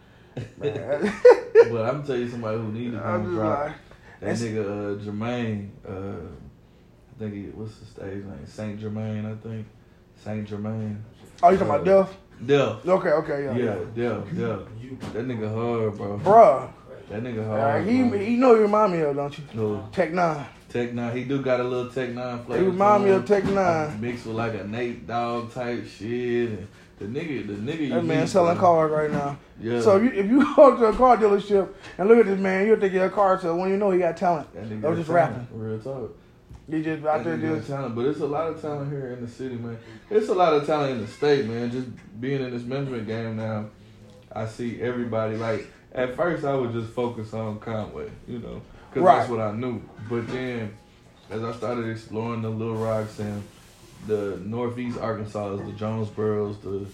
Man. 0.58 1.14
but 1.72 1.86
I'm 1.86 2.06
tell 2.06 2.18
you 2.18 2.30
somebody 2.30 2.58
who 2.58 2.72
needed 2.72 2.92
to 2.92 2.98
drop 2.98 3.66
like, 3.66 3.76
that 4.22 4.36
nigga 4.36 4.66
uh, 4.66 5.04
Jermaine. 5.04 5.70
Uh, 5.88 6.28
I 7.16 7.20
think 7.20 7.34
he 7.34 7.42
what's 7.52 7.76
the 7.78 7.86
stage 7.86 8.24
name? 8.24 8.46
Saint 8.46 8.80
Germain, 8.80 9.26
I 9.26 9.36
think. 9.36 9.68
Saint 10.24 10.48
Germain. 10.48 11.04
Oh, 11.44 11.50
you 11.50 11.58
talking 11.58 11.74
about 11.74 11.86
Duff? 11.86 12.18
Duff. 12.46 12.88
Okay, 12.88 13.10
okay, 13.10 13.44
yeah. 13.46 13.56
Yeah, 13.56 14.10
Duff, 14.10 14.26
Def. 14.30 15.14
That 15.14 15.28
nigga 15.28 15.54
hard, 15.54 15.98
bro. 15.98 16.20
Bruh, 16.20 16.72
That 17.10 17.24
nigga 17.24 17.46
hard. 17.46 17.86
he, 17.88 18.04
bro. 18.04 18.18
he 18.20 18.36
know 18.36 18.56
you 18.56 18.62
remind 18.62 18.94
me 18.94 19.00
of, 19.02 19.16
don't 19.16 19.38
you? 19.38 19.44
No. 19.54 19.88
Tech 19.92 20.12
N9ne. 20.12 20.46
Tech 20.70 20.92
N9ne, 20.92 21.16
he 21.16 21.24
do 21.26 21.42
got 21.42 21.60
a 21.60 21.64
little 21.64 21.92
Tech 21.92 22.10
N9ne 22.10 22.46
flavor. 22.46 22.64
He 22.64 22.70
remind 22.70 23.04
me 23.06 23.10
of 23.12 23.26
Tech 23.26 23.44
N9ne. 23.44 24.00
Mixed 24.00 24.26
with 24.26 24.36
like 24.36 24.54
a 24.56 24.64
Nate 24.68 25.06
Dogg 25.08 25.52
type 25.54 25.86
shit. 25.88 26.50
And 26.50 26.68
the 27.00 27.06
nigga, 27.06 27.48
the 27.48 27.54
nigga. 27.54 27.90
That 27.90 28.06
man 28.06 28.28
selling 28.28 28.58
bro. 28.58 28.62
cars 28.90 28.92
right 28.92 29.12
now. 29.12 29.38
Yeah. 29.60 29.82
So 29.82 29.98
if 29.98 30.04
you, 30.04 30.10
if 30.20 30.26
you 30.30 30.56
go 30.56 30.76
to 30.78 30.86
a 30.86 30.94
car 30.94 31.18
dealership 31.18 31.70
and 31.98 32.08
look 32.08 32.20
at 32.20 32.26
this 32.26 32.40
man, 32.40 32.66
you'll 32.68 32.80
think 32.80 32.94
you're 32.94 33.06
a 33.06 33.10
car 33.10 33.40
seller 33.40 33.56
when 33.60 33.70
you 33.70 33.78
know 33.78 33.92
he 33.92 34.00
got 34.00 34.18
talent. 34.18 34.52
that 34.54 34.70
nigga 34.70 34.84
Or 34.84 34.96
just 34.96 35.08
talent, 35.08 35.34
rapping. 35.36 35.48
Real 35.60 35.80
talk. 35.80 36.18
He 36.72 36.82
just 36.82 37.06
out 37.06 37.24
there 37.26 37.36
doing 37.36 37.62
talent, 37.64 37.96
but 37.96 38.06
it's 38.06 38.22
a 38.22 38.26
lot 38.26 38.48
of 38.48 38.62
talent 38.62 38.90
here 38.92 39.12
in 39.12 39.22
the 39.26 39.28
city, 39.30 39.56
man. 39.56 39.78
It's 40.10 40.30
a 40.30 40.34
lot 40.34 40.54
of 40.54 40.66
talent 40.66 40.92
in 40.94 41.02
the 41.02 41.08
state, 41.08 41.46
man. 41.46 41.70
Just 41.70 41.88
being 42.22 42.42
in 42.42 42.50
this 42.52 42.64
management 42.64 43.08
game 43.08 43.36
now, 43.36 43.66
I 44.32 44.46
see 44.48 44.82
everybody. 44.82 45.36
Like 45.36 45.68
at 45.94 46.16
first, 46.16 46.46
I 46.46 46.56
would 46.56 46.72
just 46.72 46.94
focus 46.94 47.34
on 47.34 47.60
Conway, 47.60 48.10
you 48.26 48.40
know, 48.40 48.62
because 48.90 49.04
Right. 49.04 49.18
that's 49.18 49.30
what 49.30 49.42
I 49.42 49.52
knew. 49.52 49.82
But 50.10 50.28
then, 50.30 50.78
as 51.30 51.44
I 51.44 51.52
started 51.54 51.90
exploring 51.90 52.42
the 52.42 52.50
Little 52.50 52.78
Rocks 52.78 53.20
and 53.20 53.44
the 54.08 54.40
Northeast 54.46 54.98
Arkansas, 54.98 55.58
the 55.58 55.74
Jonesboros, 55.74 56.62
the 56.62 56.86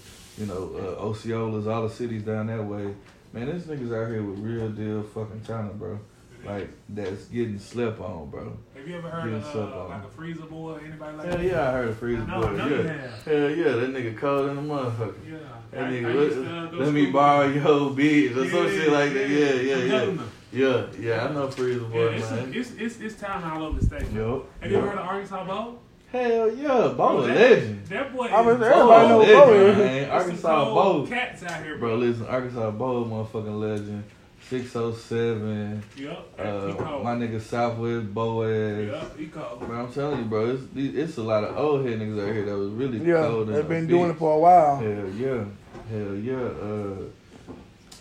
you 0.42 0.48
know 0.48 0.72
uh, 0.76 1.04
Osceolas, 1.04 1.68
all 1.72 1.88
the 1.88 1.94
cities 1.94 2.24
down 2.24 2.48
that 2.48 2.64
way, 2.64 2.96
man, 3.32 3.46
this 3.46 3.64
niggas 3.66 3.94
out 3.96 4.10
here 4.10 4.24
with 4.24 4.40
real 4.40 4.70
deal 4.70 5.04
fucking 5.04 5.42
talent, 5.42 5.78
bro. 5.78 6.00
Like 6.48 6.70
that's 6.90 7.26
getting 7.26 7.60
slept 7.60 8.00
on, 8.00 8.30
bro. 8.30 8.58
Have 8.76 8.88
you 8.88 8.96
ever 8.98 9.10
heard 9.10 9.32
Yes, 9.34 9.46
of 9.54 9.74
uh, 9.74 9.88
like 9.90 10.04
a 10.06 10.08
freezer 10.10 10.44
boy? 10.44 10.80
Anybody 10.86 11.18
like 11.18 11.28
Hell 11.28 11.38
that? 11.38 11.44
yeah, 11.46 11.68
I 11.68 11.72
heard 11.74 11.90
of 11.90 11.98
Freezer 11.98 12.22
Boy. 12.24 12.56
Yeah. 12.56 12.82
have. 12.94 13.24
Hell 13.26 13.50
yeah, 13.50 13.64
that 13.74 13.94
nigga 13.94 14.18
cold 14.18 14.50
in 14.50 14.56
the 14.56 14.62
motherfucker. 14.62 15.16
Yeah. 15.30 15.38
That 15.72 15.84
I- 15.84 15.92
nigga, 15.92 16.06
I 16.10 16.14
used 16.14 16.36
to, 16.36 16.42
let, 16.42 16.74
uh, 16.74 16.78
let 16.78 16.94
me 16.94 17.06
borrow 17.12 17.48
your 17.48 17.90
bitch 17.92 18.36
or 18.38 18.50
some 18.50 18.70
shit 18.70 18.92
like 18.92 19.14
that. 19.14 19.30
Yeah, 19.30 19.54
yeah, 19.56 20.06
From 20.06 20.18
yeah. 20.18 20.24
Yeah, 20.54 20.86
yeah, 20.98 21.28
I 21.28 21.34
know 21.34 21.50
Freezer 21.52 21.82
Yeah, 21.82 21.88
Boy, 21.90 22.08
it's, 22.14 22.32
man. 22.32 22.54
it's, 22.56 22.72
it's, 22.72 23.00
it's 23.02 23.16
talent 23.20 23.46
all 23.46 23.64
over 23.66 23.80
the 23.82 23.86
state. 23.86 24.10
Yo. 24.14 24.46
Have 24.62 24.72
you 24.72 24.78
ever 24.78 24.88
heard 24.88 25.00
of 25.00 25.06
Arkansas 25.06 25.44
Bo? 25.46 25.80
Hell 26.10 26.56
yeah, 26.56 26.94
Bo 26.96 27.18
a 27.18 27.20
legend. 27.20 27.86
That 27.88 28.16
boy 28.16 28.28
I 28.30 28.42
mean, 28.42 28.56
is 28.56 28.62
everybody 28.62 29.08
know 29.10 29.18
Bo 29.20 29.24
a 29.24 29.26
Bo 29.26 29.52
legend, 29.52 29.70
is. 29.72 29.78
man. 29.78 30.10
Arkansas 30.12 30.66
Bo. 30.74 31.06
Cats 31.08 31.44
out 31.44 31.64
here, 31.66 31.78
Bro, 31.78 31.90
bro. 31.90 31.98
listen, 31.98 32.26
Arkansas 32.28 32.72
Bo, 32.72 33.04
motherfucking 33.04 33.60
legend. 33.60 34.04
607. 34.50 35.84
Yup, 35.98 36.38
he 36.38 36.42
Uh, 36.44 37.00
my 37.04 37.16
nigga 37.16 37.42
Southwest 37.42 38.14
Boaz. 38.14 38.88
Yup, 38.88 39.18
he 39.18 39.26
cold. 39.28 39.60
Bro, 39.60 39.80
I'm 39.86 39.92
telling 39.92 40.20
you, 40.20 40.26
bro, 40.26 40.52
it's, 40.52 40.64
it's 40.76 41.18
a 41.18 41.24
lot 41.24 41.44
of 41.44 41.58
old 41.58 41.86
head 41.86 42.00
niggas 42.00 42.28
out 42.28 42.34
here 42.34 42.46
that 42.46 42.58
was 42.58 42.70
really 42.70 43.00
yeah. 43.00 43.28
cold. 43.28 43.50
in 43.50 43.56
They've 43.56 43.68
been 43.68 43.88
doing 43.88 44.12
it 44.12 44.18
for 44.18 44.36
a 44.36 44.40
while. 44.40 44.78
Hell 44.78 45.10
yeah. 45.10 45.44
Hell 45.90 46.16
yeah. 46.16 46.36
Uh, 46.36 46.96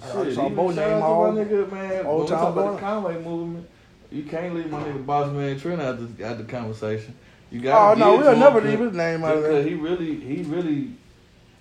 I 0.02 0.24
shit, 0.24 0.34
saw 0.34 0.44
even 0.44 0.54
Bo 0.54 0.72
shout 0.72 0.76
name 0.76 0.94
out 0.94 0.98
to 0.98 1.04
all- 1.04 1.32
my 1.32 1.44
nigga, 1.44 1.72
man. 1.72 2.06
old 2.06 2.28
time 2.28 2.52
about 2.52 2.74
the 2.74 2.80
Conway 2.80 3.22
movement, 3.22 3.68
you 4.12 4.22
can't 4.22 4.54
leave 4.54 4.70
my 4.70 4.82
nigga 4.82 5.04
Boss 5.04 5.32
Man 5.32 5.58
Trent 5.58 5.80
out 5.80 6.16
the, 6.18 6.26
out 6.26 6.38
the 6.38 6.44
conversation. 6.44 7.14
You 7.50 7.60
got. 7.60 7.92
Oh 7.92 7.96
got 7.96 7.98
no, 7.98 8.16
we'll 8.18 8.36
never 8.36 8.60
leave 8.60 8.78
his 8.78 8.92
name 8.92 9.24
out 9.24 9.36
of 9.36 9.42
because 9.42 9.64
there. 9.64 9.68
he 9.68 9.74
really, 9.74 10.20
he 10.20 10.42
really 10.42 10.92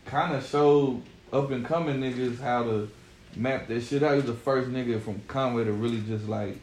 kind 0.05 0.35
of 0.35 0.45
showed 0.45 1.01
up 1.33 1.49
and 1.49 1.65
coming 1.65 1.99
niggas 1.99 2.39
how 2.39 2.63
to 2.63 2.89
map 3.35 3.67
that 3.67 3.81
shit 3.81 4.03
out. 4.03 4.11
He 4.11 4.17
was 4.17 4.25
the 4.25 4.33
first 4.33 4.69
nigga 4.69 5.01
from 5.01 5.21
Conway 5.27 5.63
to 5.65 5.71
really 5.71 6.01
just 6.07 6.27
like 6.27 6.57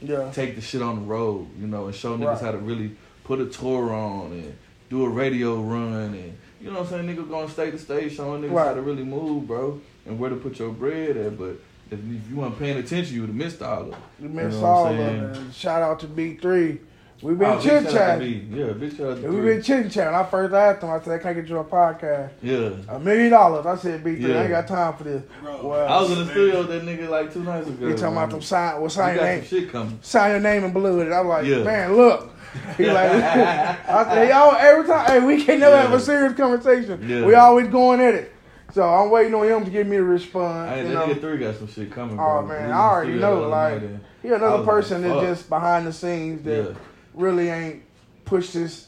Yeah. 0.00 0.30
take 0.32 0.54
the 0.56 0.60
shit 0.60 0.82
on 0.82 0.96
the 0.96 1.02
road, 1.06 1.46
you 1.60 1.66
know, 1.66 1.86
and 1.86 1.94
show 1.94 2.16
niggas 2.16 2.26
Right. 2.26 2.40
how 2.40 2.52
to 2.52 2.58
really 2.58 2.92
put 3.24 3.40
a 3.40 3.46
tour 3.46 3.92
on 3.92 4.32
and 4.32 4.54
do 4.90 5.04
a 5.04 5.08
radio 5.08 5.60
run 5.60 6.14
and 6.14 6.32
you 6.60 6.68
know 6.70 6.80
what 6.80 6.92
I'm 6.92 7.06
saying, 7.06 7.16
nigga 7.16 7.28
going 7.28 7.48
state 7.48 7.72
to 7.72 7.78
state 7.78 8.12
showing 8.12 8.42
niggas 8.42 8.64
how 8.64 8.74
to 8.74 8.80
really 8.82 9.04
move, 9.04 9.46
bro, 9.46 9.80
and 10.06 10.18
where 10.18 10.30
to 10.30 10.36
put 10.36 10.58
your 10.58 10.70
bread 10.72 11.16
at. 11.16 11.38
But 11.38 11.56
if, 11.90 11.98
if 11.98 12.30
you 12.30 12.36
weren't 12.36 12.58
paying 12.58 12.78
attention, 12.78 13.14
you 13.14 13.20
would 13.22 13.28
have 13.30 13.36
missed 13.36 13.62
all 13.62 13.82
of 13.82 13.88
it. 13.88 13.94
We 14.20 14.28
missed 14.28 14.56
You 14.56 14.62
know 14.62 14.66
all 14.66 14.86
of 14.86 14.98
it. 14.98 15.36
And 15.36 15.54
Shout 15.54 15.82
out 15.82 16.00
to 16.00 16.06
B3. 16.06 16.78
We've 17.22 17.38
been 17.38 17.50
Oh, 17.50 17.60
chit 17.60 17.88
chatting. 17.90 18.52
Yeah, 18.52 18.72
big 18.72 18.94
shout 18.94 19.18
We've 19.22 19.42
been 19.42 19.62
chit 19.62 19.90
chatting. 19.90 20.14
I 20.14 20.22
first 20.24 20.52
asked 20.54 20.82
him, 20.82 20.90
I 20.90 21.00
said, 21.00 21.14
I 21.14 21.18
Can 21.18 21.28
I 21.30 21.32
get 21.32 21.48
you 21.48 21.58
a 21.58 21.64
podcast? 21.64 22.30
Yeah. 22.42 22.70
A 22.94 22.98
million 23.00 23.30
dollars. 23.30 23.64
I 23.64 23.76
said, 23.76 24.04
B3, 24.04 24.36
I 24.36 24.40
ain't 24.42 24.50
got 24.50 24.68
time 24.68 24.94
for 24.96 25.04
this. 25.04 25.22
Bro, 25.42 25.66
Well, 25.66 25.88
I 25.88 26.00
was 26.02 26.10
in 26.12 26.18
the 26.18 26.30
studio 26.30 26.58
with 26.58 26.68
that 26.68 26.82
nigga 26.82 27.08
like 27.08 27.32
two 27.32 27.42
nights 27.42 27.68
ago. 27.68 27.86
He 27.88 27.94
talking 27.94 28.08
about 28.08 28.14
man. 28.16 28.28
them 28.30 28.42
sign, 28.42 28.80
well, 28.80 28.90
sign 28.90 29.14
your 29.14 29.24
name, 29.24 29.44
shit 29.44 29.72
coming. 29.72 29.98
sign 30.02 30.30
your 30.32 30.40
name 30.40 30.64
in 30.64 30.72
blue. 30.72 31.00
And 31.00 31.14
I'm 31.14 31.26
like, 31.26 31.46
Yeah. 31.46 31.62
man, 31.62 31.96
look. 31.96 32.30
He 32.76 32.86
like, 32.86 33.10
I 33.10 34.04
said, 34.14 34.28
y'all, 34.28 34.54
every 34.54 34.86
time, 34.86 35.06
hey, 35.06 35.20
we 35.20 35.42
can 35.42 35.58
never 35.60 35.74
Yeah. 35.76 35.82
have 35.82 35.92
a 35.94 36.00
serious 36.00 36.34
conversation. 36.34 37.02
Yeah. 37.08 37.24
We 37.24 37.34
always 37.34 37.68
going 37.68 38.00
at 38.02 38.14
it. 38.14 38.32
So 38.72 38.82
I'm 38.82 39.08
waiting 39.10 39.32
on 39.34 39.46
him 39.46 39.64
to 39.64 39.70
give 39.70 39.86
me 39.86 39.96
a 39.96 40.02
response. 40.02 40.68
Hey, 40.70 40.82
you 40.82 40.88
that 40.88 40.94
know. 40.94 41.14
nigga 41.14 41.20
three 41.20 41.38
got 41.38 41.56
some 41.56 41.68
shit 41.68 41.90
coming, 41.92 42.18
Oh, 42.20 42.42
bro. 42.42 42.46
man, 42.48 42.66
We 42.66 42.72
I 42.72 42.78
already 42.78 43.12
know, 43.14 43.48
like, 43.48 43.74
night 43.74 43.82
and- 43.84 44.00
He 44.22 44.28
another 44.28 44.64
person 44.64 45.02
like, 45.02 45.22
that's 45.22 45.38
just 45.38 45.48
behind 45.48 45.86
the 45.86 45.92
scenes 45.94 46.42
that 46.42 46.64
Yeah. 46.70 46.74
Really 47.16 47.48
ain't 47.48 47.82
pushed 48.24 48.52
his 48.52 48.86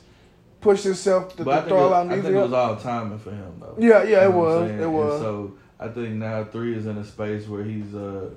pushed 0.60 0.84
himself 0.84 1.36
to, 1.36 1.44
But 1.44 1.62
to 1.62 1.68
throw 1.68 1.88
it, 1.92 1.94
out 1.94 2.06
I 2.08 2.20
think 2.20 2.24
it 2.26 2.34
was 2.34 2.52
all 2.52 2.76
timing 2.76 3.18
for 3.18 3.30
him 3.30 3.54
though. 3.60 3.76
Yeah, 3.78 4.02
yeah, 4.02 4.20
it 4.20 4.22
You 4.24 4.28
I'm 4.30 4.34
was, 4.34 4.70
it 4.70 4.74
And 4.80 4.94
was. 4.94 5.20
so 5.20 5.54
I 5.80 5.88
think 5.88 6.14
now 6.14 6.44
three 6.44 6.76
is 6.76 6.86
in 6.86 6.98
a 6.98 7.04
space 7.04 7.46
where 7.48 7.62
he's 7.64 7.94
uh 7.94 8.30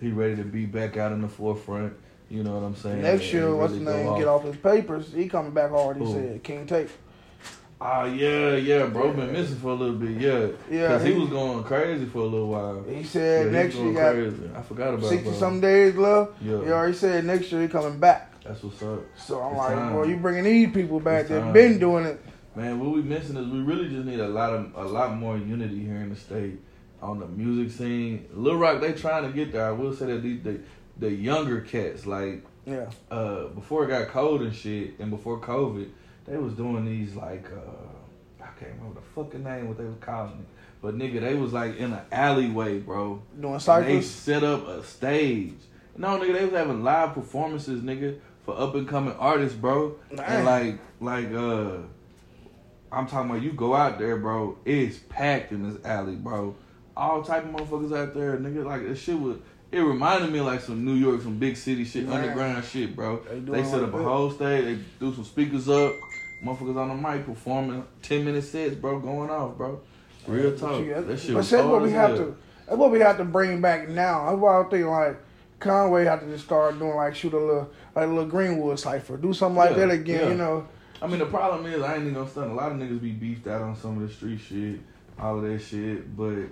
he 0.00 0.10
ready 0.10 0.36
to 0.36 0.44
be 0.44 0.64
back 0.66 0.96
out 0.96 1.12
in 1.12 1.20
the 1.22 1.28
forefront. 1.28 1.92
You 2.30 2.42
know 2.44 2.54
what 2.54 2.64
I'm 2.64 2.76
saying? 2.76 3.02
Next 3.02 3.24
And 3.24 3.32
year, 3.32 3.54
what's 3.56 3.72
really 3.74 3.84
his 3.84 3.92
go 3.94 4.10
name? 4.10 4.18
Get 4.18 4.28
off 4.28 4.44
his 4.44 4.56
papers. 4.56 5.12
He 5.12 5.28
coming 5.28 5.52
back 5.52 5.70
hard. 5.70 5.96
He 5.98 6.04
Who? 6.04 6.12
said 6.12 6.42
King 6.42 6.66
Tate. 6.66 6.88
Ah, 7.82 8.04
yeah, 8.04 8.56
yeah, 8.56 8.86
bro. 8.86 9.12
Been 9.14 9.32
missing 9.32 9.56
for 9.56 9.68
a 9.68 9.74
little 9.74 9.94
bit, 9.96 10.20
yeah. 10.20 10.48
Yeah, 10.70 10.88
Cause 10.88 11.02
he, 11.02 11.14
he- 11.14 11.18
was 11.18 11.30
going 11.30 11.64
crazy 11.64 12.04
for 12.06 12.18
a 12.18 12.24
little 12.26 12.48
while. 12.48 12.84
He 12.84 13.02
said 13.04 13.46
he 13.46 13.52
next 13.52 13.74
was 13.74 13.82
year 13.84 13.88
he 13.88 13.94
got 13.94 14.12
crazy. 14.12 14.50
I 14.54 14.62
forgot 14.62 14.94
about 14.94 15.08
sixty 15.08 15.28
bro. 15.30 15.38
some 15.38 15.60
days 15.60 15.96
left. 15.96 16.32
Yeah. 16.42 16.62
He 16.62 16.70
already 16.70 16.92
said 16.94 17.24
next 17.24 17.50
year 17.52 17.62
he 17.62 17.68
coming 17.68 17.98
back. 17.98 18.29
That's 18.44 18.62
what's 18.62 18.82
up. 18.82 19.00
So 19.16 19.40
I'm 19.40 19.52
It's 19.52 19.58
like, 19.58 19.74
time. 19.74 19.92
boy, 19.92 20.04
you 20.04 20.16
bringing 20.16 20.44
these 20.44 20.72
people 20.72 21.00
back 21.00 21.22
It's 21.22 21.28
that 21.30 21.40
time. 21.40 21.52
been 21.52 21.78
doing 21.78 22.06
it. 22.06 22.20
Man, 22.56 22.80
what 22.80 22.90
we 22.90 23.02
missing 23.02 23.36
is 23.36 23.46
we 23.46 23.60
really 23.60 23.88
just 23.88 24.06
need 24.06 24.18
a 24.20 24.28
lot 24.28 24.52
of 24.52 24.74
a 24.74 24.84
lot 24.84 25.16
more 25.16 25.36
unity 25.36 25.84
here 25.84 25.96
in 25.96 26.10
the 26.10 26.16
state 26.16 26.58
on 27.00 27.20
the 27.20 27.26
music 27.26 27.76
scene. 27.76 28.26
Lil 28.34 28.56
Rock, 28.56 28.80
they 28.80 28.92
trying 28.92 29.24
to 29.24 29.30
get 29.32 29.52
there. 29.52 29.66
I 29.66 29.70
will 29.70 29.94
say 29.94 30.06
that 30.06 30.22
these 30.22 30.42
the, 30.42 30.58
the 30.98 31.10
younger 31.12 31.60
cats, 31.60 32.06
like 32.06 32.44
Yeah, 32.66 32.90
uh 33.10 33.46
before 33.48 33.84
it 33.84 33.88
got 33.88 34.08
cold 34.08 34.42
and 34.42 34.54
shit, 34.54 34.98
and 34.98 35.10
before 35.10 35.38
COVID, 35.40 35.88
they 36.26 36.36
was 36.38 36.54
doing 36.54 36.84
these 36.84 37.14
like 37.14 37.46
uh 37.52 38.42
I 38.42 38.48
can't 38.58 38.72
remember 38.78 39.00
the 39.00 39.06
fucking 39.14 39.44
name 39.44 39.68
what 39.68 39.78
they 39.78 39.84
was 39.84 39.98
calling 40.00 40.32
it. 40.32 40.46
But 40.82 40.96
nigga, 40.98 41.20
they 41.20 41.34
was 41.34 41.52
like 41.52 41.76
in 41.76 41.92
an 41.92 42.00
alleyway, 42.10 42.78
bro. 42.80 43.22
doing 43.40 43.54
And 43.54 43.86
they 43.86 44.00
set 44.00 44.42
up 44.42 44.66
a 44.66 44.82
stage. 44.82 45.54
No, 45.96 46.18
nigga, 46.18 46.32
they 46.32 46.44
was 46.46 46.54
having 46.54 46.82
live 46.82 47.12
performances, 47.14 47.82
nigga, 47.82 48.18
for 48.44 48.58
up 48.58 48.74
and 48.74 48.88
coming 48.88 49.14
artists, 49.18 49.56
bro. 49.56 49.96
And 50.10 50.44
like, 50.44 50.78
like, 51.00 51.32
uh, 51.32 51.78
I'm 52.92 53.06
talking 53.06 53.30
about 53.30 53.42
you 53.42 53.52
go 53.52 53.74
out 53.74 53.98
there, 53.98 54.16
bro. 54.16 54.58
It's 54.64 54.98
packed 55.08 55.52
in 55.52 55.68
this 55.70 55.84
alley, 55.84 56.16
bro. 56.16 56.56
All 56.96 57.22
type 57.22 57.44
of 57.44 57.50
motherfuckers 57.50 57.96
out 57.96 58.14
there, 58.14 58.36
nigga. 58.36 58.64
Like 58.64 58.82
this 58.82 59.00
shit 59.00 59.18
was. 59.18 59.36
It 59.72 59.78
reminded 59.78 60.32
me 60.32 60.40
of 60.40 60.46
like 60.46 60.60
some 60.60 60.84
New 60.84 60.94
York, 60.94 61.22
some 61.22 61.38
big 61.38 61.56
city 61.56 61.84
shit, 61.84 62.04
Man. 62.08 62.20
underground 62.20 62.64
shit, 62.64 62.96
bro. 62.96 63.20
They 63.30 63.38
They, 63.38 63.64
set 63.64 63.84
up 63.84 63.94
a 63.94 64.02
whole 64.02 64.28
stage. 64.32 64.64
They 64.64 64.78
threw 64.98 65.14
some 65.14 65.24
speakers 65.24 65.68
up. 65.68 65.92
Motherfuckers 66.44 66.76
on 66.76 66.88
the 66.88 66.94
mic 67.08 67.24
performing 67.24 67.84
ten 68.02 68.24
minute 68.24 68.42
sets, 68.42 68.74
bro. 68.74 68.98
Going 68.98 69.30
off, 69.30 69.56
bro. 69.56 69.80
Real 70.26 70.56
talk. 70.58 70.84
Yeah, 70.84 71.00
That 71.00 71.18
shit 71.20 71.30
but 71.30 71.36
was 71.38 71.50
that's 71.50 71.64
what 71.66 71.82
we 71.82 71.92
have 71.92 72.10
hell. 72.10 72.18
to. 72.18 72.36
That's 72.66 72.78
what 72.78 72.90
we 72.90 72.98
have 73.00 73.16
to 73.18 73.24
bring 73.24 73.60
back 73.60 73.88
now. 73.88 74.26
That's 74.26 74.38
why 74.38 74.60
I 74.60 74.64
think 74.64 74.86
like 74.86 75.16
Conway 75.60 76.04
have 76.06 76.20
to 76.20 76.26
just 76.26 76.44
start 76.46 76.78
doing 76.78 76.96
like 76.96 77.14
shoot 77.14 77.32
a 77.32 77.38
little 77.38 77.70
like 78.00 78.08
a 78.08 78.12
little 78.12 78.30
Greenwood 78.30 78.78
cipher, 78.78 79.16
do 79.16 79.32
something 79.32 79.56
like 79.56 79.70
Yeah, 79.70 79.86
that 79.86 79.90
again. 79.90 80.20
yeah. 80.20 80.28
You 80.30 80.34
know, 80.36 80.66
I 81.02 81.06
mean, 81.06 81.18
the 81.18 81.26
problem 81.26 81.66
is 81.66 81.82
I 81.82 81.94
ain't 81.94 82.02
even 82.02 82.14
gonna 82.14 82.28
stunt. 82.28 82.50
A 82.50 82.54
lot 82.54 82.72
of 82.72 82.78
niggas 82.78 83.00
be 83.00 83.12
beefed 83.12 83.46
out 83.46 83.62
on 83.62 83.76
some 83.76 84.02
of 84.02 84.08
the 84.08 84.14
street 84.14 84.38
shit, 84.40 84.80
all 85.18 85.36
of 85.38 85.42
that 85.44 85.58
shit. 85.60 86.16
But 86.16 86.48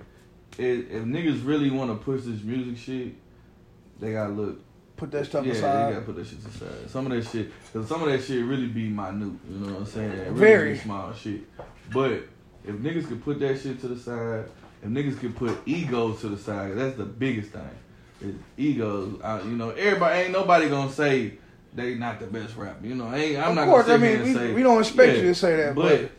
if, 0.59 0.91
if 0.91 1.03
niggas 1.05 1.47
really 1.47 1.71
want 1.71 1.91
to 1.91 2.03
push 2.05 2.23
this 2.25 2.43
music 2.43 2.77
shit, 2.79 3.15
they 4.01 4.13
gotta 4.13 4.33
look. 4.33 4.61
put 4.97 5.11
that 5.13 5.27
stuff 5.27 5.45
yeah, 5.45 5.53
aside. 5.53 5.89
they 5.89 5.93
gotta 5.95 6.07
put 6.07 6.17
that 6.17 6.27
shit 6.27 6.39
aside. 6.39 6.91
Some 6.91 7.07
of 7.07 7.13
that 7.13 7.31
shit, 7.31 7.51
cause 7.73 7.89
some 7.89 8.03
of 8.03 8.09
that 8.11 8.23
shit 8.23 8.45
really 8.45 8.67
be 8.69 8.89
minute. 8.89 9.39
You 9.51 9.59
know 9.59 9.73
what 9.73 9.81
I'm 9.81 9.87
saying? 9.87 10.13
It 10.13 10.29
really 10.29 10.39
Very. 10.39 10.79
small 10.79 11.13
shit. 11.13 11.41
But 11.93 12.13
if 12.65 12.75
niggas 12.77 13.07
could 13.09 13.23
put 13.23 13.39
that 13.41 13.61
shit 13.61 13.81
to 13.81 13.89
the 13.89 13.99
side, 13.99 14.45
if 14.83 14.89
niggas 14.89 15.19
could 15.21 15.37
put 15.37 15.59
egos 15.67 16.21
to 16.23 16.29
the 16.29 16.39
side, 16.39 16.77
that's 16.77 16.97
the 16.97 17.05
biggest 17.05 17.51
thing. 17.51 17.63
Is 18.21 18.35
egos. 18.57 19.21
Uh, 19.23 19.41
you 19.45 19.53
know, 19.53 19.71
everybody 19.71 20.23
ain't 20.23 20.33
nobody 20.33 20.69
gonna 20.69 20.91
say 20.93 21.35
they 21.75 21.95
not 21.95 22.19
the 22.19 22.27
best 22.27 22.57
rapper. 22.57 22.85
You 22.87 22.95
know, 22.97 23.13
ain't, 23.15 23.39
I'm 23.39 23.51
Of 23.51 23.55
not 23.57 23.65
course, 23.67 23.87
gonna 23.87 23.99
sit 24.01 24.11
I 24.11 24.17
mean, 24.17 24.27
we- 24.27 24.35
say 24.35 24.53
we 24.53 24.63
don't 24.63 24.81
expect 24.81 25.13
Yeah, 25.13 25.19
you 25.23 25.29
to 25.29 25.35
say 25.35 25.57
that, 25.57 25.75
but, 25.75 26.01
but- 26.03 26.11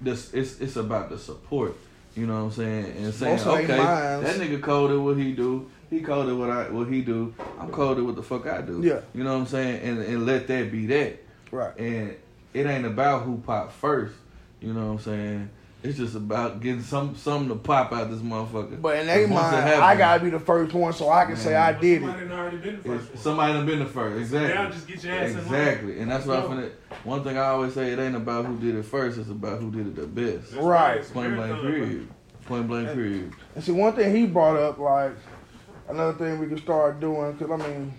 this 0.00 0.32
it's 0.32 0.60
it's 0.60 0.76
about 0.76 1.10
the 1.10 1.18
support. 1.18 1.76
You 2.16 2.26
know 2.26 2.34
what 2.34 2.40
I'm 2.40 2.52
saying? 2.52 2.84
And 2.98 3.14
saying, 3.14 3.32
Most 3.36 3.46
of 3.46 3.56
they 3.58 3.64
okay, 3.64 3.76
that 3.76 4.36
nigga 4.36 4.60
coded 4.62 4.98
what 4.98 5.16
he 5.16 5.32
do. 5.32 5.70
He 5.90 6.00
coded 6.00 6.36
what 6.36 6.50
I 6.50 6.70
what 6.70 6.88
he 6.88 7.02
do. 7.02 7.34
I'm 7.58 7.70
coded 7.70 8.04
what 8.04 8.16
the 8.16 8.22
fuck 8.22 8.46
I 8.46 8.62
do. 8.62 8.80
Yeah. 8.82 9.00
You 9.14 9.24
know 9.24 9.34
what 9.34 9.40
I'm 9.40 9.46
saying? 9.46 9.82
And 9.82 9.98
and 10.00 10.26
let 10.26 10.46
that 10.48 10.72
be 10.72 10.86
that. 10.86 11.18
right. 11.50 11.76
And 11.78 12.16
it 12.54 12.66
ain't 12.66 12.84
about 12.86 13.22
who 13.22 13.38
popped 13.38 13.72
first. 13.72 14.14
You 14.60 14.72
know 14.72 14.86
what 14.86 14.92
I'm 14.92 14.98
saying? 15.00 15.50
It's 15.84 15.98
just 15.98 16.14
about 16.14 16.60
getting 16.60 16.82
some 16.82 17.16
something 17.16 17.48
to 17.48 17.56
pop 17.56 17.92
out 17.92 18.08
this 18.08 18.20
motherfucker. 18.20 18.80
But 18.80 18.98
in 19.00 19.06
their 19.08 19.24
And 19.24 19.32
once 19.32 19.52
it 19.52 19.56
mind, 19.56 19.68
I 19.82 19.96
gotta 19.96 20.22
be 20.22 20.30
the 20.30 20.38
first 20.38 20.72
one, 20.72 20.92
so 20.92 21.08
I 21.10 21.24
can 21.24 21.36
say 21.36 21.56
I 21.56 21.72
did 21.72 22.02
it. 22.02 22.06
Somebody 22.06 22.24
it. 22.24 22.28
done 22.28 22.38
already 22.38 22.56
been 22.58 22.76
the 22.76 22.82
first 22.82 23.02
it's- 23.04 23.14
one. 23.14 23.22
somebody 23.22 23.52
done 23.54 23.66
been 23.66 23.78
the 23.80 23.86
first. 23.86 24.18
Exactly. 24.20 24.54
Now 24.54 24.70
just 24.70 24.86
get 24.86 25.02
your 25.04 25.12
ass 25.14 25.30
in 25.30 25.36
line. 25.36 25.44
Exactly. 25.44 25.98
And 26.00 26.10
that's 26.10 26.24
what 26.26 26.38
I'm 26.38 26.50
finna. 26.50 26.70
One 27.02 27.24
thing 27.24 27.36
I 27.36 27.46
always 27.46 27.74
say, 27.74 27.90
it 27.92 27.98
ain't 27.98 28.14
about 28.14 28.44
who 28.46 28.58
did 28.58 28.76
it 28.76 28.84
first. 28.84 29.18
It's 29.18 29.28
about 29.30 29.60
who 29.60 29.72
did 29.72 29.88
it 29.88 29.96
the 29.96 30.06
best. 30.06 30.52
That's 30.52 30.62
Right. 30.64 30.98
It's 30.98 31.10
a 31.10 31.12
Point 31.14 31.34
blank 31.34 31.50
marathon, 31.50 31.70
bro. 31.72 31.80
period. 31.80 32.08
Point 32.46 32.68
blank 32.68 32.92
period. 32.92 33.32
And 33.56 33.64
see, 33.64 33.72
one 33.72 33.92
thing 33.94 34.14
he 34.14 34.26
brought 34.26 34.56
up, 34.56 34.78
like 34.78 35.12
another 35.88 36.12
thing 36.12 36.38
we 36.38 36.46
can 36.46 36.58
start 36.58 37.00
doing, 37.00 37.32
because 37.32 37.50
I 37.60 37.68
mean, 37.68 37.92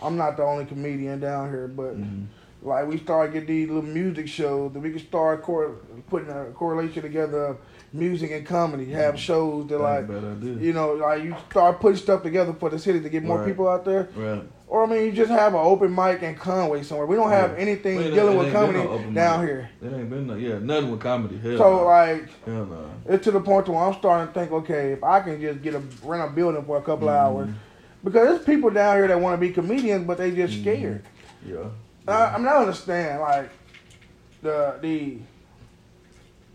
I'm 0.00 0.16
not 0.16 0.36
the 0.36 0.44
only 0.44 0.66
comedian 0.66 1.18
down 1.18 1.50
here, 1.50 1.66
but 1.66 1.96
Mhm. 2.00 2.26
Like 2.62 2.86
we 2.86 2.98
start 2.98 3.32
getting 3.32 3.48
these 3.48 3.68
little 3.68 3.82
music 3.82 4.28
shows 4.28 4.72
that 4.72 4.80
we 4.80 4.90
can 4.90 4.98
start 5.00 5.42
cor- 5.42 5.76
putting 6.08 6.28
a 6.30 6.46
correlation 6.54 7.02
together 7.02 7.44
of 7.46 7.56
music 7.92 8.30
and 8.30 8.44
comedy. 8.46 8.84
Have 8.92 9.18
shows 9.18 9.66
that 9.68 9.78
like. 9.80 10.00
a 10.04 10.12
bad 10.12 10.24
idea. 10.24 10.54
You 10.56 10.72
know, 10.72 10.92
like 10.94 11.22
you 11.24 11.34
start 11.50 11.80
putting 11.80 11.96
stuff 11.96 12.22
together 12.22 12.52
for 12.52 12.68
the 12.70 12.78
city 12.78 13.00
to 13.00 13.08
get 13.08 13.22
more 13.24 13.38
Right. 13.38 13.46
people 13.48 13.66
out 13.68 13.84
there, 13.84 14.08
Right. 14.14 14.42
or 14.68 14.84
I 14.84 14.86
mean, 14.86 15.04
you 15.06 15.12
just 15.12 15.30
have 15.30 15.54
an 15.54 15.60
open 15.60 15.94
mic 15.94 16.22
in 16.22 16.34
Conway 16.34 16.82
somewhere. 16.82 17.06
We 17.06 17.16
don't 17.16 17.30
have 17.30 17.54
anything 17.56 17.96
Well, 17.96 18.06
it- 18.06 18.10
dealing 18.14 18.36
with 18.38 18.52
comedy 18.52 18.78
no 18.78 18.98
down 19.14 19.40
mic. 19.40 19.48
here. 19.48 19.70
It 19.82 19.92
ain't 19.94 20.10
been 20.10 20.26
no, 20.26 20.34
yeah, 20.34 20.58
nothing 20.58 20.90
with 20.90 21.00
comedy. 21.00 21.38
Hell 21.38 21.56
So 21.58 21.76
no. 21.78 21.84
like, 21.86 22.28
Hell 22.44 22.66
no. 22.66 22.84
it's 23.08 23.24
to 23.24 23.30
the 23.30 23.40
point 23.40 23.68
where 23.68 23.78
I'm 23.82 23.94
starting 23.94 24.28
to 24.32 24.38
think, 24.38 24.52
okay, 24.52 24.92
if 24.92 25.02
I 25.02 25.20
can 25.20 25.40
just 25.40 25.62
get 25.62 25.74
a 25.74 25.80
rent 26.04 26.30
a 26.30 26.32
building 26.32 26.62
for 26.64 26.76
a 26.76 26.82
couple 26.82 27.08
of 27.08 27.14
Mhm. 27.14 27.18
hours, 27.24 27.48
because 28.04 28.28
there's 28.28 28.44
people 28.44 28.70
down 28.70 28.96
here 28.96 29.08
that 29.08 29.18
want 29.20 29.34
to 29.34 29.40
be 29.40 29.50
comedians, 29.52 30.06
but 30.06 30.18
they 30.18 30.30
just 30.30 30.54
Mhm. 30.54 30.60
scared. 30.60 31.02
Yeah. 31.44 31.56
I, 32.08 32.12
I 32.34 32.38
mean, 32.38 32.48
I 32.48 32.56
understand 32.56 33.20
like 33.20 33.50
the 34.42 34.78
the. 34.80 35.18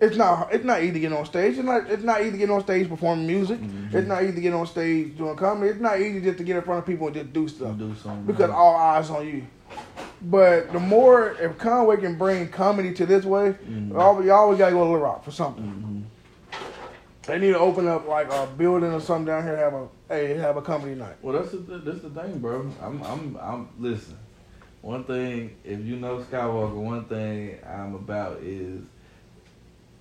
It's 0.01 0.17
not 0.17 0.53
it's 0.53 0.65
not 0.65 0.81
easy 0.83 0.91
to 0.93 0.99
get 0.99 1.13
on 1.13 1.25
stage. 1.25 1.57
It's 1.57 1.63
not 1.65 1.89
it's 1.89 2.03
not 2.03 2.19
easy 2.21 2.31
to 2.31 2.37
get 2.37 2.49
on 2.49 2.61
stage 2.61 2.89
performing 2.89 3.25
music. 3.25 3.59
Mhm. 3.61 3.93
It's 3.93 4.07
not 4.07 4.23
easy 4.23 4.33
to 4.35 4.41
get 4.41 4.53
on 4.53 4.67
stage 4.67 5.17
doing 5.17 5.35
comedy. 5.37 5.71
It's 5.71 5.79
not 5.79 5.99
easy 6.01 6.19
just 6.19 6.37
to 6.39 6.43
get 6.43 6.57
in 6.57 6.63
front 6.63 6.79
of 6.79 6.85
people 6.85 7.07
and 7.07 7.15
just 7.15 7.31
do 7.31 7.47
stuff 7.47 7.77
do 7.77 7.95
something. 7.95 8.25
because 8.25 8.49
right. 8.49 8.55
all 8.57 8.75
eyes 8.75 9.09
on 9.09 9.25
you. 9.25 9.43
But 10.21 10.73
the 10.73 10.79
more 10.79 11.31
if 11.39 11.57
Conway 11.57 11.97
can 11.97 12.17
bring 12.17 12.49
comedy 12.49 12.93
to 12.93 13.05
this 13.05 13.23
way, 13.23 13.55
Mhm. 13.69 13.91
y'all, 13.93 14.23
you 14.23 14.31
always 14.33 14.57
gotta 14.59 14.73
go 14.73 14.79
to 14.79 14.83
Little 14.83 14.99
Rock 14.99 15.23
for 15.23 15.31
something. 15.31 15.63
Mhm. 15.63 16.03
They 17.27 17.39
need 17.39 17.53
to 17.53 17.59
open 17.59 17.87
up 17.87 18.05
like 18.07 18.31
a 18.31 18.47
building 18.57 18.91
or 18.91 18.99
something 18.99 19.25
down 19.25 19.43
here. 19.43 19.55
Have 19.55 19.73
a 19.73 19.87
hey, 20.09 20.33
have 20.35 20.57
a 20.57 20.61
comedy 20.61 20.95
night. 20.95 21.15
Well, 21.21 21.33
that's 21.41 21.51
the 21.51 21.57
that's 21.57 22.01
the 22.01 22.09
thing, 22.09 22.39
bro. 22.39 22.69
I'm 22.83 23.01
I'm 23.01 23.37
I'm 23.41 23.69
listen. 23.79 24.17
One 24.85 25.03
thing, 25.03 25.55
if 25.63 25.79
you 25.83 25.95
know 25.95 26.19
Skywalker, 26.19 26.75
one 26.75 27.05
thing 27.05 27.57
I'm 27.67 27.95
about 27.95 28.37
is 28.43 28.81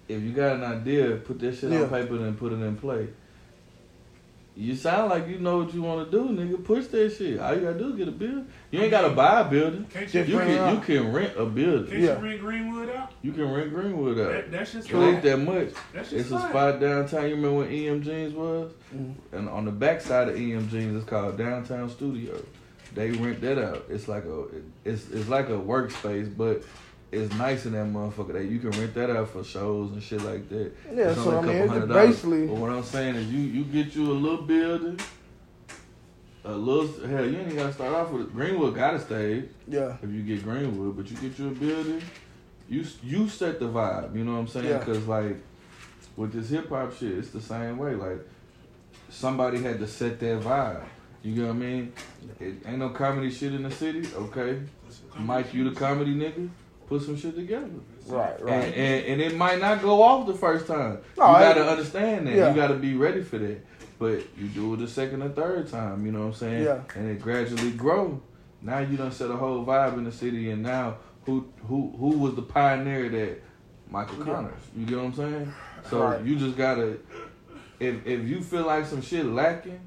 if 0.09 0.23
you 0.23 0.33
got 0.33 0.57
an 0.57 0.63
idea, 0.63 1.17
put 1.17 1.39
that 1.41 1.55
shit 1.57 1.73
Yeah. 1.73 1.85
on 1.85 1.89
paper 1.89 2.17
and 2.17 2.39
put 2.39 2.53
it 2.53 2.57
in 2.57 2.77
play. 2.77 3.09
You 4.55 4.77
sound 4.77 5.09
like 5.09 5.27
you 5.27 5.39
know 5.39 5.61
what 5.63 5.73
you 5.73 5.81
want 5.81 6.11
to 6.11 6.17
do, 6.17 6.29
nigga. 6.29 6.63
Push 6.63 6.89
that 6.89 7.17
shit. 7.17 7.41
All 7.41 7.55
you 7.55 7.63
gotta 7.63 7.79
do 7.79 7.93
is 7.93 7.97
get 7.97 8.09
a 8.09 8.13
building. 8.13 8.47
You 8.71 8.83
ain't 8.83 8.91
gotta 8.91 9.09
buy 9.09 9.41
a 9.41 9.45
building. 9.49 9.87
Can't 9.87 10.13
you, 10.13 10.21
You 10.25 10.39
can 10.39 10.75
you 10.75 10.81
can 10.83 11.13
rent 11.15 11.33
a 11.39 11.47
building. 11.47 11.87
can't 11.91 12.01
Yeah. 12.03 12.19
you 12.19 12.23
ring 12.23 12.39
Greenwood 12.41 12.91
out? 12.91 13.11
You 13.23 13.33
can 13.33 13.51
rent 13.51 13.71
Greenwood 13.73 14.21
out. 14.21 14.33
That, 14.33 14.53
that's 14.53 14.73
just 14.75 14.91
It 14.91 14.97
ain't 14.97 15.23
that 15.23 15.39
much. 15.39 15.71
That's 15.95 16.11
just 16.11 16.13
It's 16.27 16.31
a 16.31 16.39
fine. 16.39 16.51
spot 16.51 16.81
downtown. 16.81 17.25
You 17.31 17.37
remember 17.37 17.61
when 17.61 17.69
EM 17.73 18.03
Jeans 18.03 18.35
was? 18.35 18.71
Mhm. 18.95 19.15
And 19.33 19.49
on 19.49 19.65
the 19.65 19.73
back 19.73 20.03
side 20.03 20.29
of 20.29 20.37
EM 20.37 20.69
Jeans, 20.69 20.95
it's 20.95 21.09
called 21.09 21.39
Downtown 21.39 21.89
Studio. 21.89 22.35
They 22.95 23.11
rent 23.11 23.41
that 23.41 23.59
out. 23.59 23.85
It's 23.89 24.09
like 24.09 24.25
a 24.25 24.47
it's 24.85 25.09
it's 25.11 25.29
like 25.29 25.49
a 25.49 25.53
workspace, 25.53 26.35
but 26.37 26.63
it's 27.13 27.33
nice 27.35 27.67
in 27.67 27.73
that 27.73 27.87
motherfucker. 27.87 28.33
That 28.33 28.45
you 28.47 28.59
can 28.59 28.71
rent 28.71 28.95
that 28.95 29.11
out 29.11 29.29
for 29.31 29.45
shows 29.45 29.93
and 29.93 30.03
shit 30.03 30.23
like 30.23 30.49
that. 30.49 30.73
Yeah, 30.93 31.11
It's 31.11 31.23
so 31.23 31.37
only 31.37 31.37
a 31.37 31.39
I 31.39 31.41
mean, 31.41 31.43
couple 31.43 31.63
it's 31.63 31.73
hundred 31.73 31.87
dollars. 31.89 32.09
basically 32.09 32.47
But 32.47 32.57
what 32.57 32.71
I'm 32.71 32.83
saying 32.83 33.15
is, 33.17 33.33
you 33.33 33.39
you 33.41 33.65
get 33.65 33.95
you 33.95 34.11
a 34.11 34.13
little 34.13 34.43
building, 34.43 34.99
a 36.45 36.53
little 36.53 37.09
hell. 37.09 37.27
You 37.29 37.39
ain't 37.39 37.55
gotta 37.57 37.73
start 37.73 37.95
off 37.95 38.11
with 38.11 38.23
it. 38.23 38.35
Greenwood 38.35 38.75
got 38.75 38.95
a 38.95 39.01
stage 39.01 39.49
yeah, 39.67 39.97
if 40.03 40.11
you 40.11 40.23
get 40.23 40.43
Greenwood, 40.45 40.97
but 40.97 41.11
you 41.11 41.17
get 41.17 41.39
you 41.39 41.49
a 41.49 41.51
building, 41.53 42.03
you 42.69 42.85
you 43.03 43.29
set 43.29 43.59
the 43.61 43.67
vibe. 43.67 44.15
You 44.17 44.25
know 44.25 44.33
what 44.35 44.39
I'm 44.39 44.49
saying? 44.49 44.67
Yeah. 44.67 44.79
Because 44.79 45.07
like 45.07 45.37
with 46.17 46.33
this 46.33 46.51
hip 46.51 46.69
hop 46.69 46.95
shit, 46.97 47.19
it's 47.19 47.31
the 47.31 47.41
same 47.41 47.79
way. 47.79 47.95
Like 47.95 48.21
somebody 49.09 49.63
had 49.63 49.79
to 49.81 49.87
set 49.87 50.21
that 50.21 50.41
vibe. 50.41 50.85
You 51.25 51.35
get 51.35 51.43
what 51.47 51.51
I 51.51 51.53
mean? 51.55 51.93
It 52.39 52.55
ain't 52.67 52.79
no 52.79 52.91
comedy 52.91 53.31
shit 53.31 53.55
in 53.55 53.63
the 53.65 53.71
city. 53.71 54.07
Okay, 54.15 54.61
Mike, 55.19 55.53
you 55.55 55.69
the 55.69 55.75
comedy 55.75 56.15
nigga. 56.15 56.49
Put 56.87 57.01
some 57.01 57.17
shit 57.17 57.35
together. 57.35 57.67
right, 58.09 58.37
And, 58.39 58.45
right. 58.47 58.65
and 58.75 59.07
and 59.07 59.21
it 59.23 59.35
might 59.35 59.59
not 59.59 59.81
go 59.81 60.03
off 60.03 60.27
the 60.27 60.35
first 60.35 60.67
time. 60.67 60.99
No, 61.17 61.27
you 61.33 61.39
gotta 61.39 61.67
understand 61.67 62.27
that. 62.27 62.35
Yeah. 62.37 62.51
You 62.51 62.55
gotta 62.55 62.75
be 62.75 62.95
ready 62.95 63.23
for 63.23 63.39
that. 63.39 63.65
But 63.99 64.23
you 64.37 64.49
do 64.49 64.75
it 64.75 64.79
the 64.79 64.89
second 64.89 65.23
or 65.23 65.31
third 65.31 65.71
time, 65.71 66.05
you 66.05 66.13
know 66.13 66.21
what 66.21 66.27
I'm 66.27 66.35
saying? 66.35 66.65
Yeah. 66.65 66.83
And 66.95 67.09
it 67.09 67.23
gradually 67.23 67.71
grow. 67.71 68.21
Now 68.61 68.81
you 68.81 68.99
done 68.99 69.13
set 69.13 69.31
a 69.31 69.37
whole 69.37 69.65
vibe 69.65 69.95
in 69.97 70.05
the 70.05 70.13
city 70.13 70.51
and 70.51 70.63
now 70.63 70.99
who 71.25 71.49
who 71.69 71.95
who 71.99 72.19
was 72.19 72.35
the 72.35 72.43
pioneer 72.43 73.09
that? 73.09 73.43
Michael 73.91 74.19
Yeah. 74.19 74.25
Connors. 74.35 74.53
You 74.77 74.85
get 74.85 74.99
what 74.99 75.05
I'm 75.07 75.15
saying? 75.15 75.53
So 75.89 76.03
Right. 76.03 76.23
you 76.23 76.37
just 76.37 76.57
gotta 76.59 76.99
if 77.81 78.07
if 78.07 78.25
you 78.29 78.43
feel 78.43 78.67
like 78.67 78.85
some 78.85 79.01
shit 79.01 79.25
lacking, 79.25 79.81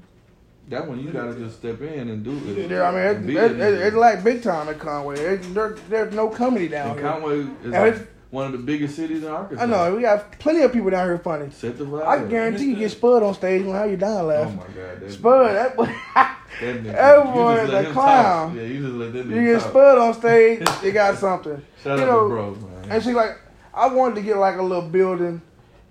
That 0.68 0.86
one 0.86 1.00
you 1.02 1.10
gotta 1.10 1.34
just 1.34 1.58
step 1.58 1.80
in 1.80 2.10
and 2.10 2.22
do 2.22 2.32
it. 2.46 2.70
Yeah, 2.70 2.82
I 2.82 2.90
mean, 2.90 3.00
And 3.00 3.30
it, 3.30 3.36
it, 3.36 3.60
it, 3.60 3.74
it's 3.86 3.96
like 3.96 4.22
big 4.22 4.42
time 4.42 4.68
at 4.68 4.78
Conway. 4.78 5.36
There, 5.38 5.76
there's 5.88 6.14
no 6.14 6.28
comedy 6.28 6.68
down 6.68 6.90
And 6.90 7.00
here. 7.00 7.10
Conway 7.10 7.38
is 7.64 7.72
like 7.72 8.08
one 8.30 8.44
of 8.44 8.52
the 8.52 8.58
biggest 8.58 8.94
cities 8.94 9.22
in 9.22 9.30
Arkansas. 9.30 9.62
I 9.62 9.66
know 9.66 9.94
we 9.94 10.02
got 10.02 10.38
plenty 10.38 10.60
of 10.60 10.72
people 10.72 10.90
down 10.90 11.06
here 11.06 11.18
funny. 11.18 11.50
Set 11.50 11.78
the 11.78 11.84
vibe. 11.84 12.06
I 12.06 12.24
guarantee 12.26 12.66
you 12.66 12.76
get 12.76 12.90
Spud 12.90 13.22
on 13.22 13.34
stage 13.34 13.62
and 13.62 13.72
how 13.72 13.84
you 13.84 13.96
down 13.96 14.30
Oh 14.30 14.50
my 14.50 14.64
god, 14.64 15.00
that, 15.00 15.10
Spud, 15.12 15.54
that 15.54 15.76
boy, 15.76 15.86
that, 16.14 16.38
that 16.60 17.24
boy 17.24 17.56
is 17.60 17.70
a 17.70 17.92
clown. 17.92 18.48
Talk. 18.50 18.56
Yeah, 18.56 18.62
you 18.64 18.82
just 18.82 18.94
let 18.94 19.12
that 19.14 19.26
you 19.26 19.44
get 19.46 19.60
talk. 19.60 19.70
Spud 19.70 19.98
on 19.98 20.14
stage, 20.14 20.68
you 20.82 20.92
got 20.92 21.16
something. 21.18 21.62
Shout 21.82 21.98
you 21.98 22.04
out 22.04 22.08
know, 22.08 22.22
to 22.24 22.28
bro, 22.28 22.50
man. 22.54 22.90
And 22.90 23.02
she 23.02 23.12
like, 23.12 23.38
I 23.72 23.86
wanted 23.86 24.16
to 24.16 24.22
get 24.22 24.36
like 24.36 24.56
a 24.58 24.62
little 24.62 24.88
building, 24.88 25.40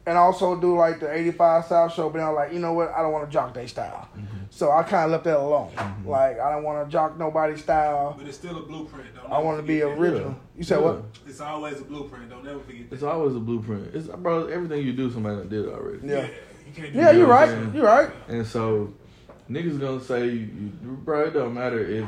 and 0.07 0.17
also 0.17 0.59
do 0.59 0.75
like 0.75 0.99
the 0.99 1.11
'85 1.13 1.65
South 1.65 1.93
show. 1.93 2.09
But 2.09 2.21
I'm 2.21 2.33
like, 2.33 2.53
you 2.53 2.59
know 2.59 2.73
what? 2.73 2.89
I 2.95 3.01
don't 3.03 3.11
want 3.11 3.27
to 3.29 3.31
jock 3.31 3.53
their 3.53 3.67
style, 3.67 4.07
Mm-hmm. 4.17 4.37
so 4.49 4.71
I 4.71 4.81
kind 4.83 5.05
of 5.05 5.11
left 5.11 5.25
that 5.25 5.37
alone. 5.37 5.69
Like, 6.05 6.39
I 6.39 6.51
don't 6.51 6.63
want 6.63 6.87
to 6.87 6.91
jock 6.91 7.17
nobody's 7.19 7.61
style. 7.61 8.15
But 8.17 8.27
it's 8.27 8.37
still 8.37 8.57
a 8.57 8.61
blueprint. 8.65 9.13
Don't 9.15 9.31
I 9.31 9.37
want 9.39 9.57
to 9.57 9.63
be 9.63 9.81
forget 9.81 9.97
that. 9.97 10.01
original. 10.01 10.35
You 10.57 10.63
said 10.63 10.79
what? 10.81 11.03
It's 11.27 11.41
always 11.41 11.79
a 11.81 11.83
blueprint. 11.83 12.29
Don't 12.29 12.43
never 12.45 12.59
forget 12.61 12.89
that. 12.89 12.95
It's 12.95 13.03
always 13.03 13.35
a 13.35 13.39
blueprint. 13.39 13.93
It's 13.93 14.07
bro, 14.07 14.47
everything 14.47 14.85
you 14.87 14.93
do, 14.93 15.11
somebody 15.11 15.35
done 15.37 15.49
did 15.49 15.65
it 15.65 15.69
already. 15.69 16.07
Yeah. 16.07 16.27
you 16.65 16.73
can't 16.73 16.93
do 16.93 16.99
yeah 16.99 17.11
you're 17.11 17.27
right. 17.27 17.49
I'm 17.49 17.63
saying? 17.63 17.75
You're 17.75 17.85
right. 17.85 18.09
And 18.29 18.47
so, 18.47 18.93
niggas 19.49 19.79
gonna 19.79 20.01
say, 20.01 20.27
you, 20.27 20.71
bro, 21.03 21.25
it 21.25 21.31
don't 21.33 21.53
matter 21.53 21.79
if 21.85 22.05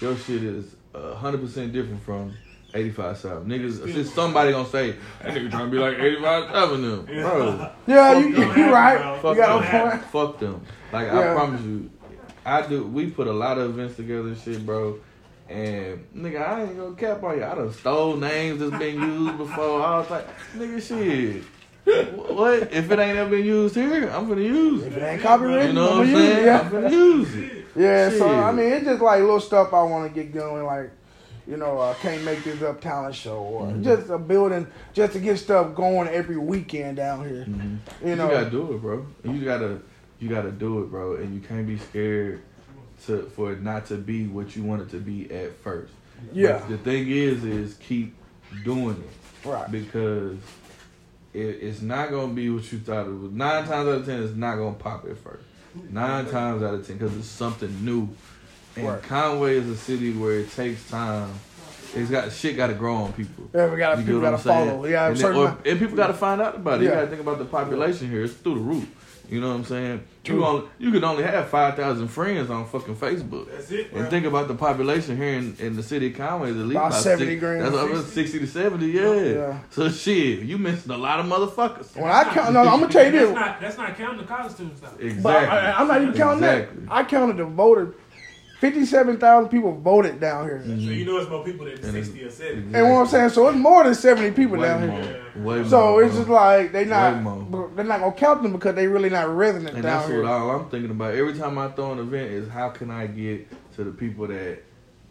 your 0.00 0.16
shit 0.16 0.42
is 0.42 0.74
hundred 0.94 1.40
percent 1.42 1.72
different 1.72 2.02
from 2.02 2.34
eighty 2.74 2.90
five 2.90 3.16
South. 3.18 3.44
Niggas, 3.44 3.86
it's 3.96 4.12
somebody 4.12 4.52
gonna 4.52 4.68
say 4.68 4.92
that 5.22 5.32
nigga 5.34 5.50
trying 5.50 5.66
to 5.66 5.70
be 5.70 5.78
like 5.78 5.98
eighty 5.98 6.20
five 6.22 6.50
South 6.50 6.70
them, 6.80 7.04
bro. 7.06 7.70
Yeah, 7.86 8.18
you, 8.18 8.34
Fuck 8.34 8.56
you're 8.56 8.72
right. 8.72 9.20
Fuck 9.22 9.36
You 9.36 9.42
got 9.42 9.62
them. 9.62 9.82
a 9.84 9.90
point. 9.90 10.04
Fuck 10.06 10.38
them. 10.38 10.62
Like 10.92 11.06
Yeah. 11.06 11.30
I 11.30 11.34
promise 11.34 11.62
you, 11.62 11.90
I 12.44 12.62
do. 12.66 12.84
We 12.84 13.10
put 13.10 13.26
a 13.26 13.32
lot 13.32 13.58
of 13.58 13.70
events 13.70 13.96
together, 13.96 14.28
and 14.28 14.38
shit, 14.38 14.64
bro. 14.64 14.98
And 15.48 16.06
nigga, 16.16 16.40
I 16.48 16.62
ain't 16.62 16.76
gonna 16.78 16.94
cap 16.94 17.22
on 17.22 17.36
you. 17.36 17.44
I 17.44 17.54
done 17.54 17.72
stole 17.72 18.16
names 18.16 18.60
that's 18.60 18.70
been 18.78 18.94
used 19.00 19.36
before. 19.38 19.82
I 19.82 19.98
was 19.98 20.10
like, 20.10 20.26
nigga, 20.56 20.80
shit. 20.82 21.44
What? 21.84 22.72
If 22.72 22.90
it 22.90 22.98
ain't 22.98 23.18
ever 23.18 23.30
been 23.30 23.44
used 23.44 23.74
here, 23.74 24.08
I'm 24.08 24.28
gonna 24.28 24.40
use 24.40 24.82
it. 24.84 24.86
If 24.88 24.96
it. 24.96 25.02
it 25.02 25.06
ain't 25.06 25.22
copyrighted, 25.22 25.68
You 25.68 25.72
know 25.74 25.98
what 25.98 26.06
I'm 26.06 26.12
gonna 26.12 26.24
it. 26.24 26.32
saying? 26.32 26.46
Yeah. 26.46 26.60
I'm 26.60 26.70
gonna 26.70 26.90
use 26.90 27.34
it. 27.34 27.52
Yeah, 27.74 28.10
so 28.10 28.28
I 28.28 28.52
mean, 28.52 28.66
it's 28.72 28.84
just 28.84 29.00
like 29.02 29.20
little 29.20 29.40
stuff 29.40 29.72
I 29.74 29.82
want 29.82 30.12
to 30.14 30.22
get 30.22 30.32
going, 30.32 30.64
like 30.64 30.90
you 31.52 31.58
know, 31.58 31.76
uh, 31.78 31.92
can't 32.00 32.24
make 32.24 32.42
this 32.44 32.62
up 32.62 32.80
talent 32.80 33.14
show, 33.14 33.36
or 33.36 33.66
Mhm. 33.66 33.84
just 33.84 34.08
a 34.08 34.16
building 34.16 34.66
just 34.94 35.12
to 35.12 35.18
get 35.20 35.36
stuff 35.38 35.74
going 35.74 36.08
every 36.08 36.38
weekend 36.38 36.96
down 36.96 37.28
here. 37.28 37.44
Mhm. 37.46 37.76
You 38.02 38.10
You, 38.12 38.16
gotta 38.16 38.48
do 38.50 38.72
it, 38.72 38.80
bro. 38.80 39.06
You 39.22 39.44
gotta, 39.44 39.78
you 40.18 40.30
gotta 40.30 40.50
do 40.50 40.82
it, 40.82 40.90
bro. 40.90 41.16
And 41.16 41.34
you 41.34 41.40
can't 41.46 41.66
be 41.66 41.76
scared 41.76 42.40
to 43.06 43.24
for 43.36 43.52
it 43.52 43.62
not 43.62 43.84
to 43.86 43.96
be 43.96 44.26
what 44.28 44.56
you 44.56 44.62
want 44.62 44.80
it 44.80 44.88
to 44.92 44.96
be 44.96 45.30
at 45.30 45.54
first. 45.62 45.92
yeah, 46.32 46.58
But 46.60 46.68
the 46.70 46.78
thing 46.78 47.10
is, 47.10 47.44
is 47.44 47.74
keep 47.74 48.14
doing 48.64 48.96
it. 48.96 49.46
right, 49.48 49.70
because 49.70 50.38
it, 51.34 51.40
it's 51.60 51.82
not 51.82 52.10
gonna 52.10 52.32
be 52.32 52.48
what 52.48 52.72
you 52.72 52.78
thought 52.78 53.06
it 53.06 53.12
was. 53.12 53.30
Nine 53.30 53.64
times 53.66 53.88
out 53.88 53.98
of 53.98 54.06
ten, 54.06 54.22
it's 54.22 54.34
not 54.34 54.56
gonna 54.56 54.72
pop 54.72 55.04
at 55.06 55.18
first. 55.18 55.44
Nine 55.90 56.24
times 56.26 56.62
out 56.62 56.72
of 56.74 56.86
ten, 56.86 56.96
because 56.96 57.14
it's 57.14 57.26
something 57.26 57.84
new. 57.84 58.08
And 58.76 58.86
Right. 58.88 59.02
Conway 59.02 59.56
is 59.56 59.68
a 59.68 59.76
city 59.76 60.12
where 60.12 60.38
it 60.40 60.50
takes 60.52 60.88
time. 60.90 61.30
It's 61.94 62.10
got 62.10 62.32
shit 62.32 62.56
got 62.56 62.68
to 62.68 62.74
grow 62.74 62.94
on 62.96 63.12
people. 63.12 63.50
yeah, 63.54 63.68
we 63.70 63.76
got 63.76 63.98
people 63.98 64.20
got 64.20 64.30
to 64.30 64.38
follow. 64.38 64.86
Yeah, 64.86 65.08
and, 65.08 65.16
then- 65.16 65.34
or- 65.34 65.58
and 65.64 65.78
people 65.78 65.94
got 65.96 66.06
to 66.06 66.14
find 66.14 66.40
out 66.40 66.56
about 66.56 66.80
it. 66.80 66.84
You 66.84 66.90
got 66.90 67.02
to 67.02 67.06
think 67.08 67.20
about 67.20 67.38
the 67.38 67.44
population 67.44 68.08
here. 68.10 68.24
It's 68.24 68.32
through 68.32 68.54
the 68.54 68.60
roof. 68.60 68.88
You 69.28 69.40
know 69.40 69.48
what 69.48 69.54
I'm 69.54 69.64
saying? 69.64 70.02
True. 70.24 70.36
You 70.36 70.44
only 70.44 70.68
you 70.78 70.90
could 70.90 71.04
only 71.04 71.22
have 71.22 71.48
five 71.48 71.74
thousand 71.76 72.08
friends 72.08 72.50
on 72.50 72.66
fucking 72.66 72.96
Facebook. 72.96 73.50
That's 73.50 73.70
it, 73.70 73.90
bro. 73.90 74.00
And 74.02 74.10
think 74.10 74.26
about 74.26 74.48
the 74.48 74.54
population 74.54 75.16
here 75.16 75.34
in, 75.34 75.56
in 75.58 75.74
the 75.76 75.82
city 75.82 76.08
of 76.08 76.16
Conway 76.16 76.50
is 76.50 76.56
at 76.56 76.62
least 76.62 76.76
About 76.76 76.90
about, 76.90 77.02
70 77.02 77.36
grand. 77.36 77.62
That's 77.64 77.74
over 77.74 78.02
60 78.02 78.38
to 78.40 78.46
70, 78.46 78.86
yeah. 78.86 79.14
Yeah. 79.14 79.58
So 79.70 79.88
shit, 79.88 80.40
you 80.40 80.58
missing 80.58 80.90
a 80.92 80.98
lot 80.98 81.18
of 81.20 81.26
motherfuckers. 81.26 81.94
when 81.96 82.10
I 82.10 82.24
count, 82.24 82.52
no, 82.52 82.60
I'm 82.60 82.80
gonna 82.80 82.88
tell 82.88 83.06
you 83.06 83.12
that's 83.12 83.26
this. 83.26 83.34
not 83.34 83.60
that's 83.60 83.78
not 83.78 83.96
counting 83.96 84.18
the 84.20 84.26
college 84.26 84.52
students 84.52 84.80
though. 84.80 84.88
Exactly. 84.98 85.22
But 85.22 85.34
I, 85.48 85.72
I'm 85.80 85.88
not 85.88 86.02
even 86.02 86.14
counting 86.14 86.44
Exactly. 86.44 86.80
that. 86.84 86.92
I 86.92 87.04
counted 87.04 87.36
the 87.38 87.44
voter. 87.44 87.94
Fifty-seven 88.62 89.18
thousand 89.18 89.48
people 89.50 89.72
voted 89.72 90.20
down 90.20 90.44
here. 90.44 90.62
So 90.64 90.70
you 90.72 91.04
know 91.04 91.16
it's 91.16 91.28
more 91.28 91.42
people 91.44 91.64
than 91.66 91.74
And 91.74 91.82
sixty 91.82 92.22
or 92.22 92.30
seventy. 92.30 92.72
And 92.78 92.90
what 92.92 93.00
I'm 93.00 93.06
saying, 93.08 93.30
so 93.30 93.48
it's 93.48 93.58
more 93.58 93.82
than 93.82 93.92
seventy 93.96 94.30
people 94.30 94.56
Way 94.56 94.68
down 94.68 94.86
more. 94.86 95.02
here. 95.02 95.24
Way 95.34 95.68
So 95.68 95.80
more, 95.80 96.02
it's 96.04 96.12
bro. 96.14 96.20
just 96.20 96.30
like 96.30 96.70
they 96.70 96.84
Way 96.84 96.90
not 96.90 97.22
more. 97.22 97.70
they're 97.74 97.84
not 97.84 97.98
gonna 97.98 98.12
count 98.12 98.44
them 98.44 98.52
because 98.52 98.76
they 98.76 98.86
really 98.86 99.10
not 99.10 99.28
resident 99.34 99.74
And 99.74 99.82
down 99.82 99.96
that's 99.98 100.08
here. 100.08 100.22
what 100.22 100.30
all 100.30 100.50
I'm 100.52 100.70
thinking 100.70 100.92
about. 100.92 101.12
Every 101.12 101.34
time 101.36 101.58
I 101.58 101.70
throw 101.70 101.90
an 101.90 101.98
event 101.98 102.30
is 102.30 102.48
how 102.48 102.68
can 102.68 102.88
I 102.92 103.08
get 103.08 103.48
to 103.74 103.82
the 103.82 103.90
people 103.90 104.28
that 104.28 104.62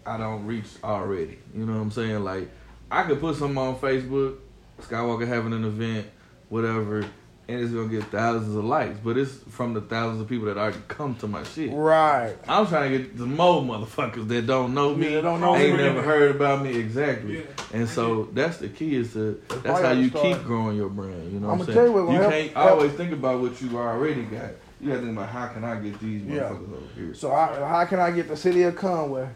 I 0.06 0.18
don't 0.18 0.45
reach 0.45 0.68
already. 0.82 1.38
You 1.54 1.66
know 1.66 1.74
what 1.74 1.82
I'm 1.82 1.91
saying? 1.91 2.24
Like 2.24 2.49
I 2.89 3.04
could 3.04 3.20
put 3.20 3.36
something 3.36 3.58
on 3.58 3.76
Facebook, 3.80 4.38
Skywalker 4.82 5.28
having 5.28 5.52
an 5.52 5.66
event, 5.66 6.08
whatever, 6.47 7.04
and 7.47 7.59
it's 7.59 7.71
gonna 7.71 7.87
get 7.89 8.03
thousands 8.05 8.55
of 8.55 8.63
likes. 8.63 8.97
But 9.03 9.17
it's 9.17 9.33
from 9.49 9.73
the 9.73 9.81
thousands 9.81 10.21
of 10.21 10.29
people 10.29 10.45
that 10.47 10.57
already 10.57 10.77
come 10.87 11.15
to 11.15 11.27
my 11.27 11.43
shit. 11.43 11.71
Right. 11.73 12.35
I'm 12.47 12.65
trying 12.67 12.91
to 12.91 12.97
get 12.99 13.17
the 13.17 13.25
more 13.25 13.61
motherfuckers 13.61 14.27
that 14.29 14.47
don't 14.47 14.73
know 14.73 14.95
me, 14.95 15.07
Yeah, 15.09 15.15
that 15.15 15.21
don't 15.23 15.41
know 15.41 15.55
ain't 15.55 15.77
me. 15.77 15.83
never 15.83 16.01
heard 16.01 16.35
about 16.35 16.63
me 16.63 16.75
exactly. 16.77 17.39
Yeah. 17.39 17.43
And 17.73 17.89
so 17.89 18.29
that's 18.33 18.57
the 18.57 18.69
key 18.69 18.95
is 18.95 19.13
to 19.13 19.41
that's 19.49 19.61
probably 19.61 19.81
how 19.83 19.87
how 19.89 19.91
you 19.99 20.09
start. 20.09 20.23
keep 20.25 20.43
growing 20.43 20.77
your 20.77 20.89
brand. 20.89 21.31
You 21.33 21.39
know 21.39 21.47
what 21.47 21.53
I'ma 21.53 21.61
I'm 21.63 21.65
saying? 21.67 21.75
tell 21.77 21.85
you 21.87 21.91
what 21.93 22.11
you 22.13 22.19
help- 22.19 22.31
can't 22.31 22.53
help- 22.53 22.71
always 22.71 22.91
think 22.93 23.11
about 23.13 23.41
what 23.41 23.61
you 23.61 23.77
already 23.77 24.23
got. 24.23 24.51
You 24.79 24.87
gotta 24.89 25.01
think 25.01 25.17
about 25.17 25.29
how 25.29 25.47
can 25.47 25.63
I 25.63 25.75
get 25.79 25.99
these 25.99 26.23
Yeah. 26.23 26.41
motherfuckers 26.43 26.73
over 26.73 26.85
here. 26.95 27.13
So 27.13 27.29
how, 27.31 27.53
how 27.67 27.85
can 27.85 27.99
I 27.99 28.11
get 28.11 28.27
the 28.27 28.37
city 28.37 28.63
of 28.63 28.75
Conway 28.75 29.27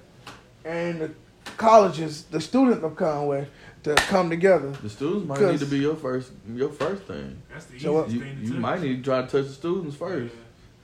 and 0.63 1.01
the 1.01 1.11
colleges, 1.57 2.23
the 2.31 2.41
students 2.41 2.83
of 2.83 2.95
Conway, 2.95 3.47
to 3.85 3.95
come 3.95 4.29
together? 4.29 4.71
The 4.81 4.89
students 4.89 5.27
might 5.27 5.39
need 5.41 5.59
to 5.59 5.65
be 5.65 5.77
your 5.79 5.95
first 5.95 6.31
your 6.53 6.69
first 6.69 7.03
thing. 7.03 7.41
That's 7.51 7.65
the 7.65 7.79
So 7.79 8.05
easiest 8.05 8.13
You, 8.15 8.19
thing 8.21 8.35
to 8.37 8.41
you 8.47 8.53
do. 8.53 8.59
might 8.59 8.81
need 8.81 8.97
to 8.97 9.03
try 9.03 9.21
to 9.21 9.27
touch 9.27 9.47
the 9.47 9.53
students 9.53 9.95
first 9.95 10.33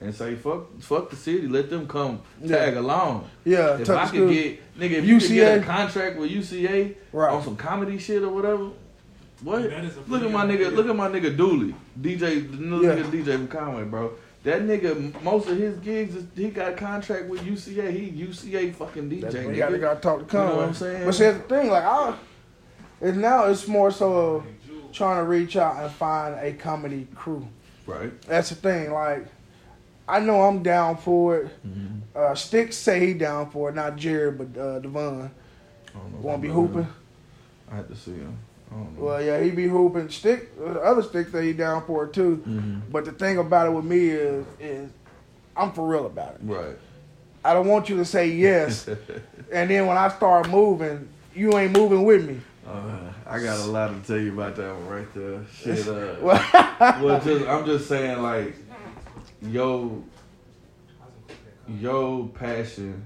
and 0.00 0.14
say 0.14 0.34
fuck 0.34 0.66
fuck 0.80 1.10
the 1.10 1.16
city, 1.16 1.46
let 1.48 1.70
them 1.70 1.86
come 1.86 2.20
Yeah. 2.40 2.56
tag 2.58 2.76
along. 2.76 3.28
Yeah, 3.44 3.78
If 3.78 3.86
touch 3.86 3.98
I 3.98 4.04
the 4.06 4.10
could 4.10 4.16
school. 4.18 4.28
get 4.32 4.78
nigga, 4.78 4.90
if 4.98 5.04
you 5.04 5.18
could 5.18 5.28
get 5.30 5.58
a 5.58 5.62
contract 5.62 6.18
with 6.18 6.30
UCA 6.30 6.94
Right. 7.12 7.30
on 7.32 7.42
some 7.42 7.56
comedy 7.56 7.98
shit 7.98 8.22
or 8.22 8.28
whatever. 8.30 8.68
What? 9.42 9.62
That 9.70 9.84
is 9.84 9.96
a 9.96 10.00
Look 10.10 10.22
at 10.22 10.30
my 10.30 10.44
nigga. 10.46 10.58
good 10.58 10.72
Look 10.74 10.88
at 10.88 10.94
my 10.96 11.08
nigga 11.08 11.36
Dooley, 11.36 11.74
DJ. 12.00 12.40
The 12.40 12.56
new 12.56 12.82
Yeah. 12.84 12.94
nigga 12.96 13.10
DJ 13.10 13.32
from 13.32 13.48
Conway, 13.48 13.84
bro. 13.84 14.12
That 14.44 14.62
nigga, 14.62 15.22
most 15.22 15.48
of 15.48 15.56
his 15.56 15.76
gigs, 15.78 16.16
is, 16.16 16.24
he 16.34 16.48
got 16.50 16.72
a 16.72 16.74
contract 16.74 17.28
with 17.28 17.44
UCA. 17.46 17.90
He 17.92 18.10
UCA 18.10 18.72
fucking 18.72 19.08
DJ. 19.08 19.20
That's 19.22 19.34
nigga. 19.36 19.50
you 19.50 19.56
gotta, 19.56 19.78
gotta 19.78 20.00
talk 20.00 20.18
to 20.20 20.24
Conway. 20.24 20.24
You 20.24 20.30
know 20.30 20.46
Conway. 20.48 20.56
what 20.56 20.68
I'm 20.68 20.74
saying? 20.74 21.04
But 21.04 21.14
see, 21.14 21.24
that's 21.24 21.36
the 21.38 21.42
thing, 21.44 21.70
like, 21.70 21.84
I, 21.84 22.14
it's 23.02 23.16
now 23.16 23.44
it's 23.46 23.66
more 23.66 23.90
so 23.90 24.44
trying 24.92 25.18
to 25.18 25.24
reach 25.28 25.56
out 25.56 25.82
and 25.82 25.90
find 25.92 26.34
a 26.36 26.52
comedy 26.52 27.08
crew. 27.14 27.46
Right. 27.86 28.18
That's 28.22 28.50
the 28.50 28.54
thing. 28.54 28.92
Like, 28.92 29.26
I 30.08 30.20
know 30.20 30.42
I'm 30.42 30.62
down 30.62 30.96
for 30.96 31.38
it. 31.38 31.66
Mm-hmm. 31.66 31.98
Uh, 32.16 32.34
Sticks 32.34 32.76
say 32.76 33.06
he 33.06 33.14
down 33.14 33.50
for 33.50 33.70
it, 33.70 33.74
not 33.74 33.96
Jared, 33.96 34.38
but 34.38 34.60
uh, 34.60 34.78
Devon. 34.78 35.30
I 35.94 35.98
don't 35.98 36.12
know. 36.12 36.18
Want 36.20 36.42
to 36.42 36.48
be 36.48 36.52
hooping? 36.52 36.86
I 37.70 37.76
had 37.76 37.88
to 37.88 37.96
see 37.96 38.12
him. 38.12 38.38
I. 38.70 38.74
Well, 38.96 39.22
yeah, 39.22 39.42
he 39.42 39.50
be 39.50 39.66
hooping. 39.66 40.08
Stick, 40.10 40.50
uh, 40.60 40.64
other 40.64 41.02
Sticks 41.02 41.32
say 41.32 41.46
he 41.46 41.52
down 41.52 41.84
for 41.86 42.04
it 42.04 42.12
too. 42.12 42.42
Mhm. 42.46 42.82
But 42.90 43.04
the 43.04 43.12
thing 43.12 43.38
about 43.38 43.66
it 43.66 43.70
with 43.70 43.84
me 43.84 44.08
is, 44.08 44.46
is 44.60 44.90
I'm 45.56 45.72
for 45.72 45.86
real 45.86 46.06
about 46.06 46.34
it. 46.34 46.40
Right. 46.42 46.76
I 47.44 47.54
don't 47.54 47.66
want 47.66 47.88
you 47.88 47.96
to 47.96 48.04
say 48.04 48.28
yes, 48.28 48.88
and 49.52 49.70
then 49.70 49.86
when 49.86 49.96
I 49.96 50.08
start 50.08 50.48
moving, 50.48 51.08
you 51.34 51.56
ain't 51.58 51.72
moving 51.76 52.04
with 52.04 52.26
me. 52.26 52.40
Uh, 52.72 53.12
I 53.26 53.42
got 53.42 53.58
a 53.60 53.64
lot 53.70 53.88
to 53.88 54.06
tell 54.06 54.18
you 54.18 54.32
about 54.32 54.56
that 54.56 54.74
one 54.74 54.88
right 54.88 55.14
there. 55.14 55.44
Shit. 55.54 55.86
Uh, 55.88 56.16
Well, 57.02 57.20
just 57.20 57.46
I'm 57.46 57.66
just 57.66 57.86
saying, 57.88 58.22
like, 58.22 58.54
yo, 59.42 60.02
your 61.68 62.28
passion 62.28 63.04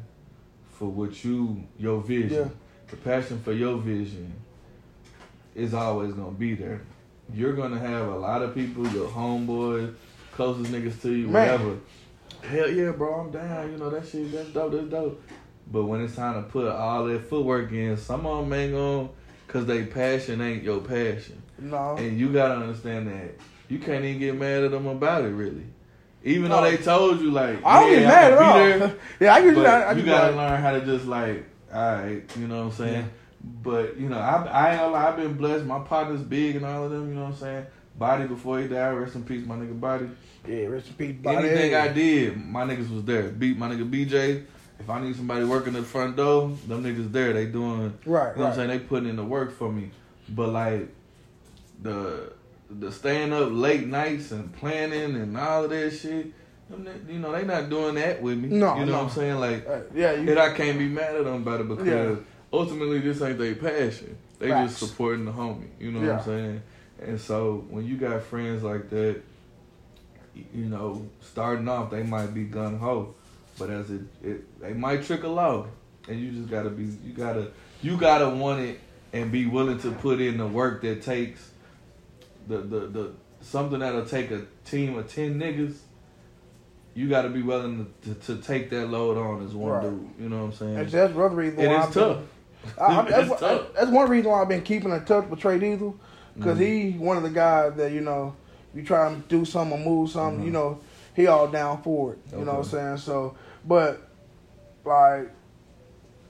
for 0.73 0.87
what 0.89 1.25
you, 1.25 1.65
your 1.79 2.01
vision, 2.01 2.45
Yeah. 2.45 2.49
the 2.89 2.97
passion 2.97 3.41
for 3.43 3.53
your 3.53 3.79
vision 3.79 4.33
is 5.55 5.75
always 5.75 6.13
gonna 6.13 6.31
be 6.33 6.55
there. 6.55 6.83
You're 7.33 7.55
gonna 7.55 7.79
have 7.79 8.09
a 8.09 8.17
lot 8.17 8.43
of 8.43 8.55
people, 8.55 8.87
your 8.89 9.09
homeboys, 9.09 9.95
closest 10.33 10.71
niggas 10.73 11.01
to 11.03 11.13
you, 11.13 11.27
Man. 11.29 11.33
whatever. 11.51 11.77
Hell 12.43 12.71
yeah, 12.71 12.91
bro, 12.93 13.21
I'm 13.21 13.31
down. 13.31 13.73
You 13.73 13.79
know 13.79 13.91
that 13.91 14.07
shit, 14.07 14.31
that's 14.33 14.51
dope, 14.51 14.73
that's 14.73 14.87
dope. 14.89 15.21
But 15.73 15.85
when 15.85 16.01
it's 16.03 16.15
time 16.15 16.43
to 16.43 16.49
put 16.49 16.69
all 16.69 17.05
that 17.07 17.29
footwork 17.29 17.73
in, 17.73 17.97
some 17.97 18.25
of 18.27 18.45
them 18.45 18.53
ain't 18.53 18.73
gonna, 18.73 19.09
cause 19.49 19.67
they 19.67 19.85
passion 19.85 20.41
ain't 20.41 20.63
your 20.63 20.81
passion. 20.81 21.43
no, 21.59 21.97
And 21.97 22.19
you 22.19 22.33
gotta 22.33 22.55
understand 22.57 23.09
that 23.09 23.35
you 23.69 23.79
can't 23.79 24.05
even 24.05 24.21
get 24.21 24.37
mad 24.39 24.65
at 24.65 24.71
them 24.71 24.87
about 24.87 25.25
it, 25.25 25.29
really. 25.29 25.65
Even 26.25 26.49
No. 26.49 26.57
though 26.63 26.71
they 26.71 26.77
told 26.77 27.21
you, 27.21 27.31
like, 27.31 27.65
I 27.65 27.81
don't 27.81 27.93
yeah, 27.93 27.99
get 28.01 28.07
mad 28.09 28.33
at 28.33 28.39
all. 28.39 28.55
there, 28.59 28.97
yeah, 29.21 29.35
I 29.35 29.41
but 29.41 29.47
usually 29.47 29.67
I, 29.67 29.83
I 29.83 29.93
you 29.93 30.03
gotta 30.05 30.37
learn 30.37 30.61
how 30.61 30.73
to 30.73 30.81
just 30.85 31.07
like, 31.07 31.45
all 31.73 31.95
right, 31.97 32.23
you 32.39 32.49
know 32.49 32.59
what 32.59 32.65
I'm 32.67 32.73
saying. 32.73 32.95
Yeah. 32.95 33.09
But 33.63 33.97
you 33.97 34.09
know, 34.09 34.19
I 34.19 34.43
I 34.45 34.83
ain't 34.83 34.93
lie, 34.93 35.09
I've 35.09 35.17
been 35.17 35.35
blessed. 35.35 35.65
My 35.65 35.79
partner's 35.79 36.23
big 36.23 36.57
and 36.57 36.65
all 36.67 36.85
of 36.85 36.91
them, 36.91 37.09
you 37.09 37.15
know 37.15 37.23
what 37.27 37.35
I'm 37.35 37.37
saying. 37.37 37.67
Body 37.97 38.27
before 38.27 38.61
he 38.61 38.67
died, 38.69 38.91
rest 38.93 39.15
in 39.15 39.23
peace, 39.25 39.47
my 39.47 39.55
nigga 39.55 39.79
Body. 39.81 40.09
Yeah, 40.49 40.67
rest 40.67 40.89
in 40.89 40.95
peace. 40.95 41.17
Body. 41.23 41.49
Anything 41.49 41.75
I 41.75 41.89
did, 41.89 42.37
my 42.45 42.65
niggas 42.65 42.93
was 42.93 43.05
there. 43.05 43.29
Beat 43.29 43.57
my 43.57 43.69
nigga 43.71 43.89
BJ. 43.89 44.45
If 44.79 44.91
I 44.91 45.01
need 45.01 45.17
somebody 45.17 45.45
working 45.45 45.73
the 45.73 45.83
front 45.83 46.17
door, 46.17 46.49
them 46.69 46.85
niggas 46.85 47.11
there. 47.11 47.33
They 47.33 47.47
doing, 47.47 47.95
Right, 48.05 48.31
you 48.33 48.37
know 48.37 48.43
what. 48.45 48.51
I'm 48.51 48.55
saying? 48.55 48.69
They 48.69 48.79
putting 48.81 49.09
in 49.09 49.17
the 49.17 49.25
work 49.25 49.57
for 49.57 49.71
me. 49.73 49.91
But 50.29 50.49
like 50.51 50.89
the 51.83 52.33
the 52.69 52.91
staying 52.91 53.33
up 53.33 53.49
late 53.53 53.87
nights 53.87 54.33
and 54.33 54.53
planning 54.57 55.15
and 55.17 55.37
all 55.39 55.65
of 55.65 55.71
that 55.71 55.91
shit, 55.93 56.33
them 56.69 56.87
you 57.09 57.19
know, 57.21 57.33
they 57.33 57.45
not 57.45 57.71
doing 57.71 57.95
that 57.95 58.21
with 58.21 58.39
me. 58.39 58.49
No, 58.49 58.75
you 58.79 58.87
know 58.87 58.93
no. 58.93 58.99
what 58.99 59.05
I'm 59.05 59.11
saying? 59.11 59.37
Like, 59.39 59.67
Uh, 59.69 59.81
yeah, 59.95 60.13
you, 60.13 60.31
and 60.31 60.39
I 60.39 60.53
can't 60.53 60.79
be 60.79 60.89
mad 60.89 61.15
at 61.15 61.25
them 61.25 61.35
about 61.37 61.61
it 61.61 61.69
because 61.69 61.87
Yeah. 61.87 62.17
ultimately 62.53 62.99
this 62.99 63.23
ain't 63.23 63.39
their 63.39 63.55
passion. 63.55 64.17
They 64.39 64.49
Facts. 64.49 64.79
just 64.81 64.91
supporting 64.91 65.25
the 65.25 65.33
homie. 65.33 65.69
You 65.81 65.93
know 65.93 66.01
what 66.01 66.19
I'm 66.19 66.25
saying? 66.25 66.63
And 67.01 67.21
so 67.21 67.65
when 67.71 67.87
you 67.87 67.97
got 67.97 68.23
friends 68.25 68.63
like 68.63 68.91
that, 68.91 69.23
you 70.35 70.67
know, 70.67 71.07
starting 71.23 71.69
off 71.69 71.91
they 71.91 72.03
might 72.03 72.35
be 72.35 72.45
gun 72.45 72.79
ho, 72.79 73.15
but 73.59 73.71
as 73.71 73.91
it, 73.91 74.01
it 74.23 74.61
they 74.61 74.73
might 74.73 75.05
trickle 75.05 75.39
out, 75.39 75.69
and 76.09 76.21
you 76.21 76.31
just 76.33 76.51
gotta 76.51 76.71
be 76.71 76.85
you 77.05 77.13
gotta 77.17 77.51
you 77.83 77.97
gotta 77.97 78.29
want 78.29 78.61
it 78.61 78.81
and 79.13 79.31
be 79.33 79.47
willing 79.47 79.79
to 79.81 79.93
put 79.93 80.21
in 80.21 80.37
the 80.39 80.47
work 80.47 80.83
that 80.83 81.03
takes 81.03 81.51
the 82.49 82.59
the 82.59 82.81
the 82.87 83.13
something 83.41 83.79
that'll 83.81 84.05
take 84.07 84.31
a 84.31 84.43
team 84.65 84.97
of 84.99 85.13
ten 85.13 85.39
niggas. 85.39 85.77
You 86.95 87.11
got 87.11 87.23
to 87.23 87.29
be 87.29 87.43
willing 87.43 87.93
to, 88.05 88.15
to, 88.15 88.37
to 88.37 88.43
take 88.43 88.71
that 88.71 88.87
load 88.89 89.19
on 89.19 89.45
as 89.45 89.53
one 89.53 89.71
Right. 89.73 89.83
dude. 89.83 90.09
You 90.19 90.29
know 90.31 90.39
what 90.39 90.45
I'm 90.45 90.53
saying? 90.55 90.75
that's, 90.77 90.93
that's 90.93 91.13
another 91.15 91.35
reason 91.37 91.61
It 91.61 91.69
why 91.69 91.87
is 91.87 91.95
tough. 91.95 92.19
I, 92.81 92.85
I, 92.87 93.03
that's, 93.11 93.31
It's 93.33 93.41
tough. 93.41 93.67
that's 93.75 93.91
one 93.91 94.09
reason 94.09 94.31
why 94.31 94.41
I've 94.41 94.49
been 94.49 94.63
keeping 94.63 94.91
in 94.91 95.05
touch 95.05 95.29
with 95.29 95.39
Trey 95.39 95.59
Diesel 95.59 95.95
because 96.35 96.59
Mhm. 96.59 96.93
he 96.93 96.99
one 96.99 97.19
of 97.19 97.23
the 97.23 97.29
guys 97.29 97.75
that 97.75 97.93
you 97.93 98.01
know 98.01 98.35
you 98.75 98.83
try 98.83 99.09
and 99.13 99.29
do 99.29 99.45
something 99.45 99.79
or 99.79 99.85
move 99.85 100.09
something, 100.11 100.43
you 100.43 100.49
Mhm. 100.49 100.55
know 100.55 100.79
he 101.17 101.27
all 101.27 101.49
down 101.49 101.83
for 101.83 102.13
it. 102.13 102.19
You 102.33 102.45
know 102.45 102.53
what 102.53 102.59
I'm 102.59 102.65
saying? 102.65 102.97
So, 102.99 103.35
but 103.65 104.09
like 104.85 105.31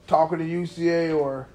talking 0.07 0.39
to 0.39 0.45
UCA 0.45 1.15
or 1.15 1.47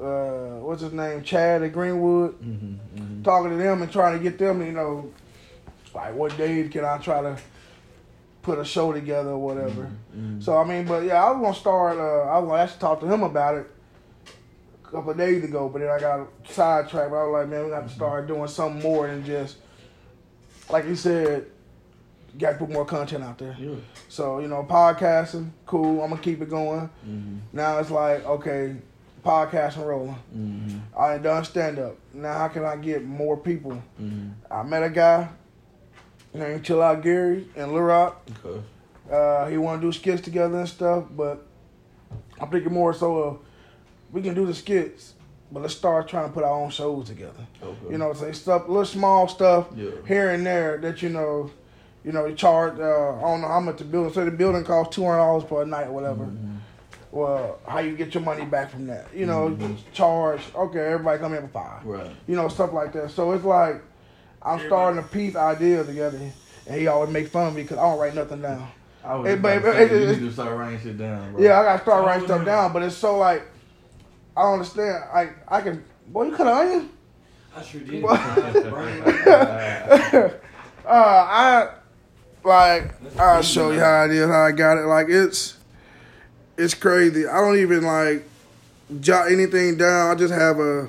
uh, 0.00 0.60
what's 0.60 0.82
his 0.82 0.92
name, 0.92 1.22
Chad 1.22 1.62
at 1.62 1.72
Greenwood, 1.72 2.38
Mhm, 2.42 2.76
mhm. 2.94 3.24
talking 3.24 3.50
to 3.50 3.56
them 3.56 3.80
and 3.80 3.90
trying 3.90 4.12
to 4.18 4.22
get 4.22 4.38
them, 4.38 4.60
you 4.64 4.72
know, 4.72 5.10
like 5.94 6.14
what 6.14 6.36
days 6.36 6.70
can 6.70 6.84
I 6.84 6.98
try 6.98 7.22
to 7.22 7.38
put 8.42 8.58
a 8.58 8.64
show 8.64 8.92
together 8.92 9.30
or 9.30 9.38
whatever. 9.38 9.88
Mhm. 10.14 10.42
So 10.42 10.58
I 10.58 10.64
mean, 10.64 10.84
but 10.86 11.04
yeah, 11.04 11.24
I 11.24 11.30
was 11.32 11.40
gonna 11.40 11.54
start. 11.54 11.96
Uh, 11.96 12.28
I 12.30 12.38
was 12.38 12.48
gonna 12.48 12.62
actually 12.62 12.80
talk 12.80 13.00
to 13.00 13.06
him 13.06 13.22
about 13.22 13.54
it 13.56 13.66
a 14.84 14.88
couple 14.90 15.10
of 15.12 15.16
days 15.16 15.42
ago, 15.42 15.70
but 15.70 15.78
then 15.80 15.88
I 15.88 15.98
got 15.98 16.28
sidetracked. 16.46 17.10
I 17.12 17.24
was 17.24 17.32
like, 17.32 17.48
man, 17.48 17.64
we 17.64 17.70
got 17.70 17.88
to 17.88 17.94
start 17.94 18.26
doing 18.28 18.46
something 18.48 18.82
more 18.82 19.06
than 19.08 19.24
just 19.24 19.56
like 20.70 20.84
you 20.84 20.94
said. 20.94 21.46
Got 22.38 22.52
to 22.52 22.58
put 22.58 22.70
more 22.70 22.84
content 22.84 23.24
out 23.24 23.38
there. 23.38 23.56
Yeah. 23.58 23.76
So 24.08 24.40
you 24.40 24.48
know, 24.48 24.66
podcasting, 24.68 25.50
cool. 25.64 26.02
I'm 26.02 26.10
gonna 26.10 26.20
keep 26.20 26.42
it 26.42 26.50
going. 26.50 26.90
Mhm, 27.08 27.38
Now 27.52 27.78
it's 27.78 27.90
like, 27.90 28.26
okay, 28.26 28.76
podcasting 29.24 29.86
rolling. 29.86 30.16
mhm, 30.36 30.80
I 30.98 31.14
ain't 31.14 31.22
done 31.22 31.44
stand 31.44 31.78
up. 31.78 31.96
Now 32.12 32.34
how 32.38 32.48
can 32.48 32.64
I 32.64 32.76
get 32.76 33.04
more 33.04 33.36
people? 33.36 33.82
mhm. 34.00 34.32
I 34.50 34.62
met 34.64 34.82
a 34.82 34.90
guy 34.90 35.28
named 36.34 36.62
Chill 36.64 36.82
Out 36.82 37.02
Gary 37.02 37.46
in 37.56 37.66
Little 37.68 37.82
Rock. 37.82 38.26
Okay. 38.44 38.62
Uh, 39.10 39.46
he 39.46 39.56
want 39.56 39.80
to 39.80 39.86
do 39.86 39.92
skits 39.92 40.20
together 40.20 40.58
and 40.58 40.68
stuff, 40.68 41.04
but 41.10 41.46
I'm 42.40 42.50
thinking 42.50 42.72
more 42.72 42.92
so 42.92 43.16
of 43.18 43.38
we 44.12 44.20
can 44.20 44.34
do 44.34 44.44
the 44.44 44.54
skits, 44.54 45.14
but 45.50 45.62
let's 45.62 45.74
start 45.74 46.06
trying 46.08 46.26
to 46.28 46.32
put 46.34 46.42
our 46.44 46.50
own 46.52 46.70
shows 46.70 47.06
together. 47.06 47.46
Okay. 47.62 47.92
You 47.92 47.98
know, 47.98 48.12
say 48.12 48.32
stuff, 48.32 48.68
little 48.68 48.84
small 48.84 49.26
stuff 49.28 49.68
Yeah. 49.74 49.90
here 50.06 50.30
and 50.32 50.44
there 50.44 50.76
that 50.78 51.02
you 51.02 51.08
know, 51.08 51.50
you 52.06 52.12
know, 52.12 52.24
you 52.24 52.34
charge. 52.36 52.78
Uh, 52.78 53.16
I 53.16 53.20
don't 53.20 53.40
know 53.42 53.48
how 53.48 53.60
much 53.60 53.78
the 53.78 53.84
building. 53.84 54.12
Say 54.14 54.24
the 54.24 54.30
building 54.30 54.64
costs 54.64 54.94
two 54.94 55.04
hundred 55.04 55.18
dollars 55.18 55.44
per 55.44 55.64
night 55.64 55.88
or 55.88 55.92
whatever. 55.92 56.24
Mhm. 56.24 56.58
Well, 57.10 57.58
how 57.66 57.80
you 57.80 57.96
get 57.96 58.14
your 58.14 58.22
money 58.22 58.44
back 58.44 58.70
from 58.70 58.86
that? 58.86 59.06
You 59.14 59.26
know, 59.26 59.50
Mhm. 59.50 59.76
charge. 59.92 60.40
Okay, 60.54 60.78
everybody 60.92 61.18
come 61.18 61.34
in 61.34 61.42
for 61.42 61.48
five. 61.48 61.84
Right. 61.84 62.10
You 62.28 62.36
know, 62.36 62.46
stuff 62.48 62.72
like 62.72 62.92
that. 62.92 63.10
So 63.10 63.32
it's 63.32 63.44
like 63.44 63.82
I'm 64.42 64.60
starting 64.66 65.02
to 65.02 65.08
piece 65.08 65.34
ideas 65.34 65.86
together, 65.88 66.18
and 66.68 66.80
he 66.80 66.86
always 66.86 67.10
make 67.10 67.26
fun 67.28 67.48
of 67.48 67.54
me 67.56 67.62
because 67.62 67.78
I 67.78 67.82
don't 67.82 67.98
write 67.98 68.14
nothing 68.14 68.40
down. 68.40 68.68
I 69.04 69.14
was 69.16 69.26
Hey, 69.26 69.34
just 69.36 69.40
about 69.40 69.62
to 69.62 69.82
it- 69.82 69.90
you 69.90 69.96
it- 69.98 70.20
need 70.20 70.26
to 70.28 70.32
start 70.32 70.56
writing 70.58 70.80
shit 70.80 70.98
down, 70.98 71.32
bro. 71.32 71.42
Yeah, 71.42 71.58
I 71.60 71.64
gotta 71.64 71.82
start 71.82 72.04
writing 72.06 72.24
stuff 72.26 72.40
yeah. 72.40 72.44
down, 72.44 72.72
but 72.72 72.82
it's 72.82 72.96
so 72.96 73.18
like 73.18 73.42
I 74.36 74.42
don't 74.42 74.52
understand. 74.54 75.02
I 75.12 75.30
I 75.48 75.60
can 75.60 75.82
boy, 76.06 76.24
you 76.24 76.32
cut 76.36 76.46
an 76.46 76.52
onion. 76.52 76.88
I 77.56 77.62
sure 77.62 77.80
did. 77.80 78.02
What? 78.02 78.20
Burn 78.70 79.02
it. 79.02 80.42
uh, 80.86 80.88
I 80.88 81.68
like 82.46 82.94
I'll 83.20 83.42
show 83.42 83.70
you 83.70 83.80
how 83.80 84.04
it 84.04 84.12
is, 84.12 84.26
how 84.28 84.44
I 84.44 84.52
got 84.52 84.78
it. 84.78 84.86
Like 84.86 85.06
it's 85.08 85.56
it's 86.56 86.74
crazy. 86.74 87.26
I 87.26 87.38
don't 87.40 87.58
even 87.58 87.82
like 87.84 88.24
jot 89.00 89.30
anything 89.30 89.76
down. 89.76 90.10
I 90.10 90.14
just 90.14 90.32
have 90.32 90.58
a 90.58 90.88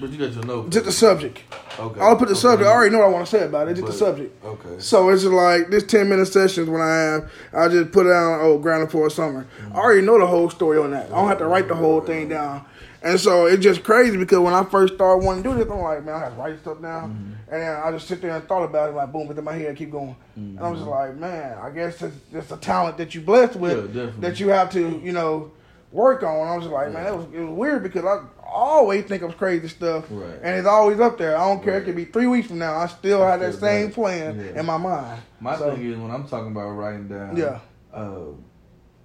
But 0.00 0.10
you 0.10 0.18
got 0.18 0.32
your 0.34 0.44
note. 0.44 0.70
just 0.70 0.84
the 0.86 0.92
subject. 0.92 1.40
Okay. 1.78 2.00
I'll 2.00 2.16
put 2.16 2.28
the 2.28 2.32
Okay. 2.34 2.40
subject. 2.40 2.68
I 2.68 2.72
already 2.72 2.90
know 2.92 3.00
what 3.00 3.08
I 3.08 3.10
want 3.10 3.26
to 3.26 3.30
say 3.30 3.44
about 3.44 3.68
it. 3.68 3.74
Just 3.74 3.86
the 3.88 3.92
subject. 3.92 4.42
Okay. 4.44 4.76
So 4.78 5.10
it's 5.10 5.22
just 5.22 5.34
like 5.34 5.68
this 5.70 5.82
ten 5.84 6.08
minute 6.08 6.26
sessions 6.26 6.70
when 6.70 6.80
I 6.80 6.96
have, 6.96 7.32
I 7.52 7.68
just 7.68 7.92
put 7.92 8.06
it 8.06 8.10
down 8.10 8.38
oh 8.42 8.58
grounded 8.58 8.90
for 8.90 9.06
a 9.06 9.10
summer. 9.10 9.46
I 9.72 9.76
already 9.76 10.02
know 10.02 10.18
the 10.18 10.26
whole 10.26 10.48
story 10.48 10.78
on 10.78 10.92
that. 10.92 11.06
I 11.06 11.16
don't 11.16 11.28
have 11.28 11.38
to 11.38 11.46
write 11.46 11.68
the 11.68 11.74
whole 11.74 12.00
thing 12.00 12.28
down. 12.28 12.64
And 13.02 13.20
so 13.20 13.46
it's 13.46 13.62
just 13.62 13.82
crazy 13.84 14.16
because 14.16 14.38
when 14.40 14.54
I 14.54 14.64
first 14.64 14.94
started 14.94 15.24
wanting 15.24 15.42
to 15.44 15.50
do 15.50 15.56
this, 15.56 15.70
I'm 15.70 15.80
like, 15.80 16.04
man, 16.04 16.14
I 16.14 16.18
have 16.20 16.34
to 16.34 16.40
write 16.40 16.58
stuff 16.60 16.80
down. 16.82 17.38
And 17.50 17.62
then 17.62 17.76
I 17.84 17.90
just 17.92 18.08
sit 18.08 18.20
there 18.20 18.34
and 18.34 18.46
thought 18.48 18.64
about 18.64 18.88
it, 18.90 18.92
like 18.92 19.12
boom, 19.12 19.28
it's 19.30 19.38
in 19.38 19.44
my 19.44 19.52
head, 19.52 19.76
keep 19.76 19.90
going. 19.92 20.16
And 20.34 20.58
I'm 20.58 20.74
just 20.74 20.86
like, 20.86 21.16
man, 21.16 21.56
I 21.58 21.70
guess 21.70 22.02
it's 22.02 22.16
just 22.32 22.50
a 22.52 22.56
talent 22.56 22.98
that 22.98 23.14
you 23.14 23.20
blessed 23.20 23.56
with 23.56 23.94
Yeah, 23.94 24.10
that 24.20 24.40
you 24.40 24.48
have 24.48 24.70
to, 24.72 25.00
you 25.04 25.12
know, 25.12 25.52
work 25.92 26.22
on. 26.22 26.48
I 26.48 26.56
was 26.56 26.64
just 26.64 26.72
like, 26.74 26.92
man, 26.92 27.06
it 27.06 27.16
was, 27.16 27.26
it 27.32 27.40
was 27.40 27.50
weird 27.50 27.82
because 27.84 28.04
I 28.04 28.24
always 28.44 29.04
think 29.04 29.22
of 29.22 29.36
crazy 29.36 29.68
stuff, 29.68 30.06
Right. 30.10 30.38
and 30.42 30.58
it's 30.58 30.66
always 30.66 30.98
up 30.98 31.18
there. 31.18 31.36
I 31.36 31.46
don't 31.48 31.62
care; 31.62 31.78
it 31.78 31.84
could 31.84 31.96
be 31.96 32.04
three 32.06 32.26
weeks 32.26 32.48
from 32.48 32.58
now. 32.58 32.76
I 32.76 32.86
still 32.86 33.20
have 33.24 33.40
that 33.40 33.54
same 33.54 33.88
it. 33.88 33.94
plan 33.94 34.38
Yeah. 34.38 34.60
in 34.60 34.66
my 34.66 34.76
mind. 34.78 35.20
My 35.40 35.56
So- 35.56 35.74
thing 35.74 35.84
is 35.90 35.98
when 35.98 36.10
I'm 36.10 36.24
talking 36.26 36.50
about 36.52 36.70
writing 36.70 37.06
down. 37.08 37.36
Yeah. 37.36 37.58
Uh, 37.92 38.32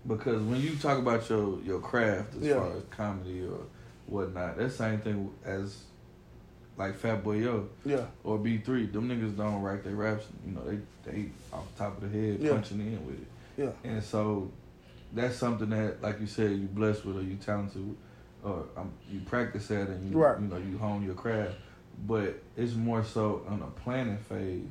because 0.08 0.42
when 0.42 0.60
you 0.60 0.76
talk 0.76 0.98
about 0.98 1.30
your 1.30 1.60
your 1.64 1.80
craft 1.80 2.36
as 2.36 2.42
Yeah. 2.44 2.56
far 2.56 2.68
as 2.78 2.84
comedy 2.90 3.42
or 3.46 3.60
whatnot, 4.12 4.58
that 4.58 4.72
same 4.72 5.00
thing 5.00 5.32
as 5.46 5.84
like 6.78 6.96
Fat 6.96 7.24
Boy 7.24 7.38
Yo 7.38 7.70
Yeah, 7.86 8.06
or 8.24 8.38
B 8.38 8.58
three. 8.58 8.86
Them 8.88 9.10
niggas 9.10 9.38
don't 9.38 9.62
write 9.62 9.84
their 9.84 9.96
raps. 9.96 10.26
You 10.46 10.54
know 10.54 10.64
they 10.64 10.80
they 11.10 11.30
off 11.52 11.66
the 11.74 11.84
top 11.84 12.02
of 12.02 12.12
the 12.12 12.20
head 12.20 12.40
Yeah. 12.40 12.52
punching 12.52 12.80
in 12.80 13.06
with 13.06 13.16
it. 13.22 13.28
yeah, 13.58 13.72
And 13.84 14.04
so 14.04 14.52
that's 15.14 15.36
something 15.36 15.70
that, 15.70 16.02
like 16.02 16.20
you 16.22 16.28
said, 16.28 16.52
you 16.52 16.68
blessed 16.68 17.06
with 17.06 17.18
or 17.18 17.22
you 17.22 17.36
talented, 17.36 17.86
with, 17.86 17.98
or 18.44 18.66
um, 18.78 18.92
you 19.12 19.20
practice 19.22 19.70
at 19.72 19.88
and 19.90 20.10
you 20.12 20.18
Right. 20.18 20.40
you 20.40 20.48
know 20.48 20.58
you 20.58 20.78
hone 20.78 21.04
your 21.04 21.16
craft. 21.16 21.56
But 22.08 22.42
it's 22.58 22.74
more 22.74 23.04
so 23.04 23.44
on 23.48 23.62
a 23.62 23.68
planning 23.82 24.18
phase 24.18 24.68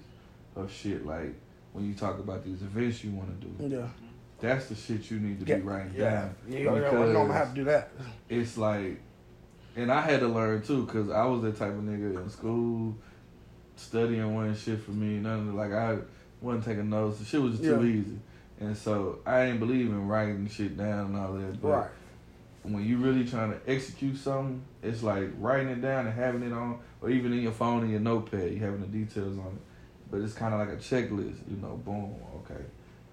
of 0.56 0.70
shit. 0.72 1.06
Like 1.06 1.34
when 1.72 1.86
you 1.86 1.94
talk 1.94 2.18
about 2.18 2.44
these 2.44 2.62
events 2.62 3.04
you 3.04 3.12
want 3.12 3.40
to 3.40 3.46
do, 3.46 3.76
yeah. 3.76 3.86
that's 4.40 4.68
the 4.68 4.74
shit 4.74 5.10
you 5.10 5.20
need 5.20 5.40
to 5.40 5.46
yeah. 5.46 5.56
be 5.56 5.62
writing 5.62 5.92
yeah. 5.96 6.10
down. 6.10 6.34
Yeah, 6.48 6.58
yeah, 6.58 6.64
yeah, 6.64 6.70
well, 6.72 7.12
no, 7.12 7.20
I'm 7.20 7.26
gonna 7.28 7.34
have 7.34 7.50
to 7.50 7.54
do 7.54 7.64
that. 7.64 7.90
It's 8.28 8.56
like, 8.56 9.00
and 9.80 9.90
I 9.90 10.00
had 10.02 10.20
to 10.20 10.28
learn 10.28 10.62
too, 10.62 10.86
cause 10.86 11.10
I 11.10 11.24
was 11.24 11.42
that 11.42 11.56
type 11.58 11.70
of 11.70 11.80
nigga 11.82 12.22
in 12.22 12.28
school, 12.30 12.94
studying 13.76 14.34
wasn't 14.34 14.58
shit 14.58 14.80
for 14.80 14.90
me. 14.90 15.18
None 15.18 15.48
of 15.48 15.54
like 15.54 15.72
I 15.72 15.98
wasn't 16.40 16.64
taking 16.64 16.90
notes. 16.90 17.18
The 17.18 17.24
shit 17.24 17.40
was 17.40 17.52
just 17.58 17.64
too 17.64 17.82
Yeah. 17.84 18.00
easy, 18.00 18.18
and 18.60 18.76
so 18.76 19.20
I 19.26 19.46
didn't 19.46 19.60
believe 19.60 19.88
in 19.88 20.06
writing 20.06 20.48
shit 20.48 20.76
down 20.76 21.06
and 21.06 21.16
all 21.16 21.32
that. 21.34 21.60
But 21.62 21.68
Right. 21.68 21.90
when 22.62 22.84
you 22.84 22.98
really 22.98 23.24
trying 23.24 23.52
to 23.52 23.58
execute 23.66 24.16
something, 24.16 24.62
it's 24.82 25.02
like 25.02 25.30
writing 25.38 25.68
it 25.68 25.80
down 25.80 26.06
and 26.06 26.14
having 26.14 26.42
it 26.42 26.52
on, 26.52 26.78
or 27.00 27.08
even 27.10 27.32
in 27.32 27.40
your 27.40 27.52
phone 27.52 27.84
in 27.84 27.90
your 27.90 28.00
notepad, 28.00 28.52
you 28.52 28.58
having 28.58 28.80
the 28.80 28.86
details 28.86 29.38
on 29.38 29.46
it. 29.46 29.62
But 30.10 30.20
it's 30.20 30.34
kind 30.34 30.52
of 30.52 30.60
like 30.60 30.70
a 30.70 30.76
checklist, 30.76 31.38
you 31.48 31.56
know. 31.62 31.80
Boom, 31.84 32.16
okay, 32.44 32.62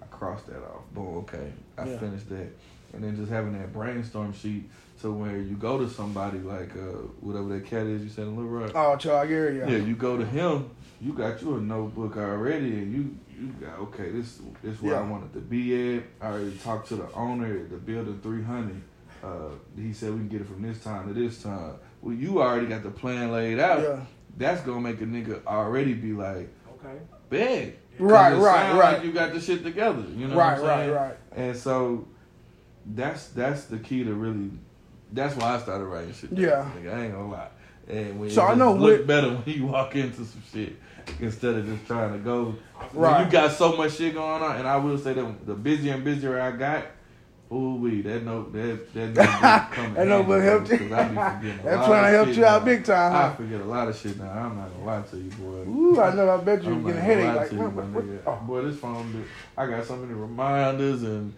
I 0.02 0.06
crossed 0.06 0.46
that 0.48 0.58
off. 0.62 0.82
Boom, 0.92 1.18
okay, 1.18 1.52
I 1.78 1.86
Yeah. 1.86 1.98
finished 1.98 2.28
that, 2.28 2.48
and 2.92 3.02
then 3.04 3.16
just 3.16 3.30
having 3.30 3.52
that 3.58 3.72
brainstorm 3.72 4.32
sheet 4.34 4.68
to 5.00 5.12
where 5.12 5.36
you 5.36 5.56
go 5.56 5.78
to 5.78 5.88
somebody 5.88 6.38
like 6.38 6.72
uh, 6.76 6.98
whatever 7.20 7.48
that 7.50 7.66
cat 7.66 7.86
is 7.86 8.02
you 8.02 8.08
said 8.08 8.24
in 8.24 8.36
Little 8.36 8.50
Rock. 8.50 8.72
Oh, 8.74 8.96
Charles 8.96 9.28
Gary, 9.28 9.58
yeah. 9.58 9.68
Yeah, 9.68 9.78
you 9.78 9.94
go 9.94 10.16
to 10.16 10.24
him. 10.24 10.70
You 11.00 11.12
got 11.12 11.40
you 11.40 11.56
a 11.56 11.60
notebook 11.60 12.16
already, 12.16 12.72
and 12.72 12.92
you 12.92 13.16
you 13.40 13.48
got 13.64 13.78
okay. 13.78 14.10
This 14.10 14.40
this 14.62 14.82
where 14.82 14.96
I 14.96 15.02
wanted 15.02 15.32
to 15.34 15.40
be 15.40 15.96
at. 15.98 16.02
I 16.20 16.26
already 16.32 16.56
talked 16.58 16.88
to 16.88 16.96
the 16.96 17.12
owner, 17.12 17.64
the 17.68 17.76
building 17.76 18.18
three 18.22 18.42
hundred. 18.42 18.80
Uh, 19.22 19.50
he 19.76 19.92
said 19.92 20.10
we 20.12 20.18
can 20.18 20.28
get 20.28 20.40
it 20.40 20.46
from 20.48 20.62
this 20.62 20.82
time 20.82 21.06
to 21.06 21.14
this 21.14 21.42
time. 21.42 21.74
Well, 22.02 22.14
you 22.14 22.40
already 22.40 22.66
got 22.66 22.82
the 22.82 22.90
plan 22.90 23.30
laid 23.30 23.58
out. 23.60 23.80
Yeah. 23.82 24.00
That's 24.36 24.60
gonna 24.62 24.80
make 24.80 25.00
a 25.00 25.04
nigga 25.04 25.44
already 25.46 25.94
be 25.94 26.12
like, 26.12 26.48
Okay. 26.74 26.98
big. 27.28 27.76
Right, 27.98 28.32
right, 28.32 28.72
right. 28.74 28.94
Like 28.94 29.04
you 29.04 29.12
got 29.12 29.32
the 29.32 29.40
shit 29.40 29.64
together. 29.64 30.04
You 30.16 30.28
know 30.28 30.36
Right, 30.36 30.60
what 30.60 30.70
I'm 30.70 30.90
right, 30.90 31.08
right. 31.08 31.16
And 31.34 31.56
so 31.56 32.06
that's 32.86 33.28
that's 33.28 33.64
the 33.64 33.78
key 33.78 34.02
to 34.04 34.14
really. 34.14 34.50
That's 35.12 35.34
why 35.36 35.54
I 35.54 35.58
started 35.58 35.84
writing 35.84 36.12
shit. 36.12 36.34
down, 36.34 36.44
Yeah. 36.44 36.70
nigga, 36.78 36.94
I 36.94 37.04
ain't 37.04 37.12
gonna 37.14 37.30
lie. 37.30 37.48
And 37.88 38.20
when 38.20 38.30
So 38.30 38.42
I 38.42 38.54
know 38.54 38.74
look 38.74 38.98
with- 38.98 39.06
better 39.06 39.28
when 39.28 39.42
you 39.46 39.66
walk 39.66 39.96
into 39.96 40.24
some 40.24 40.42
shit 40.52 40.76
instead 41.20 41.54
of 41.54 41.66
just 41.66 41.86
trying 41.86 42.12
to 42.12 42.18
go. 42.18 42.54
Right. 42.92 43.24
you 43.24 43.32
got 43.32 43.52
so 43.52 43.76
much 43.76 43.92
shit 43.96 44.14
going 44.14 44.42
on, 44.42 44.56
and 44.56 44.68
I 44.68 44.76
will 44.76 44.98
say 44.98 45.14
that 45.14 45.46
the 45.46 45.54
busier 45.54 45.94
and 45.94 46.04
busier 46.04 46.38
I 46.38 46.50
got, 46.52 46.84
ooh 47.50 47.76
wee, 47.76 48.02
that 48.02 48.22
no 48.24 48.42
that 48.50 48.92
that 48.94 49.14
no 49.14 49.22
coming. 49.74 49.94
That 49.94 50.06
notebook 50.06 50.42
helped 50.42 50.70
you? 50.70 50.78
Because 50.78 50.92
I 50.92 51.08
be 51.08 51.14
forgetting. 51.14 51.64
That 51.64 51.76
lot 51.78 51.86
plan 51.86 52.04
of 52.04 52.10
helped 52.10 52.36
you 52.36 52.44
out 52.44 52.60
now. 52.60 52.64
big 52.66 52.84
time, 52.84 53.16
I 53.16 53.34
forget 53.34 53.60
a 53.62 53.64
lot 53.64 53.88
of 53.88 53.96
shit 53.96 54.18
now. 54.18 54.30
I'm 54.30 54.56
not 54.58 54.70
gonna 54.74 54.84
lie 54.84 55.02
to 55.10 55.16
you, 55.16 55.30
boy. 55.30 55.70
Ooh, 55.70 56.00
I 56.02 56.14
know. 56.14 56.28
I 56.30 56.36
bet 56.36 56.62
you 56.62 56.72
I'm 56.72 56.82
getting 56.82 56.98
a 56.98 57.00
headache. 57.00 57.34
Like, 57.36 57.52
you, 57.52 57.58
man, 57.58 57.74
what, 57.94 58.04
what, 58.04 58.22
oh. 58.26 58.46
Boy, 58.46 58.62
this 58.62 58.76
phone, 58.78 59.24
I 59.56 59.66
got 59.66 59.86
so 59.86 59.96
many 59.96 60.12
reminders 60.12 61.02
and 61.04 61.32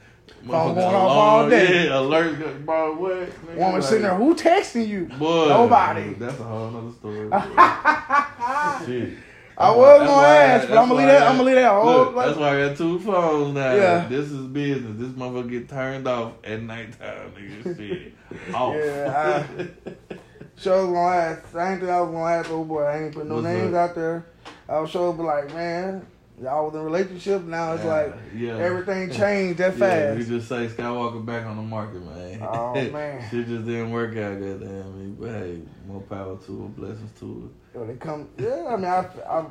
Phone 0.47 0.75
going 0.75 0.87
off 0.87 0.95
all 0.95 1.49
day. 1.51 1.85
Yeah, 1.87 1.91
alerts. 1.93 2.39
got- 2.41 2.67
Boy, 2.67 2.93
what? 2.95 3.13
Nigga, 3.13 3.57
Woman 3.57 3.73
like, 3.75 3.83
sitting 3.83 4.03
there, 4.03 4.15
who 4.15 4.35
texting 4.35 4.89
you? 4.89 5.05
Boy, 5.19 5.49
Nobody. 5.49 6.15
That's 6.15 6.39
a 6.41 6.43
whole 6.45 6.71
nother 6.71 6.93
story. 6.93 7.29
Shit. 8.87 9.19
I 9.59 9.71
was 9.77 9.99
gonna 10.01 10.13
I- 10.13 10.37
ask, 10.37 10.69
but 10.69 10.79
I'ma 10.79 10.95
leave 10.95 11.07
that- 11.07 11.23
I'ma 11.31 11.43
leave 11.43 11.55
that 11.57 11.71
whole- 11.71 11.85
Look, 11.85 12.15
like- 12.15 12.27
that's 12.29 12.39
why 12.39 12.49
I 12.63 12.69
got 12.69 12.77
two 12.79 12.99
phones 13.01 13.55
now. 13.55 13.75
Yeah. 13.75 14.07
This 14.09 14.31
is 14.31 14.47
business. 14.47 14.93
This 14.99 15.09
motherfucker 15.11 15.51
get 15.51 15.69
turned 15.69 16.09
off 16.09 16.33
at 16.45 16.63
nighttime, 16.63 17.33
nigga. 17.37 17.77
Shit. 17.77 18.15
Off. 18.55 18.75
Yeah, 18.75 19.45
Show 20.57 20.87
was 20.87 20.95
gonna 20.95 21.17
ask. 21.17 21.55
I 21.55 21.71
ain't 21.73 21.81
think 21.81 21.91
I 21.93 22.01
was 22.01 22.11
gonna 22.11 22.33
ask 22.35 22.51
old 22.51 22.69
boy. 22.69 22.83
I 22.83 23.05
ain't 23.05 23.15
put 23.15 23.27
no 23.27 23.37
What's 23.37 23.47
names 23.47 23.75
up? 23.75 23.91
out 23.91 23.95
there. 23.95 24.27
I 24.69 24.79
was 24.79 24.91
sure 24.91 25.13
be 25.15 25.23
like, 25.23 25.53
man, 25.55 26.07
y'all 26.43 26.67
was 26.67 26.75
in 26.75 26.81
a 26.81 26.85
relationship. 26.85 27.43
Now 27.45 27.75
it's 27.75 27.85
Yeah, 27.85 27.91
like 27.91 28.15
yeah. 28.35 28.57
everything 28.59 29.11
changed 29.19 29.59
that 29.59 29.77
Yeah, 29.77 30.15
you 30.15 30.25
just 30.25 30.49
say 30.49 30.67
Skywalker 30.69 31.25
back 31.25 31.47
on 31.47 31.57
the 31.57 31.63
market, 31.63 32.03
man. 32.05 32.41
Oh, 32.43 32.73
man. 32.93 33.21
Shit 33.31 33.47
just 33.47 33.67
didn't 33.67 33.91
work 33.91 34.17
out, 34.17 34.41
goddamn 34.41 34.99
me. 34.99 35.17
But 35.19 35.31
hey, 35.31 35.61
more 35.87 36.01
power 36.03 36.37
to 36.47 36.65
it, 36.65 36.77
blessings 36.77 37.19
to 37.21 37.51
it. 37.73 37.79
When 37.79 37.91
it 37.91 38.01
come, 38.01 38.29
yeah, 38.39 38.67
I 38.69 38.77
mean, 38.77 38.85
I, 38.87 39.07
I, 39.29 39.45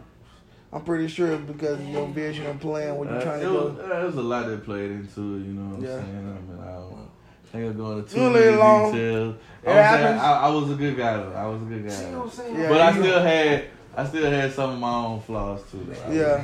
I'm 0.73 0.81
pretty 0.83 1.07
sure 1.07 1.37
because 1.37 1.79
of 1.79 1.87
your 1.87 2.07
vision 2.07 2.45
and 2.45 2.59
plan 2.61 2.89
it. 2.89 2.95
what 2.95 3.07
you're 3.09 3.17
Uh, 3.17 3.23
trying 3.23 3.41
it, 3.41 3.45
to 3.45 3.53
was, 3.53 3.73
do. 3.75 3.81
uh, 3.93 3.99
it 4.01 4.05
was 4.05 4.15
a 4.15 4.21
lot 4.21 4.45
that 4.47 4.63
played 4.65 4.91
into 4.91 5.19
it, 5.35 5.39
you 5.39 5.53
know 5.53 5.75
what 5.75 5.77
I'm 5.79 5.83
Yeah. 5.83 5.95
saying? 5.95 6.17
I 6.17 6.51
mean, 6.51 6.59
I 6.61 6.71
don't 6.73 7.09
think 7.51 7.65
I'm 7.65 7.77
going 7.77 7.97
into 7.99 8.13
too 8.13 8.21
You 8.21 8.29
many 8.29 8.45
leave 8.45 8.93
details. 8.93 9.35
It 9.63 9.69
I'm 9.69 9.73
saying 9.73 9.83
happens. 10.03 10.21
I, 10.21 10.33
I 10.41 10.49
was 10.49 10.71
a 10.71 10.75
good 10.75 10.97
guy 10.97 11.17
though. 11.17 11.33
I 11.33 11.45
was 11.47 11.61
a 11.61 11.65
good 11.65 11.83
guy. 11.87 11.89
See 11.89 12.05
what 12.05 12.13
guy. 12.13 12.21
I'm 12.21 12.29
saying? 12.29 12.59
Yeah, 12.59 12.69
but 12.69 12.81
I 12.81 12.89
you- 12.91 13.01
still 13.03 13.21
had 13.21 13.63
I 13.99 14.05
still 14.05 14.31
had 14.31 14.53
some 14.53 14.69
of 14.71 14.79
my 14.79 14.93
own 14.95 15.19
flaws 15.21 15.61
too. 15.69 15.85
Though. 15.89 16.09
I 16.09 16.13
Yeah. 16.13 16.43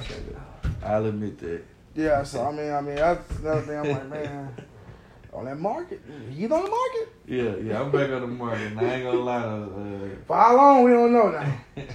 I'll 0.84 1.06
admit 1.06 1.40
that. 1.40 1.64
Yeah, 1.96 2.24
so 2.24 2.46
I 2.46 2.52
mean, 2.52 2.70
I 2.70 2.82
mean, 2.82 2.96
that's 2.96 3.40
another 3.40 3.62
thing. 3.62 3.78
I'm 3.78 3.90
like, 3.90 4.10
man, 4.10 4.54
on 5.32 5.46
that 5.46 5.58
market, 5.58 6.02
he's 6.30 6.52
on 6.52 6.64
the 6.66 6.70
market. 6.70 7.08
Yeah, 7.26 7.56
yeah, 7.56 7.82
I'm 7.82 7.92
back 7.92 8.10
on 8.12 8.22
the 8.22 8.28
market. 8.28 8.68
and 8.68 8.80
I 8.82 8.96
ain't 8.96 9.04
gonna 9.06 9.20
lie. 9.20 9.44
Uh, 9.44 10.10
For 10.28 10.36
how 10.36 10.58
long 10.58 10.84
we 10.84 10.92
don't 10.92 11.14
know 11.14 11.32
now. 11.32 11.58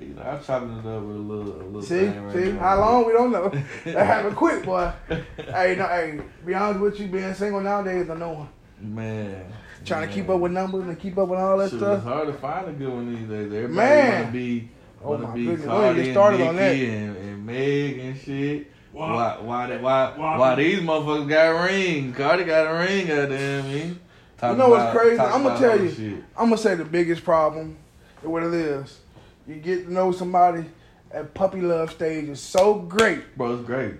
you 0.00 0.14
know, 0.14 0.22
I'm 0.22 0.42
chopping 0.42 0.72
it 0.72 0.86
up 0.86 1.02
with 1.02 1.16
a 1.16 1.18
little, 1.18 1.52
a 1.60 1.64
little 1.64 1.82
See, 1.82 1.98
thing 1.98 2.24
right 2.24 2.34
see, 2.34 2.52
now. 2.52 2.58
how 2.60 2.80
long 2.80 3.06
we 3.06 3.12
don't 3.12 3.30
know. 3.32 3.50
That 3.84 4.06
happened 4.06 4.36
quick, 4.36 4.64
boy. 4.64 4.90
hey, 5.36 5.76
no, 5.76 5.86
hey, 5.88 6.20
be 6.46 6.54
honest 6.54 6.80
with 6.80 7.00
you, 7.00 7.08
being 7.08 7.34
single 7.34 7.60
nowadays, 7.60 8.08
I 8.08 8.14
know 8.14 8.48
Man, 8.80 9.44
trying 9.84 10.08
to 10.08 10.14
keep 10.14 10.28
up 10.28 10.40
with 10.40 10.52
numbers 10.52 10.84
and 10.86 10.98
keep 10.98 11.16
up 11.18 11.28
with 11.28 11.38
all 11.38 11.58
that 11.58 11.70
Shit, 11.70 11.78
stuff. 11.80 11.98
It's 11.98 12.04
hard 12.06 12.26
to 12.28 12.34
find 12.34 12.68
a 12.68 12.72
good 12.72 12.88
one 12.92 13.14
these 13.14 13.28
days. 13.28 13.46
Everybody 13.46 13.72
Man. 13.74 14.20
wanna 14.20 14.32
be, 14.32 14.68
Oh 15.02 15.10
wanna 15.10 15.26
my 15.28 15.34
be 15.34 15.44
goodness, 15.46 15.66
Cardi 15.66 15.86
don't 15.86 15.96
get 15.96 16.04
and 16.06 16.14
started 16.14 16.40
on 16.46 16.56
Nicki 16.56 16.86
and, 16.90 17.16
and 17.16 17.46
Meg 17.46 17.98
and 17.98 18.18
shit. 18.20 18.66
Wow. 18.92 19.14
Why, 19.14 19.38
why, 19.40 19.66
they- 19.68 19.78
why, 19.78 20.14
why 20.36 20.54
these 20.56 20.80
motherfuckers 20.80 21.28
got 21.28 21.46
a 21.56 21.66
ring? 21.72 22.12
Cardi 22.12 22.44
got 22.44 22.66
a 22.66 22.78
ring, 22.78 23.06
goddamn 23.06 23.64
me. 23.72 23.98
Talk 24.36 24.52
You 24.52 24.58
know 24.58 24.68
what's 24.70 24.96
crazy? 24.98 25.18
I'ma 25.20 25.56
tell 25.58 25.80
you. 25.80 25.90
shit. 25.90 26.14
I'm 26.36 26.46
gonna 26.46 26.56
say 26.58 26.74
the 26.74 26.84
biggest 26.84 27.24
problem 27.24 27.76
is 28.22 28.28
what 28.28 28.42
it 28.42 28.52
is. 28.54 28.98
You 29.46 29.56
get 29.56 29.86
to 29.86 29.92
know 29.92 30.12
somebody 30.12 30.64
at 31.12 31.32
puppy 31.34 31.60
love 31.60 31.90
stage 31.92 32.28
is 32.28 32.40
so 32.40 32.74
great, 32.74 33.36
Bro, 33.36 33.54
it's 33.56 33.64
great. 33.66 33.94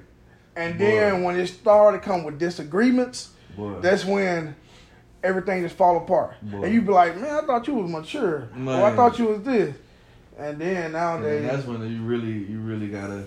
and 0.56 0.78
Boy. 0.78 0.84
then 0.84 1.22
when 1.22 1.38
it 1.38 1.46
started 1.48 1.98
to 1.98 2.04
come 2.04 2.24
with 2.24 2.38
disagreements, 2.38 3.30
Boy. 3.56 3.80
that's 3.80 4.04
when 4.04 4.54
everything 5.22 5.62
just 5.62 5.76
fall 5.76 5.96
apart. 5.98 6.34
Boy. 6.42 6.62
And 6.64 6.74
you 6.74 6.82
be 6.82 6.92
like, 6.92 7.16
man, 7.16 7.44
I 7.44 7.46
thought 7.46 7.66
you 7.66 7.74
was 7.74 7.90
mature, 7.90 8.48
or 8.56 8.84
I 8.84 8.94
thought 8.96 9.18
you 9.18 9.26
was 9.26 9.42
this, 9.42 9.74
and 10.38 10.58
then 10.60 10.84
And 10.84 10.92
nowadays, 10.94 11.42
that's 11.50 11.66
when 11.66 11.80
you 11.90 12.02
really, 12.02 12.32
you 12.32 12.60
really 12.60 12.88
gotta. 12.88 13.24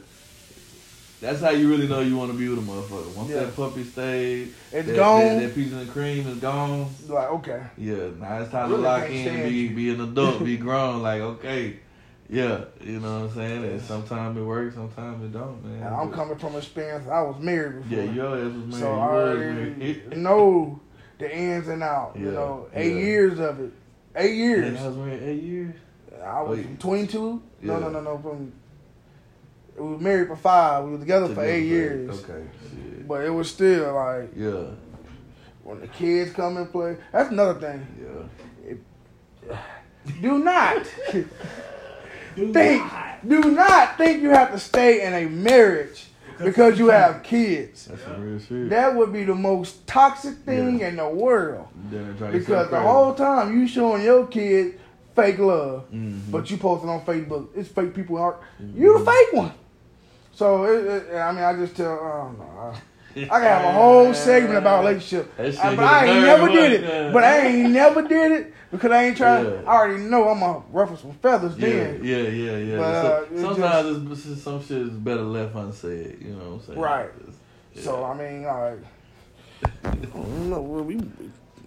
That's 1.21 1.39
how 1.39 1.51
you 1.51 1.69
really 1.69 1.87
know 1.87 2.01
you 2.01 2.17
want 2.17 2.33
to 2.33 2.37
be 2.37 2.49
with 2.49 2.59
a 2.59 2.61
motherfucker. 2.61 3.15
Once 3.15 3.29
Yeah. 3.29 3.45
that 3.45 3.55
puppy 3.55 3.85
stage, 3.85 4.49
It's 4.73 4.87
that, 4.87 4.95
gone. 4.95 5.37
That, 5.37 5.55
that 5.55 5.61
of 5.71 5.85
the 5.87 5.91
cream 5.93 6.27
is 6.27 6.37
gone. 6.39 6.89
like 7.07 7.29
okay, 7.29 7.61
Yeah, 7.77 8.09
now 8.19 8.39
it's 8.41 8.51
time 8.51 8.69
Really 8.69 8.81
to 8.83 8.89
lock 8.89 9.09
in, 9.09 9.43
be 9.47 9.49
you. 9.55 9.69
be 9.75 9.89
an 9.91 10.01
adult, 10.01 10.43
be 10.43 10.57
grown. 10.67 11.01
Like 11.01 11.21
okay, 11.21 11.77
yeah, 12.29 12.65
you 12.83 12.99
know 12.99 13.21
what 13.21 13.29
I'm 13.29 13.35
saying. 13.35 13.63
And 13.63 13.81
sometimes 13.81 14.37
it 14.37 14.41
works, 14.41 14.75
sometimes 14.75 15.23
it 15.23 15.31
don't, 15.31 15.63
man. 15.63 15.83
and 15.87 15.95
I'm 15.95 16.11
coming 16.11 16.35
from 16.37 16.57
experience. 16.57 17.07
I 17.07 17.21
was 17.21 17.39
married 17.39 17.83
before. 17.83 18.03
Yeah, 18.03 18.11
your 18.11 18.35
ass 18.35 18.43
was 18.43 18.53
married. 18.65 18.73
So 18.81 18.91
I 18.91 19.05
was 19.07 19.37
already 19.37 19.69
married. 19.75 20.17
know 20.17 20.81
the 21.19 21.33
ins 21.35 21.67
and 21.67 21.83
outs. 21.83 22.19
You 22.19 22.31
know, 22.31 22.67
eight 22.73 22.93
yeah. 22.95 22.99
years 23.01 23.39
of 23.39 23.59
it. 23.59 23.71
Eight 24.15 24.35
years. 24.35 24.73
Yeah, 24.73 24.83
I 24.83 24.87
was 24.87 24.97
married 24.97 25.23
eight 25.23 25.43
years. 25.43 25.75
I 26.23 26.41
was 26.41 26.57
Wait. 26.59 26.79
22. 26.79 27.19
No, 27.61 27.73
Yeah. 27.73 27.79
no, 27.79 27.89
no, 27.89 28.01
no. 28.01 28.17
From 28.19 28.51
we 29.77 29.83
were 29.91 29.97
married 29.97 30.27
for 30.27 30.35
five. 30.35 30.85
We 30.85 30.91
were 30.91 30.97
together, 30.99 31.33
for 31.33 31.43
eight 31.43 31.65
years. 31.65 32.23
Okay, 32.23 32.45
shit. 32.69 33.07
But 33.07 33.23
it 33.25 33.31
was 33.31 33.49
still 33.49 33.93
like 33.95 34.29
Yeah, 34.35 34.65
when 35.63 35.81
the 35.81 35.87
kids 35.87 36.31
come 36.33 36.57
and 36.57 36.71
play. 36.71 36.97
That's 37.11 37.31
another 37.31 37.59
thing. 37.59 37.87
yeah. 38.69 39.57
Do 40.21 40.37
not 40.39 40.83
Do 41.13 41.25
think. 42.53 42.83
not. 42.83 43.27
Do 43.27 43.39
not 43.51 43.97
think 43.97 44.21
you 44.21 44.29
have 44.29 44.51
to 44.51 44.59
stay 44.59 45.05
in 45.05 45.13
a 45.13 45.29
marriage 45.29 46.05
because 46.37 46.79
you 46.79 46.89
have 46.89 47.23
kids. 47.23 47.85
That's 47.85 48.03
some 48.03 48.21
real 48.21 48.39
shit. 48.39 48.69
That 48.69 48.95
would 48.95 49.11
be 49.13 49.23
the 49.23 49.35
most 49.35 49.85
toxic 49.87 50.35
thing 50.37 50.79
Yeah. 50.79 50.87
in 50.89 50.95
the 50.97 51.09
world. 51.09 51.67
Then 51.91 52.09
it 52.09 52.17
drive 52.17 52.33
Because 52.33 52.69
the 52.69 52.79
whole 52.79 53.13
time 53.13 53.57
you 53.59 53.67
showing 53.67 54.03
your 54.03 54.27
kid 54.27 54.79
fake 55.15 55.37
love, 55.39 55.85
Mhm. 55.91 56.31
but 56.31 56.49
you 56.49 56.57
posting 56.57 56.89
on 56.89 57.01
Facebook, 57.01 57.47
it's 57.55 57.69
fake 57.69 57.93
people 57.93 58.17
out. 58.21 58.41
You 58.75 58.97
the 58.99 59.05
fake 59.05 59.33
one. 59.33 59.51
So 60.33 60.63
it, 60.65 60.85
it, 60.85 61.15
I 61.15 61.31
mean, 61.31 61.43
I 61.43 61.53
just 61.55 61.75
tell. 61.75 61.93
I 61.93 62.23
don't 62.23 62.39
know. 62.39 62.59
I, 62.59 62.75
I 63.15 63.19
can 63.25 63.41
have 63.43 63.65
a 63.65 63.71
whole 63.73 64.13
segment 64.13 64.57
about 64.57 64.83
relationship, 64.83 65.35
That 65.37 65.53
shit 65.53 65.63
Uh, 65.63 65.75
but 65.75 65.85
I 65.85 66.05
ain't 66.05 66.25
never 66.25 66.41
what? 66.43 66.51
did 66.53 66.81
Yeah. 66.81 66.87
it. 66.89 67.13
But 67.13 67.23
I 67.23 67.37
ain't 67.47 67.69
never 67.71 68.01
did 68.07 68.31
it 68.31 68.53
because 68.71 68.91
I 68.91 69.03
ain't 69.03 69.17
trying. 69.17 69.45
Yeah. 69.45 69.51
I 69.67 69.75
already 69.75 70.03
know 70.03 70.29
I'm 70.29 70.39
gonna 70.39 70.63
ruffle 70.71 70.97
some 70.97 71.11
feathers 71.21 71.55
Yeah, 71.57 71.67
then. 71.69 71.99
yeah, 72.03 72.17
yeah, 72.17 72.57
yeah. 72.57 72.77
But, 72.77 73.01
So- 73.01 73.07
uh, 73.31 73.35
it 73.35 73.39
sometimes 73.41 74.11
it's, 74.11 74.25
it's 74.25 74.41
some 74.41 74.61
shit 74.65 74.77
is 74.81 74.89
better 74.89 75.21
left 75.21 75.55
unsaid. 75.55 76.17
You 76.21 76.33
know 76.33 76.37
what 76.51 76.53
I'm 76.53 76.61
saying? 76.65 76.79
Right. 76.79 77.09
It's- 77.75 77.83
So 77.85 78.03
I 78.03 78.13
mean, 78.15 78.43
like, 78.43 78.79
I 79.85 79.89
don't 79.95 80.49
know, 80.49 80.61
we, 80.61 80.97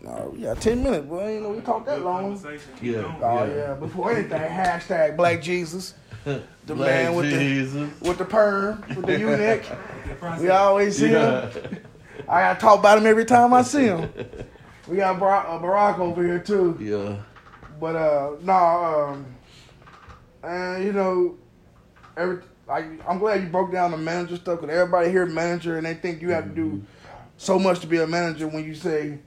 uh, 0.07 0.23
we 0.33 0.39
got 0.43 0.61
ten 0.61 0.83
minutes, 0.83 1.07
but 1.09 1.17
I 1.17 1.29
ain't 1.31 1.43
know 1.43 1.51
we 1.51 1.61
talked 1.61 1.87
that 1.87 2.03
long. 2.03 2.41
Yeah. 2.83 3.03
Oh 3.23 3.45
Yeah. 3.45 3.55
yeah. 3.55 3.75
Before 3.75 4.13
anything, 4.13 4.41
hashtag 4.41 5.17
Black 5.17 5.41
Jesus, 5.43 5.95
the 6.27 6.43
Black 6.75 6.79
man 6.79 7.15
with 7.15 7.31
the 7.31 7.89
with 8.09 8.19
the 8.19 8.25
perm, 8.25 8.85
with 8.97 9.07
the 9.07 9.19
U-neck. 9.19 9.65
Good 10.05 10.19
process. 10.19 10.43
We 10.43 10.49
always 10.51 10.99
see 10.99 11.13
Yeah. 11.13 11.49
him. 11.51 11.79
I 12.29 12.41
gotta 12.41 12.61
talk 12.61 12.81
about 12.81 12.99
him 12.99 13.07
every 13.07 13.25
time 13.25 13.55
I 13.55 13.63
see 13.63 13.85
him. 13.85 14.11
We 14.89 14.99
got 14.99 15.19
Barack, 15.19 15.47
uh, 15.49 15.59
Barack 15.59 15.99
over 15.99 16.23
here 16.25 16.39
too. 16.39 16.79
yeah. 16.81 17.17
But 17.81 17.97
uh, 17.97 18.37
no, 18.43 18.53
um, 18.53 19.27
and 20.45 20.85
you 20.85 20.93
know, 20.93 21.37
every 22.17 22.39
like 22.69 22.85
I'm 23.09 23.19
glad 23.19 23.43
you 23.43 23.49
broke 23.49 23.73
down 23.73 23.91
the 23.91 23.97
manager 23.97 24.37
stuff 24.37 24.61
because 24.61 24.73
everybody 24.77 25.11
here 25.11 25.27
manager 25.27 25.77
and 25.77 25.85
they 25.85 25.95
think 25.95 26.23
you 26.23 26.31
have 26.31 26.45
to 26.45 26.55
do 26.55 26.85
so 27.37 27.59
much 27.59 27.81
to 27.81 27.89
be 27.89 27.99
a 27.99 28.07
manager 28.07 28.47
when 28.47 28.65
you 28.65 28.75
say. 28.77 29.19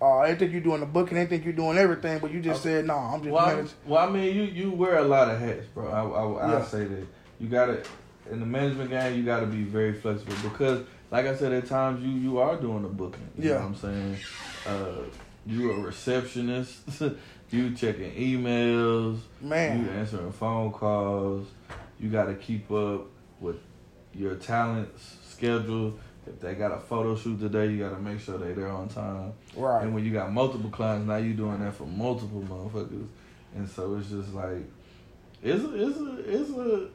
Uh, 0.00 0.22
they 0.26 0.34
think 0.36 0.52
you're 0.52 0.60
doing 0.60 0.80
the 0.80 0.86
booking, 0.86 1.16
they 1.16 1.26
think 1.26 1.44
you're 1.44 1.52
doing 1.52 1.76
everything, 1.76 2.20
but 2.20 2.30
you 2.30 2.40
just 2.40 2.62
said, 2.62 2.86
no, 2.86 2.94
I'm 2.94 3.20
just 3.20 3.32
Well, 3.32 3.46
managing. 3.46 3.72
well, 3.84 4.08
I 4.08 4.10
mean, 4.10 4.34
you 4.34 4.42
you 4.44 4.70
wear 4.70 4.98
a 4.98 5.02
lot 5.04 5.28
of 5.28 5.40
hats, 5.40 5.66
bro. 5.74 5.88
I 5.88 6.02
I, 6.02 6.46
I 6.46 6.52
Yeah. 6.58 6.64
say 6.64 6.84
that 6.84 7.06
you 7.40 7.48
gotta 7.48 7.82
in 8.30 8.38
the 8.40 8.46
management 8.46 8.90
game, 8.90 9.16
you 9.16 9.24
gotta 9.24 9.46
be 9.46 9.62
very 9.64 9.92
flexible 9.94 10.34
because, 10.48 10.84
like 11.10 11.26
I 11.26 11.34
said, 11.34 11.52
at 11.52 11.66
times 11.66 12.04
you 12.04 12.10
you 12.12 12.38
are 12.38 12.56
doing 12.56 12.82
the 12.82 12.88
booking. 12.88 13.28
You 13.36 13.44
Yeah. 13.48 13.54
know 13.54 13.60
what 13.60 13.66
I'm 13.66 13.74
saying. 13.76 14.16
Uh, 14.66 14.90
you 15.46 15.72
a 15.72 15.80
receptionist. 15.80 17.02
you 17.50 17.74
checking 17.74 18.12
emails. 18.12 19.18
Man. 19.40 19.84
You 19.84 19.90
answering 19.92 20.30
phone 20.32 20.70
calls. 20.72 21.48
You 21.98 22.10
got 22.10 22.26
to 22.26 22.34
keep 22.34 22.70
up 22.70 23.06
with 23.40 23.56
your 24.14 24.34
talent's 24.36 25.16
schedule. 25.26 25.94
If 26.28 26.40
they 26.40 26.54
got 26.54 26.72
a 26.72 26.78
photo 26.80 27.16
shoot 27.16 27.40
today, 27.40 27.68
you 27.72 27.78
got 27.78 27.90
to 27.90 28.00
make 28.00 28.20
sure 28.20 28.38
they 28.38 28.52
there 28.52 28.68
on 28.68 28.88
time. 28.88 29.32
Right. 29.56 29.82
And 29.84 29.94
when 29.94 30.04
you 30.04 30.12
got 30.12 30.32
multiple 30.32 30.70
clients, 30.70 31.06
now 31.06 31.16
you 31.16 31.34
doing 31.34 31.60
that 31.60 31.74
for 31.74 31.84
multiple 31.84 32.42
motherfuckers, 32.48 33.06
and 33.54 33.68
so 33.68 33.96
it's 33.96 34.10
just 34.10 34.32
like 34.34 34.62
it's 35.42 35.64
a, 35.64 35.88
it's 35.88 35.98
a, 35.98 36.40
it's 36.40 36.50
a, 36.50 36.88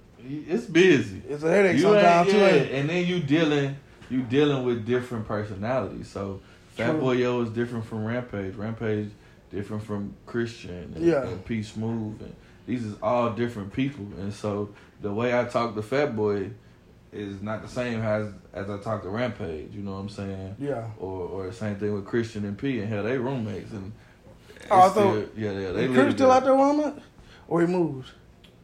it's 0.54 0.66
busy. 0.66 1.22
It's 1.28 1.44
a 1.44 1.50
headache 1.50 1.76
You 1.78 1.82
sometimes 1.84 2.32
too. 2.32 2.38
yeah, 2.38 2.46
and 2.48 2.90
then 2.90 3.06
you 3.06 3.20
dealing 3.22 3.76
you 4.10 4.22
dealing 4.22 4.64
with 4.66 4.86
different 4.86 5.28
personalities. 5.28 6.08
So 6.08 6.42
Fat 6.72 7.00
Boy 7.00 7.14
Yo 7.14 7.42
is 7.42 7.50
different 7.50 7.86
from 7.86 8.06
Rampage. 8.06 8.56
Rampage 8.56 9.10
different 9.52 9.84
from 9.84 10.14
Christian 10.26 10.94
and, 10.96 11.06
Yeah. 11.06 11.24
and 11.24 11.44
P 11.46 11.64
Smooth, 11.64 12.22
and 12.22 12.36
these 12.66 12.84
is 12.86 12.96
all 13.02 13.32
different 13.32 13.74
people. 13.74 14.06
And 14.20 14.34
so 14.34 14.70
the 15.02 15.12
way 15.14 15.38
I 15.38 15.46
talk 15.46 15.76
to 15.76 15.82
Fat 15.82 16.16
Boy 16.16 16.52
is 17.14 17.42
not 17.42 17.62
the 17.62 17.68
same 17.68 18.02
as 18.02 18.28
as 18.54 18.70
I 18.70 18.78
talked 18.80 19.04
to 19.04 19.10
Rampage. 19.10 19.74
You 19.74 19.82
know 19.84 19.92
what 19.94 19.98
I'm 20.00 20.10
saying? 20.10 20.56
Yeah. 20.60 20.88
Or 21.00 21.28
or 21.28 21.48
the 21.48 21.54
same 21.54 21.76
thing 21.76 21.94
with 21.94 22.06
Christian 22.06 22.46
and 22.46 22.58
P, 22.58 22.80
and 22.80 22.90
hell, 22.90 23.04
they 23.04 23.18
roommates 23.18 23.72
and. 23.72 23.92
Oh, 23.96 24.64
it's 24.64 24.72
I 24.72 24.80
thought- 24.80 24.92
still- 24.94 25.30
yeah, 25.36 25.52
yeah, 25.52 25.72
they 25.74 25.88
Chris 25.88 26.14
still 26.16 26.32
out 26.32 26.44
there 26.46 26.56
him? 26.56 27.02
Or 27.50 27.62
he 27.62 27.68
moved? 27.68 28.10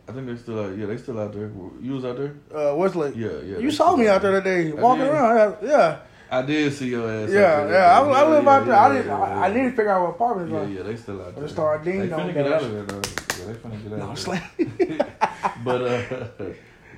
I 0.08 0.12
think 0.14 0.26
they're 0.28 0.38
still 0.38 0.60
out. 0.64 0.78
Yeah, 0.78 0.86
they 0.88 0.98
still 0.98 1.20
out 1.20 1.34
there. 1.34 1.52
You 1.82 1.92
was 1.94 2.06
out 2.06 2.18
there? 2.18 2.36
Uh, 2.56 2.74
Westlake. 2.76 3.16
Yeah, 3.16 3.40
yeah. 3.44 3.58
You 3.60 3.70
saw 3.70 3.96
me 3.96 4.08
out 4.08 4.22
there 4.22 4.32
that 4.32 4.44
day, 4.44 4.72
walking 4.72 5.04
around. 5.04 5.58
Yeah, 5.62 6.00
I 6.32 6.42
did 6.42 6.74
see 6.74 6.88
your 6.90 7.08
ass. 7.12 7.30
yeah, 7.30 7.64
there 7.66 7.74
yeah. 7.74 8.00
I, 8.00 8.04
day. 8.06 8.14
I 8.14 8.30
live 8.30 8.44
Yeah, 8.46 8.50
out 8.50 8.66
there. 8.66 8.74
yeah, 8.74 8.82
I 8.86 8.94
didn't. 8.94 9.08
yeah, 9.08 9.20
I, 9.20 9.30
I 9.30 9.48
yeah. 9.50 9.54
need 9.56 9.64
to 9.70 9.76
figure 9.76 9.90
out 9.92 10.02
what 10.04 10.10
apartment 10.16 10.52
Yeah, 10.52 10.60
like. 10.62 10.70
yeah, 10.78 10.84
they 10.84 10.96
still 10.96 11.22
out 11.22 11.36
there. 11.36 11.48
They 11.84 11.92
ding 11.92 12.02
finna 12.02 12.10
dong 12.10 12.34
get 12.34 12.48
out 12.48 12.64
of 12.64 12.72
there 12.72 12.84
though. 12.86 13.02
Yeah, 13.40 13.46
they 13.46 13.54
finna 13.60 13.84
get 13.84 13.94
out 13.94 14.00
No, 14.00 14.12
of 14.12 14.88
there. 14.88 15.08
But 15.66 15.82
uh, 15.82 16.46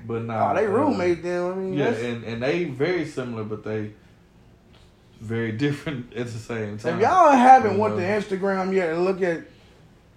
but 0.06 0.24
nah. 0.24 0.52
Oh, 0.52 0.56
they 0.56 0.66
uh, 0.66 0.70
roommates 0.70 1.22
then. 1.22 1.52
I 1.52 1.56
mean, 1.56 1.74
Yeah, 1.74 1.86
that's- 1.92 2.04
and 2.04 2.24
and 2.24 2.44
they 2.44 2.66
very 2.66 3.06
similar, 3.06 3.44
but 3.44 3.64
they 3.64 3.92
very 5.20 5.52
different 5.66 6.14
at 6.14 6.26
the 6.28 6.32
same 6.32 6.78
time. 6.78 6.96
If 6.96 7.02
y'all 7.02 7.32
haven't 7.32 7.78
went 7.78 7.98
to? 7.98 8.02
Instagram 8.04 8.74
yet 8.74 8.90
and 8.94 9.06
look 9.06 9.22
at 9.22 9.42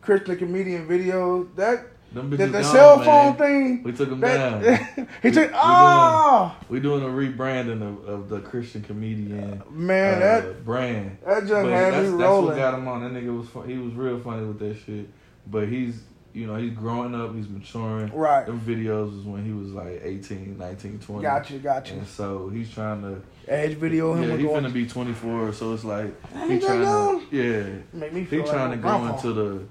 Christian 0.00 0.36
comedian 0.36 0.86
videos, 0.88 1.54
that 1.56 1.86
the, 2.12 2.22
the 2.22 2.46
gone, 2.48 2.64
cell 2.64 2.96
man. 2.98 3.04
phone 3.04 3.36
thing. 3.36 3.82
We 3.82 3.92
took 3.92 4.08
them 4.08 4.20
down. 4.20 4.62
He 5.22 5.28
We- 5.28 5.30
took. 5.32 5.50
Oh 5.54 6.56
We 6.68 6.78
doing 6.80 7.02
a 7.02 7.06
rebranding 7.08 7.82
of, 7.82 8.08
of 8.08 8.28
the 8.28 8.40
Christian 8.40 8.82
comedian 8.82 9.62
man, 9.70 10.16
uh, 10.16 10.18
that 10.20 10.64
brand. 10.64 11.18
that 11.26 11.40
just 11.40 11.50
But 11.50 11.64
had 11.72 11.94
that's, 11.94 12.10
me 12.12 12.18
that's 12.18 12.42
what 12.42 12.56
got 12.56 12.74
him 12.74 12.86
on. 12.88 13.02
That 13.02 13.20
nigga 13.20 13.36
was 13.36 13.48
fun. 13.48 13.68
he 13.68 13.76
was 13.78 13.92
real 13.94 14.20
funny 14.20 14.46
with 14.46 14.58
that 14.60 14.76
shit. 14.86 15.08
But 15.50 15.68
he's 15.68 16.02
you 16.34 16.46
know 16.46 16.56
he's 16.56 16.72
growing 16.72 17.14
up. 17.14 17.34
He's 17.34 17.48
maturing. 17.48 18.12
Right. 18.12 18.44
Them 18.44 18.60
videos 18.60 19.16
was 19.16 19.24
when 19.24 19.44
he 19.46 19.52
was 19.52 19.70
like 19.70 20.00
18, 20.02 20.58
19, 20.58 20.98
20. 20.98 21.22
Gotcha, 21.22 21.54
gotcha. 21.58 21.94
And 21.94 22.06
so 22.06 22.48
he's 22.48 22.70
trying 22.72 23.02
to. 23.02 23.22
Edge 23.46 23.74
video 23.74 24.14
him 24.14 24.30
Yeah, 24.30 24.36
he's 24.36 24.46
going. 24.46 24.64
finna 24.64 24.72
be 24.72 24.86
24. 24.86 25.52
So 25.52 25.74
it's 25.74 25.84
like 25.84 26.06
he 26.48 26.58
trying 26.58 26.82
young. 26.82 27.26
to. 27.30 27.36
Yeah. 27.36 27.66
Make 27.92 28.12
me 28.12 28.24
feel 28.24 28.40
He 28.40 28.44
feel 28.46 28.52
trying 28.54 28.70
to 28.72 28.76
go 28.78 28.82
grandpa. 28.88 29.14
into 29.16 29.32
the, 29.32 29.62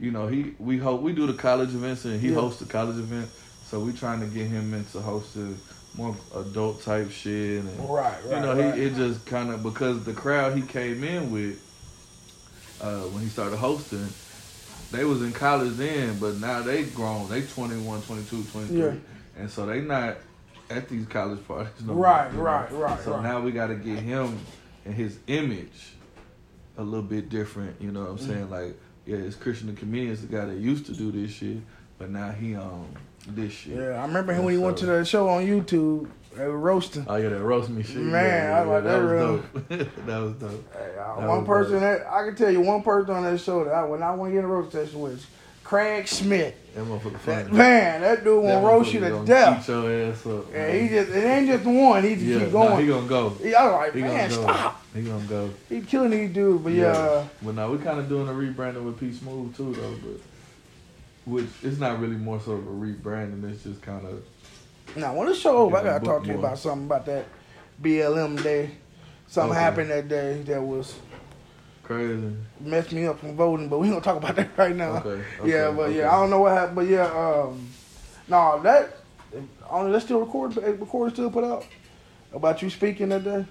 you 0.00 0.10
know, 0.10 0.26
he 0.26 0.54
we 0.58 0.76
hope 0.78 1.02
we 1.02 1.12
do 1.12 1.26
the 1.26 1.34
college 1.34 1.70
events 1.74 2.04
and 2.04 2.20
he 2.20 2.28
Yeah. 2.30 2.34
hosts 2.36 2.58
the 2.60 2.66
college 2.66 2.96
event, 2.98 3.28
so 3.66 3.80
we 3.80 3.92
trying 3.92 4.20
to 4.20 4.26
get 4.26 4.46
him 4.48 4.74
into 4.74 4.98
hosting 5.00 5.56
more 5.96 6.14
adult 6.34 6.82
type 6.82 7.10
shit 7.10 7.62
and 7.62 7.78
Right, 7.88 8.12
right. 8.24 8.34
you 8.34 8.40
know 8.40 8.54
right. 8.58 8.74
he 8.74 8.82
it 8.82 8.94
just 8.96 9.24
kind 9.24 9.50
of 9.50 9.62
because 9.62 10.04
the 10.04 10.12
crowd 10.12 10.54
he 10.56 10.60
came 10.62 11.02
in 11.04 11.30
with 11.30 11.58
uh, 12.82 13.00
when 13.12 13.22
he 13.22 13.28
started 13.28 13.56
hosting, 13.56 14.06
they 14.90 15.04
was 15.04 15.22
in 15.22 15.32
college 15.32 15.76
then, 15.76 16.18
but 16.18 16.36
now 16.36 16.62
they 16.62 16.84
grown, 16.84 17.28
they 17.28 17.42
21, 17.42 18.02
22, 18.02 18.44
23, 18.44 18.78
Yeah. 18.78 18.92
and 19.36 19.50
so 19.50 19.66
they 19.66 19.80
not 19.80 20.16
at 20.70 20.88
these 20.88 21.06
college 21.06 21.46
parties 21.46 21.72
no 21.86 21.94
more, 21.94 22.04
Right, 22.04 22.32
know? 22.34 22.40
right, 22.40 22.72
right, 22.72 23.00
So 23.00 23.12
right. 23.12 23.22
now 23.22 23.40
we 23.40 23.52
got 23.52 23.68
to 23.68 23.74
get 23.76 23.98
him 23.98 24.38
and 24.84 24.94
his 24.94 25.18
image 25.26 25.94
a 26.76 26.82
little 26.82 27.02
bit 27.02 27.28
different. 27.28 27.80
You 27.80 27.90
know 27.92 28.00
what 28.02 28.10
I'm 28.10 28.16
Mm. 28.18 28.26
saying? 28.26 28.50
Like, 28.50 28.76
yeah, 29.06 29.16
it's 29.16 29.36
Christian 29.36 29.68
the 29.68 29.72
comedian's 29.74 30.22
the 30.22 30.26
guy 30.28 30.44
that 30.46 30.56
used 30.58 30.86
to 30.86 30.92
do 30.92 31.10
this 31.12 31.30
shit, 31.30 31.58
but 31.98 32.10
now 32.10 32.30
he 32.32 32.54
on 32.56 32.86
this 33.28 33.52
shit. 33.52 33.76
Yeah, 33.76 34.00
I 34.02 34.06
remember 34.06 34.32
him 34.32 34.44
when 34.44 34.52
he 34.52 34.56
And 34.56 34.64
went 34.64 34.76
to 34.78 34.86
the 34.86 35.04
show 35.04 35.28
on 35.28 35.44
YouTube. 35.44 36.08
They 36.36 36.46
were 36.46 36.58
roasting. 36.58 37.06
Oh 37.08 37.16
yeah, 37.16 37.30
that 37.30 37.40
roast 37.42 37.70
me 37.70 37.82
shit. 37.82 37.96
Man, 37.96 38.50
yeah, 38.50 38.58
I 38.58 38.62
like 38.64 38.84
that 38.84 39.02
was 39.02 39.10
real. 39.10 39.36
dope. 39.38 39.68
that 40.06 40.18
was 40.18 40.32
dope. 40.34 40.72
Hey, 40.74 40.94
uh, 40.98 41.20
That 41.20 41.28
one 41.28 41.38
was 41.38 41.46
person 41.46 41.72
dope. 41.74 41.80
that 41.82 42.06
I 42.12 42.24
can 42.26 42.36
tell 42.36 42.50
you 42.50 42.60
one 42.60 42.82
person 42.82 43.14
on 43.14 43.24
that 43.24 43.38
show 43.40 43.64
that 43.64 43.74
I 43.74 43.84
would 43.84 44.00
not 44.00 44.18
want 44.18 44.30
to 44.30 44.34
get 44.34 44.38
in 44.40 44.44
a 44.44 44.48
roast 44.48 44.72
session 44.72 45.00
with, 45.00 45.24
Craig 45.64 46.06
Smith. 46.06 46.54
That 46.76 46.84
motherfucker 46.84 47.12
That, 47.24 47.46
funny. 47.46 47.56
man, 47.58 48.00
that 48.02 48.22
dude 48.22 48.44
That 48.44 48.62
will 48.62 48.68
roast 48.68 48.92
you 48.92 49.00
to 49.00 49.24
death. 49.24 49.62
Eat 49.68 49.72
your 49.72 50.10
ass 50.12 50.26
up. 50.26 50.52
Man. 50.52 50.80
he 50.82 50.88
just 50.88 51.10
it 51.10 51.24
ain't 51.24 51.48
just 51.48 51.64
one. 51.64 52.04
He 52.04 52.10
just 52.14 52.22
yeah, 52.26 52.38
keep 52.38 52.52
nah, 52.52 52.68
going. 52.68 52.80
he 52.82 52.86
gonna 52.86 53.08
go. 53.08 53.30
He- 53.30 53.54
I 53.54 53.64
was 53.64 53.72
like, 53.72 53.94
He 53.94 54.00
man, 54.02 54.30
stop. 54.30 54.84
He 54.94 55.02
gonna 55.02 55.24
go. 55.24 55.50
He 55.68 55.80
killing 55.80 56.10
these 56.10 56.30
dudes, 56.32 56.62
but 56.62 56.72
yeah, 56.72 57.24
But 57.42 57.54
now 57.56 57.70
we 57.72 57.78
kind 57.78 57.98
of 57.98 58.08
doing 58.08 58.28
a 58.28 58.32
rebranding 58.32 58.84
with 58.84 59.00
P 59.00 59.12
Smooth 59.12 59.56
too, 59.56 59.72
though. 59.74 59.94
But 60.04 60.20
which 61.32 61.46
it's 61.64 61.78
not 61.78 61.98
really 61.98 62.14
more 62.16 62.40
so 62.40 62.52
of 62.52 62.66
a 62.66 62.70
rebranding. 62.70 63.50
It's 63.50 63.64
just 63.64 63.82
kind 63.82 64.06
of 64.06 64.22
now 64.96 65.14
when 65.14 65.28
the 65.28 65.34
show 65.34 65.56
over, 65.58 65.76
I 65.76 65.82
gotta 65.84 66.04
talk 66.04 66.22
to 66.24 66.28
you 66.28 66.38
about 66.38 66.58
something 66.58 66.86
about 66.86 67.06
that 67.06 67.26
BLM 67.82 68.42
day. 68.42 68.70
Something 69.28 69.52
Okay. 69.52 69.60
happened 69.60 69.90
that 69.90 70.08
day 70.08 70.42
that 70.42 70.62
was 70.62 70.94
crazy. 71.82 72.32
messed 72.60 72.92
me 72.92 73.06
up 73.06 73.18
from 73.18 73.36
voting, 73.36 73.68
but 73.68 73.78
we 73.78 73.88
gonna 73.88 74.00
talk 74.00 74.16
about 74.16 74.36
that 74.36 74.50
right 74.56 74.74
now. 74.74 74.96
Okay. 75.04 75.22
yeah, 75.44 75.70
but 75.70 75.90
okay. 75.90 75.98
yeah, 75.98 76.14
I 76.14 76.20
don't 76.20 76.30
know 76.30 76.40
what 76.40 76.52
happened, 76.52 76.76
but 76.76 76.86
yeah, 76.86 77.06
um, 77.06 77.68
no, 78.28 78.60
that 78.62 78.96
on 79.68 79.90
that's 79.92 80.04
still 80.04 80.20
recorded. 80.20 80.56
Recorded 80.80 81.14
still 81.14 81.30
put 81.30 81.44
out 81.44 81.66
about 82.32 82.62
you 82.62 82.70
speaking 82.70 83.08
that 83.10 83.24
day. 83.24 83.44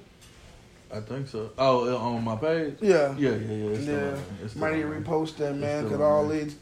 I 0.94 1.00
think 1.02 1.28
so. 1.28 1.50
Oh, 1.58 1.94
uh, 1.94 1.98
on 1.98 2.24
my 2.24 2.36
page. 2.38 2.76
Yeah, 2.80 3.16
Yeah, 3.18 3.32
yeah, 3.32 3.36
yeah. 3.36 3.70
It's 4.44 4.56
yeah. 4.56 4.62
Might 4.62 4.76
need 4.76 4.84
to 4.84 4.88
repost 4.88 5.36
that 5.38 5.56
man, 5.56 5.84
because 5.84 6.00
all 6.00 6.28
these 6.28 6.56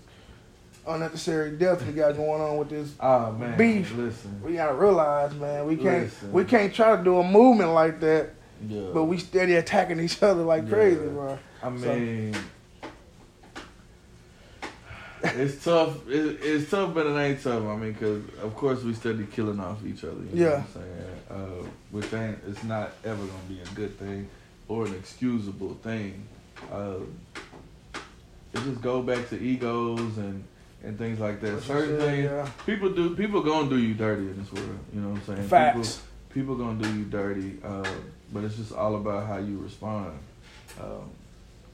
unnecessary 0.86 1.52
deaths 1.52 1.84
we 1.86 1.94
got 1.94 2.16
going 2.16 2.42
on 2.42 2.58
with 2.58 2.70
this. 2.70 2.94
Ah 3.00 3.32
man, 3.32 3.58
Beef. 3.58 3.96
Listen. 3.96 4.42
We 4.44 4.54
gotta 4.56 4.74
realize, 4.74 5.34
man, 5.36 5.66
we 5.66 5.76
can't 5.78 6.04
Listen. 6.06 6.32
we 6.32 6.44
can't 6.46 6.74
try 6.74 6.96
to 6.96 7.04
do 7.04 7.20
a 7.20 7.24
movement 7.28 7.72
like 7.72 8.00
that, 8.02 8.32
Yeah. 8.68 8.90
but 8.94 9.06
we 9.06 9.18
steady 9.18 9.56
attacking 9.56 10.00
each 10.00 10.22
other 10.22 10.44
like 10.44 10.64
Yeah. 10.64 10.70
crazy, 10.70 11.08
bro. 11.08 11.38
I 11.62 11.78
So- 11.78 11.96
mean, 11.96 12.36
it's 15.24 15.64
tough. 15.64 16.08
It, 16.10 16.40
it's 16.44 16.70
tough, 16.70 16.94
but 16.94 17.06
it 17.08 17.18
ain't 17.18 17.42
tough. 17.42 17.64
I 17.64 17.76
mean, 17.78 17.94
because 17.94 18.22
of 18.42 18.54
course 18.56 18.84
we 18.84 18.94
study 18.94 19.26
killing 19.32 19.60
off 19.60 19.78
each 19.86 20.04
other. 20.04 20.16
You 20.34 20.36
know 20.36 20.50
Yeah. 20.50 20.50
what 20.50 20.60
I'm 20.60 20.68
saying? 20.74 21.20
Uh, 21.64 21.68
which 21.92 22.14
ain't. 22.14 22.40
It's 22.48 22.64
not 22.64 22.92
ever 23.06 23.18
gonna 23.26 23.32
be 23.48 23.62
a 23.62 23.76
good 23.76 23.98
thing 23.98 24.28
or 24.68 24.86
an 24.86 24.94
excusable 24.96 25.76
thing. 25.82 26.24
Uh, 26.72 26.96
it 28.54 28.60
just 28.64 28.82
go 28.82 29.02
back 29.02 29.30
to 29.30 29.42
egos 29.42 30.18
and 30.18 30.44
and 30.84 30.98
things 30.98 31.20
like 31.20 31.42
that. 31.42 31.54
What 31.54 31.64
Certain 31.64 32.00
said, 32.00 32.10
things 32.10 32.24
yeah. 32.26 32.50
people 32.66 32.90
do. 32.90 33.16
People 33.16 33.42
gonna 33.42 33.70
do 33.70 33.78
you 33.78 33.94
dirty 33.94 34.24
in 34.24 34.38
this 34.38 34.52
world. 34.52 34.80
You 34.94 35.02
know 35.02 35.10
what 35.10 35.30
I'm 35.30 35.36
saying? 35.36 35.48
Facts. 35.48 36.02
People, 36.34 36.56
people 36.56 36.56
gonna 36.56 36.84
do 36.84 36.98
you 36.98 37.06
dirty, 37.06 37.60
uh, 37.64 37.88
but 38.32 38.44
it's 38.44 38.58
just 38.58 38.74
all 38.74 38.96
about 38.96 39.28
how 39.28 39.38
you 39.38 39.58
respond. 39.60 40.18
Um, 40.80 41.10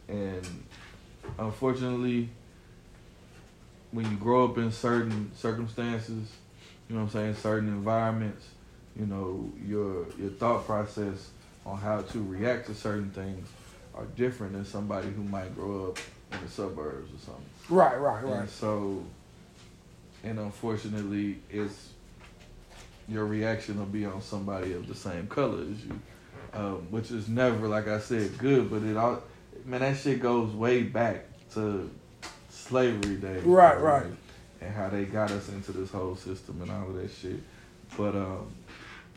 and 0.08 0.64
unfortunately, 1.38 2.30
when 3.92 4.10
you 4.10 4.18
grow 4.18 4.46
up 4.46 4.58
in 4.58 4.72
certain 4.72 5.32
circumstances, 5.36 6.32
you 6.88 6.96
know 6.96 7.04
what 7.04 7.16
I'm 7.16 7.22
saying, 7.22 7.36
certain 7.36 7.70
environments, 7.70 8.46
you 8.96 9.06
know, 9.06 9.52
your 9.66 10.06
your 10.20 10.30
thought 10.32 10.66
process 10.66 11.30
on 11.66 11.78
how 11.78 12.02
to 12.02 12.24
react 12.24 12.68
to 12.68 12.76
certain 12.76 13.10
things 13.12 13.48
are 13.96 14.06
different 14.16 14.54
than 14.54 14.66
somebody 14.66 15.10
who 15.10 15.24
might 15.24 15.54
grow 15.56 15.90
up 15.90 16.00
in 16.32 16.40
the 16.44 16.52
suburbs 16.52 17.12
or 17.14 17.20
something. 17.26 17.49
Right, 17.70 18.00
right, 18.00 18.24
right. 18.24 18.40
And 18.42 18.50
so, 18.50 19.04
and 20.24 20.40
unfortunately, 20.40 21.40
it's 21.50 21.90
your 23.08 23.26
reaction 23.26 23.78
will 23.80 23.86
be 23.86 24.06
on 24.06 24.22
somebody 24.22 24.74
of 24.74 24.88
the 24.88 24.96
same 24.96 25.28
color 25.28 25.62
as 25.62 25.86
you, 25.86 26.00
um, 26.54 26.88
which 26.92 27.12
is 27.12 27.28
never, 27.28 27.68
like 27.68 27.88
I 27.88 28.00
said, 28.00 28.38
good. 28.38 28.70
But 28.70 28.84
it 28.84 28.98
all, 28.98 29.22
man, 29.66 29.82
that 29.82 29.98
shit 29.98 30.22
goes 30.22 30.54
way 30.54 30.84
back 30.84 31.26
to 31.54 31.90
slavery 32.50 33.16
days, 33.16 33.44
Right, 33.44 33.80
right. 33.80 34.06
and 34.62 34.74
how 34.74 34.90
they 34.90 35.06
got 35.06 35.32
us 35.32 35.50
into 35.50 35.72
this 35.72 35.92
whole 35.92 36.16
system 36.16 36.62
and 36.62 36.70
all 36.72 36.88
of 36.90 36.96
that 36.96 37.10
shit. 37.12 37.40
But 37.98 38.16
um, 38.16 38.52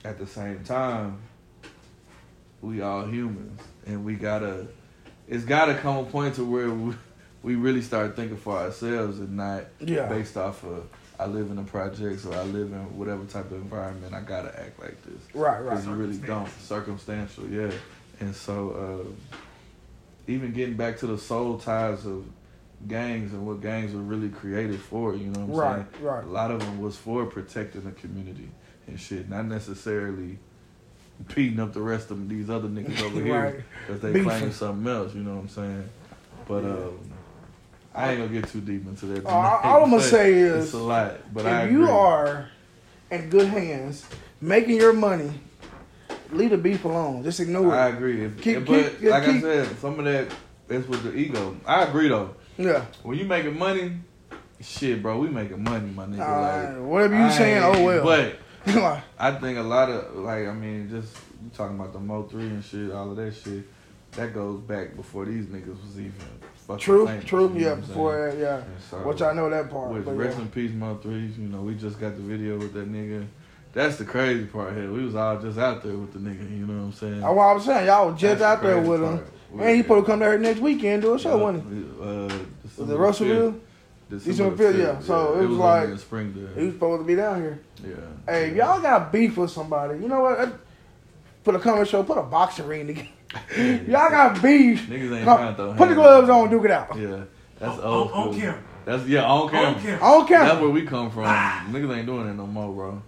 at 0.04 0.18
the 0.18 0.26
same 0.26 0.64
time, 0.64 1.18
we 2.62 2.80
all 2.80 3.06
humans, 3.06 3.60
and 3.86 4.04
we 4.04 4.14
gotta. 4.14 4.66
It's 5.28 5.44
gotta 5.44 5.74
come 5.74 5.98
a 5.98 6.04
point 6.04 6.34
to 6.36 6.44
where 6.44 6.70
we, 6.70 6.94
we 7.42 7.54
really 7.56 7.82
start 7.82 8.14
thinking 8.16 8.36
for 8.36 8.56
ourselves 8.58 9.18
and 9.18 9.36
not 9.36 9.64
Yeah. 9.80 10.06
based 10.08 10.36
off 10.36 10.64
of 10.64 10.86
I 11.18 11.26
live 11.26 11.50
in 11.52 11.58
a 11.58 11.62
project, 11.62 12.24
or 12.26 12.34
I 12.34 12.42
live 12.42 12.72
in 12.72 12.96
whatever 12.98 13.24
type 13.24 13.46
of 13.46 13.52
environment. 13.52 14.12
I 14.14 14.20
gotta 14.22 14.48
act 14.58 14.80
like 14.80 15.00
this 15.04 15.22
Right, 15.34 15.60
right. 15.60 15.70
because 15.70 15.86
you 15.86 15.92
really 15.92 16.16
don't. 16.16 16.48
Circumstantial, 16.60 17.46
yeah. 17.48 17.70
And 18.20 18.34
so, 18.34 19.04
uh, 19.06 19.36
even 20.26 20.52
getting 20.52 20.74
back 20.76 20.98
to 20.98 21.06
the 21.06 21.18
soul 21.18 21.58
ties 21.58 22.06
of 22.06 22.24
gangs 22.88 23.32
and 23.32 23.46
what 23.46 23.60
gangs 23.60 23.92
were 23.94 24.00
really 24.00 24.28
created 24.30 24.80
for, 24.80 25.14
you 25.14 25.26
know 25.30 25.40
what 25.44 25.64
I'm 25.64 25.76
Right, 25.78 25.86
saying? 25.92 26.04
right. 26.06 26.24
A 26.24 26.28
lot 26.28 26.50
of 26.50 26.60
them 26.60 26.80
was 26.80 26.96
for 26.96 27.26
protecting 27.26 27.82
the 27.84 27.92
community 27.92 28.50
and 28.88 28.98
shit, 28.98 29.28
not 29.28 29.46
necessarily 29.46 30.38
beating 31.34 31.60
up 31.60 31.72
the 31.72 31.82
rest 31.82 32.10
of 32.10 32.28
these 32.28 32.50
other 32.50 32.68
niggas 32.68 33.00
over 33.02 33.16
Right. 33.20 33.54
here 33.54 33.64
because 33.86 34.02
they 34.02 34.12
Beefing. 34.12 34.28
claim 34.28 34.52
something 34.52 34.92
else. 34.92 35.14
You 35.14 35.22
know 35.22 35.34
what 35.34 35.42
I'm 35.42 35.48
saying? 35.48 35.88
But 36.48 36.64
um, 36.64 36.98
I 37.94 38.10
ain't 38.12 38.20
gonna 38.20 38.40
get 38.40 38.50
too 38.50 38.60
deep 38.60 38.86
into 38.86 39.06
that. 39.06 39.26
Uh, 39.26 39.28
all 39.28 39.84
I'm 39.84 39.90
gonna 39.90 40.02
say 40.02 40.32
is, 40.32 40.64
it's 40.66 40.74
a 40.74 40.78
lot. 40.78 41.32
But 41.32 41.46
if 41.46 41.72
you 41.72 41.90
are 41.90 42.48
in 43.10 43.28
good 43.28 43.48
hands, 43.48 44.06
making 44.40 44.76
your 44.76 44.92
money, 44.92 45.32
leave 46.30 46.50
the 46.50 46.58
beef 46.58 46.84
alone. 46.84 47.22
Just 47.22 47.40
ignore 47.40 47.74
it. 47.74 47.78
I 47.78 47.88
agree. 47.88 48.24
If, 48.24 48.40
Keep- 48.40 48.66
but 48.66 48.98
keep- 49.00 49.10
like 49.10 49.24
keep- 49.24 49.36
I 49.36 49.40
said, 49.40 49.78
some 49.78 49.98
of 49.98 50.04
that 50.06 50.28
it's 50.68 50.88
with 50.88 51.02
the 51.02 51.14
ego. 51.14 51.56
I 51.66 51.84
agree 51.84 52.08
though. 52.08 52.34
Yeah. 52.56 52.84
When 53.02 53.18
you 53.18 53.24
making 53.24 53.58
money, 53.58 53.98
shit, 54.60 55.02
bro, 55.02 55.18
we 55.18 55.28
making 55.28 55.62
money, 55.62 55.90
my 55.90 56.06
nigga. 56.06 56.20
Uh, 56.20 56.76
like, 56.80 56.86
whatever 56.86 57.14
you 57.14 57.22
I 57.24 57.30
saying, 57.30 57.62
oh 57.62 57.84
well. 57.84 58.04
But 58.04 58.36
I 59.18 59.32
think 59.32 59.58
a 59.58 59.62
lot 59.62 59.90
of 59.90 60.16
like, 60.16 60.46
I 60.46 60.52
mean, 60.52 60.88
just 60.88 61.14
you 61.42 61.50
talking 61.54 61.76
about 61.78 61.92
the 61.92 62.00
Mo 62.00 62.22
three 62.24 62.44
and 62.46 62.64
shit, 62.64 62.90
all 62.90 63.10
of 63.10 63.16
that 63.16 63.34
shit. 63.34 63.64
That 64.12 64.34
goes 64.34 64.60
back 64.60 64.94
before 64.94 65.24
these 65.24 65.46
niggas 65.46 65.68
was 65.82 65.98
even 65.98 66.12
fucking 66.66 66.80
true, 66.82 67.06
famous, 67.06 67.24
true. 67.24 67.52
Yeah, 67.56 67.72
I'm 67.72 67.80
before 67.80 68.30
that, 68.30 68.38
yeah. 68.38 68.56
And 68.56 68.66
so, 68.90 68.96
Which 68.98 69.22
I 69.22 69.32
know 69.32 69.48
that 69.50 69.70
part. 69.70 69.92
With 69.92 70.06
rest 70.08 70.36
yeah. 70.36 70.42
in 70.44 70.50
peace, 70.50 70.72
Mo 70.72 70.96
threes. 71.02 71.38
You 71.38 71.48
know, 71.48 71.60
we 71.60 71.74
just 71.74 71.98
got 72.00 72.16
the 72.16 72.22
video 72.22 72.58
with 72.58 72.72
that 72.74 72.90
nigga. 72.90 73.26
That's 73.72 73.96
the 73.96 74.04
crazy 74.04 74.44
part 74.44 74.74
here. 74.74 74.90
We 74.92 75.04
was 75.04 75.14
all 75.14 75.38
just 75.40 75.58
out 75.58 75.82
there 75.82 75.96
with 75.96 76.12
the 76.12 76.18
nigga. 76.18 76.42
You 76.50 76.66
know 76.66 76.74
what 76.78 76.84
I'm 76.86 76.92
saying? 76.92 77.24
I 77.24 77.30
was 77.30 77.64
saying. 77.64 77.86
Y'all 77.86 78.10
was 78.10 78.20
just 78.20 78.40
That's 78.40 78.42
out 78.58 78.62
the 78.62 78.68
there 78.68 78.80
with 78.80 79.02
him. 79.02 79.24
And 79.58 79.76
he 79.76 79.82
supposed 79.82 80.06
to 80.06 80.10
come 80.12 80.20
there 80.20 80.38
next 80.38 80.60
weekend 80.60 81.02
do 81.02 81.14
a 81.14 81.18
show, 81.18 81.36
Yeah, 81.36 81.42
wasn't 81.42 81.72
he? 81.72 82.02
Uh, 82.02 82.38
Was 82.78 82.90
it 82.90 82.96
Russellville? 82.96 83.54
the 84.08 84.18
December 84.18 84.56
5th, 84.56 84.78
yeah. 84.78 84.96
fifth, 84.96 85.06
So 85.06 85.34
it 85.34 85.40
was 85.40 85.48
was 85.48 85.58
like- 85.58 85.88
in 85.88 85.98
Springdale. 85.98 86.48
He 86.54 86.64
was 86.64 86.74
supposed 86.74 87.00
to 87.00 87.06
be 87.06 87.14
down 87.16 87.40
here. 87.40 87.60
yeah. 87.82 87.94
Hey, 88.26 88.50
if 88.50 88.56
y'all 88.56 88.80
got 88.80 89.10
beef 89.10 89.36
with 89.38 89.50
somebody, 89.50 89.98
you 90.00 90.08
know 90.08 90.20
what? 90.20 90.52
Put 91.44 91.54
a 91.54 91.58
comedy 91.58 91.88
show, 91.88 92.02
put 92.02 92.18
a 92.18 92.22
boxing 92.22 92.66
ring 92.66 92.86
together. 92.86 93.08
Y'all 93.56 94.10
got 94.10 94.42
beef. 94.42 94.88
Niggas 94.88 95.16
ain't 95.16 95.24
Come- 95.24 95.38
trying 95.38 95.54
to 95.54 95.54
throw 95.56 95.74
put 95.74 95.88
the 95.88 95.94
gloves 95.94 96.28
on, 96.28 96.50
duke 96.50 96.64
it 96.66 96.70
out. 96.70 96.96
Yeah, 96.98 97.24
that's 97.58 97.78
On- 97.78 97.84
old 97.84 98.10
on- 98.12 98.18
on 98.18 98.32
school. 98.32 98.40
camera. 98.42 98.62
That's 98.84 99.06
yeah, 99.06 99.24
on 99.24 99.48
camera. 99.48 99.68
On 99.68 99.80
camera. 99.82 99.96
I 100.04 100.10
don't 100.10 100.28
care. 100.28 100.38
That's 100.44 100.60
where 100.60 100.70
we 100.70 100.82
come 100.86 101.10
from. 101.10 101.24
Ah. 101.26 101.66
Niggas 101.70 101.96
ain't 101.96 102.06
doing 102.06 102.28
it 102.28 102.34
no 102.34 102.46
more, 102.46 102.72
bro. 102.74 103.02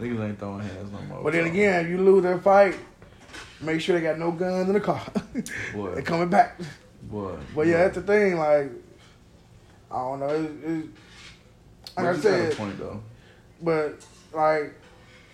Niggas 0.00 0.28
ain't 0.28 0.38
throwing 0.38 0.60
hands 0.60 0.90
no 0.92 1.00
more. 1.08 1.22
But 1.22 1.34
then 1.34 1.46
again, 1.46 1.84
if 1.84 1.90
you 1.90 1.98
lose 1.98 2.22
that 2.22 2.42
fight, 2.42 2.74
make 3.60 3.80
sure 3.82 3.94
they 3.96 4.02
got 4.02 4.18
no 4.18 4.30
guns 4.32 4.68
in 4.68 4.72
the 4.74 4.80
car. 4.80 5.02
boy, 5.74 5.90
They're 5.94 6.02
coming 6.02 6.28
back. 6.30 6.58
boy. 7.02 7.34
But 7.54 7.66
yeah, 7.66 7.78
that's 7.84 7.96
the 7.96 8.02
thing. 8.02 8.38
Like, 8.38 8.70
I 9.90 9.96
don't 9.98 10.20
know. 10.20 10.28
It, 10.28 10.70
it, 10.70 10.84
like 11.96 11.98
I 11.98 12.02
But 12.02 12.02
you 12.02 12.04
got 12.04 12.14
a 12.16 12.20
said, 12.22 12.56
point 12.56 12.78
though. 12.78 13.00
but 13.62 14.06
like, 14.32 14.74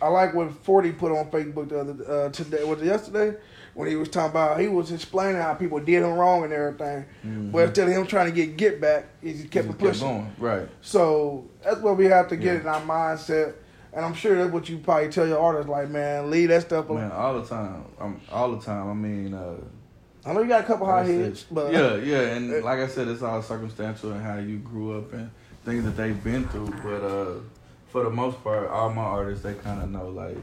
I 0.00 0.08
like 0.08 0.34
what 0.34 0.52
Forty 0.52 0.92
put 0.92 1.12
on 1.12 1.30
Facebook 1.30 1.68
the 1.68 1.80
other 1.80 2.26
uh, 2.26 2.28
today. 2.30 2.62
Was 2.64 2.82
it 2.82 2.86
yesterday? 2.86 3.36
When 3.74 3.88
he 3.88 3.96
was 3.96 4.08
talking 4.08 4.30
about, 4.30 4.58
he 4.60 4.68
was 4.68 4.90
explaining 4.90 5.40
how 5.40 5.52
people 5.54 5.78
did 5.80 6.02
him 6.02 6.14
wrong 6.14 6.44
and 6.44 6.52
everything. 6.52 7.04
Mhm. 7.26 7.52
But 7.52 7.58
instead 7.68 7.88
of 7.88 7.94
him 7.94 8.06
trying 8.06 8.26
to 8.26 8.32
get 8.32 8.56
get 8.56 8.80
back, 8.80 9.04
he 9.22 9.32
just 9.32 9.50
kept 9.50 9.66
Just 9.68 9.78
it 9.78 9.84
pushing. 9.86 10.08
going. 10.08 10.32
Right. 10.38 10.68
So 10.80 11.44
that's 11.62 11.80
what 11.80 11.96
we 11.98 12.06
have 12.06 12.28
to 12.28 12.36
get 12.36 12.54
Yeah. 12.54 12.60
in 12.60 12.66
our 12.68 12.80
mindset. 12.80 13.52
And 13.92 14.04
I'm 14.04 14.14
sure 14.14 14.34
that's 14.36 14.50
what 14.50 14.68
you 14.68 14.78
probably 14.78 15.08
tell 15.08 15.26
your 15.26 15.38
artists, 15.38 15.68
like, 15.70 15.88
man, 15.90 16.30
leave 16.30 16.48
that 16.50 16.62
stuff 16.62 16.88
alone. 16.88 17.02
Man, 17.02 17.12
all 17.12 17.40
the 17.40 17.46
time. 17.46 17.84
I'm 18.00 18.20
all 18.30 18.52
the 18.52 18.60
time. 18.64 18.90
I 18.90 18.94
mean, 18.94 19.32
uh, 19.34 19.54
I 20.26 20.32
know 20.34 20.40
you 20.42 20.48
got 20.48 20.62
a 20.64 20.66
couple 20.66 20.86
high 20.86 21.04
That's 21.04 21.08
hits, 21.10 21.42
but 21.50 21.72
yeah, 21.72 21.96
yeah, 21.96 22.20
and 22.34 22.50
like 22.64 22.80
I 22.80 22.86
said, 22.88 23.08
it's 23.08 23.22
all 23.22 23.40
circumstantial 23.42 24.12
and 24.12 24.22
how 24.22 24.36
you 24.38 24.58
grew 24.58 24.98
up 24.98 25.12
and 25.14 25.30
things 25.64 25.84
that 25.84 25.96
they've 25.96 26.22
been 26.24 26.44
through. 26.48 26.72
But 26.82 27.02
uh, 27.06 27.34
for 27.96 28.04
the 28.04 28.10
most 28.10 28.44
part, 28.44 28.68
all 28.68 28.90
my 28.92 29.00
artists 29.00 29.42
they 29.42 29.54
kind 29.54 29.80
of 29.82 29.90
know 29.90 30.10
like 30.10 30.36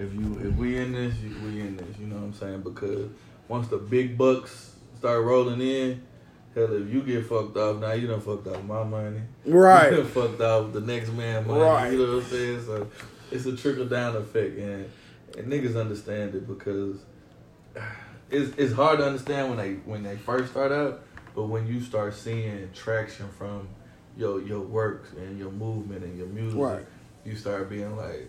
if 0.00 0.12
you 0.12 0.36
if 0.42 0.56
we 0.56 0.78
in 0.78 0.90
this, 0.90 1.14
you- 1.20 1.36
we 1.44 1.60
in 1.60 1.76
this. 1.76 1.96
You 2.00 2.06
know 2.08 2.16
what 2.16 2.24
I'm 2.24 2.34
saying? 2.34 2.62
Because 2.62 3.08
once 3.46 3.68
the 3.68 3.76
big 3.76 4.18
bucks 4.18 4.74
start 4.98 5.22
rolling 5.22 5.60
in, 5.60 6.02
hell, 6.56 6.72
if 6.72 6.92
you 6.92 7.02
get 7.02 7.24
fucked 7.26 7.56
off, 7.56 7.76
now 7.80 7.92
you 7.92 8.08
done 8.08 8.20
fucked 8.20 8.48
off 8.48 8.64
my 8.64 8.82
money. 8.82 9.20
Right. 9.46 9.92
You 9.92 9.98
done 9.98 10.06
fucked 10.08 10.40
off 10.40 10.72
the 10.72 10.80
next 10.80 11.12
man 11.12 11.46
money. 11.46 11.60
Right. 11.60 11.92
You 11.92 11.98
know 11.98 12.14
what 12.16 12.24
I'm 12.24 12.30
saying? 12.30 12.64
So 12.66 12.88
it's 13.30 13.46
a 13.46 13.56
trickle 13.56 13.86
down 13.86 14.16
effect, 14.16 14.58
and 14.58 14.90
and 15.38 15.52
niggas 15.52 15.78
understand 15.80 16.34
it 16.34 16.48
because 16.48 16.96
it's 18.28 18.56
it's 18.58 18.72
hard 18.74 18.98
to 18.98 19.06
understand 19.06 19.50
when 19.50 19.58
they 19.58 19.74
when 19.88 20.02
they 20.02 20.16
first 20.16 20.50
start 20.50 20.72
out, 20.72 21.04
but 21.36 21.44
when 21.44 21.64
you 21.68 21.80
start 21.80 22.12
seeing 22.12 22.70
traction 22.74 23.28
from 23.38 23.68
your 24.16 24.40
your 24.42 24.60
work 24.60 25.06
and 25.18 25.38
your 25.38 25.50
movement 25.50 26.04
and 26.04 26.16
your 26.18 26.26
music, 26.28 26.58
Right. 26.60 26.84
you 27.24 27.34
start 27.36 27.68
being 27.70 27.96
like, 27.96 28.28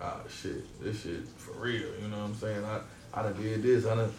ah 0.00 0.20
shit, 0.28 0.80
this 0.82 1.02
shit 1.02 1.26
for 1.36 1.52
real. 1.52 1.88
You 2.00 2.08
know 2.08 2.18
what 2.18 2.24
I'm 2.26 2.34
saying? 2.34 2.64
I 2.64 2.80
I 3.14 3.22
done 3.22 3.40
did 3.42 3.62
this. 3.62 3.86
I 3.86 3.94
done 3.94 4.12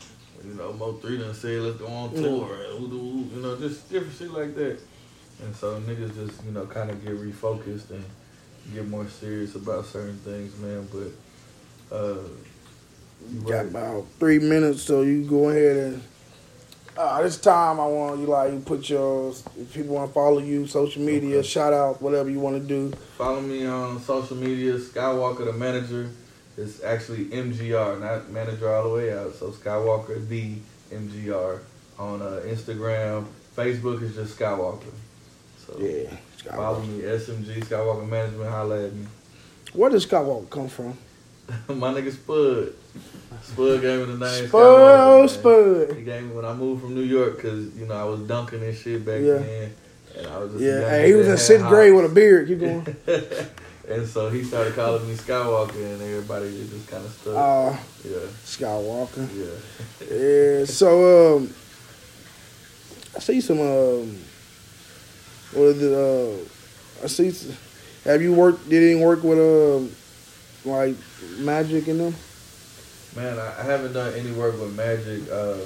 you 0.46 0.54
know 0.54 0.72
Mo 0.74 0.94
three 0.94 1.18
done 1.18 1.34
said 1.34 1.62
let's 1.62 1.78
go 1.78 1.88
on 1.88 2.14
tour. 2.14 2.56
and 2.56 2.82
ooh, 2.92 2.96
ooh, 2.96 3.30
You 3.36 3.42
know 3.42 3.58
just 3.58 3.90
different 3.92 4.16
shit 4.18 4.32
like 4.32 4.56
that. 4.56 4.80
And 5.44 5.56
so 5.56 5.80
niggas 5.82 6.16
just 6.16 6.44
you 6.46 6.52
know 6.52 6.66
kind 6.66 6.90
of 6.90 7.04
get 7.04 7.18
refocused 7.20 7.92
and 7.92 8.04
get 8.74 8.88
more 8.88 9.08
serious 9.08 9.56
about 9.56 9.86
certain 9.86 10.18
things, 10.20 10.58
man. 10.60 10.88
But 10.92 11.96
uh, 11.96 12.20
you 13.32 13.42
got 13.42 13.66
about 13.66 14.06
three 14.20 14.40
minutes, 14.40 14.82
so 14.84 15.02
you 15.02 15.24
go 15.24 15.50
ahead 15.50 15.78
and. 15.78 16.04
Uh, 17.00 17.22
this 17.22 17.38
time 17.38 17.80
I 17.80 17.86
want 17.88 18.20
you 18.20 18.26
like 18.26 18.52
you 18.52 18.60
put 18.60 18.90
your 18.90 19.30
if 19.32 19.74
people 19.74 19.96
want 19.96 20.10
to 20.10 20.14
follow 20.14 20.40
you 20.40 20.68
social 20.68 21.02
media 21.02 21.38
Okay. 21.38 21.48
shout 21.48 21.72
out 21.72 22.02
whatever 22.02 22.30
you 22.30 22.42
want 22.42 22.62
to 22.62 22.68
do 22.68 22.92
Follow 23.18 23.40
me 23.40 23.66
on 23.66 24.02
social 24.02 24.36
media, 24.36 24.74
Skywalker 24.78 25.46
the 25.46 25.54
manager. 25.54 26.10
It's 26.58 26.84
actually 26.84 27.26
MGR, 27.28 28.02
not 28.02 28.30
manager 28.32 28.68
all 28.74 28.90
the 28.90 28.96
way 28.98 29.18
out. 29.18 29.34
So 29.36 29.52
Skywalker 29.52 30.28
the 30.28 30.56
MGR 30.92 31.62
on 31.98 32.22
uh, 32.22 32.42
Instagram, 32.46 33.26
Facebook 33.56 34.02
is 34.02 34.16
just 34.16 34.38
Skywalker. 34.38 34.92
So 35.66 35.78
yeah 35.80 36.14
follow 36.54 36.82
me, 36.82 37.02
SMG 37.04 37.64
Skywalker 37.64 38.08
Management. 38.10 38.50
Holla 38.50 38.88
at 38.88 38.94
me. 38.94 39.06
where 39.72 39.90
does 39.90 40.06
Skywalker 40.06 40.50
come 40.50 40.68
from 40.68 40.98
My 41.70 41.94
nigga 41.94 42.12
Spud. 42.12 42.74
Spud 43.44 43.82
gave 43.82 44.00
me 44.08 44.14
the 44.16 44.18
name. 44.26 44.48
Spud 44.48 45.20
man. 45.20 45.28
Spud 45.30 45.98
He 45.98 46.04
gave 46.04 46.24
me 46.24 46.30
when 46.36 46.46
I 46.46 46.54
moved 46.54 46.82
from 46.84 46.96
New 46.96 47.02
York 47.02 47.38
because 47.38 47.74
you 47.76 47.86
know 47.86 47.96
I 47.96 48.04
was 48.04 48.22
dunking 48.22 48.64
and 48.64 48.76
shit 48.76 49.06
back 49.06 49.22
Yeah. 49.22 49.38
then, 49.38 49.74
and 50.18 50.28
I 50.28 50.38
was 50.40 50.52
just 50.52 50.64
yeah 50.64 50.90
hey, 50.90 51.08
he 51.08 51.14
was 51.14 51.28
in 51.28 51.38
sixth 51.38 51.68
grade 51.68 51.94
with 51.94 52.06
a 52.06 52.10
beard 52.14 52.48
keep 52.48 52.60
going 52.60 52.96
and 53.90 54.08
so 54.08 54.30
he 54.30 54.44
started 54.44 54.76
calling 54.76 55.08
me 55.08 55.16
Skywalker, 55.16 55.76
and 55.76 56.02
everybody 56.02 56.52
just 56.70 56.88
kind 56.88 57.04
of 57.06 57.12
stuck. 57.12 57.36
uh 57.36 57.78
yeah, 58.04 58.18
Skywalker 58.46 59.28
yeah. 59.36 60.16
Yeah, 60.16 60.66
so 60.66 61.38
um, 61.38 61.54
I 63.16 63.20
see 63.20 63.42
some 63.42 63.60
um, 63.60 64.18
what 65.54 65.64
is 65.64 65.82
it? 65.82 65.92
Uh, 65.92 67.04
I 67.04 67.08
see. 67.08 67.34
Have 68.06 68.22
you 68.22 68.34
worked? 68.34 68.70
Did 68.70 68.84
any 68.92 69.04
work 69.04 69.24
with 69.24 69.40
um, 69.40 69.92
like 70.64 70.96
Magic 71.40 71.88
and 71.88 72.00
them? 72.00 72.16
Man, 73.16 73.40
I, 73.40 73.60
I 73.60 73.64
haven't 73.64 73.94
done 73.94 74.14
any 74.14 74.32
work 74.32 74.60
with 74.60 74.76
Magic. 74.76 75.32
Um, 75.32 75.60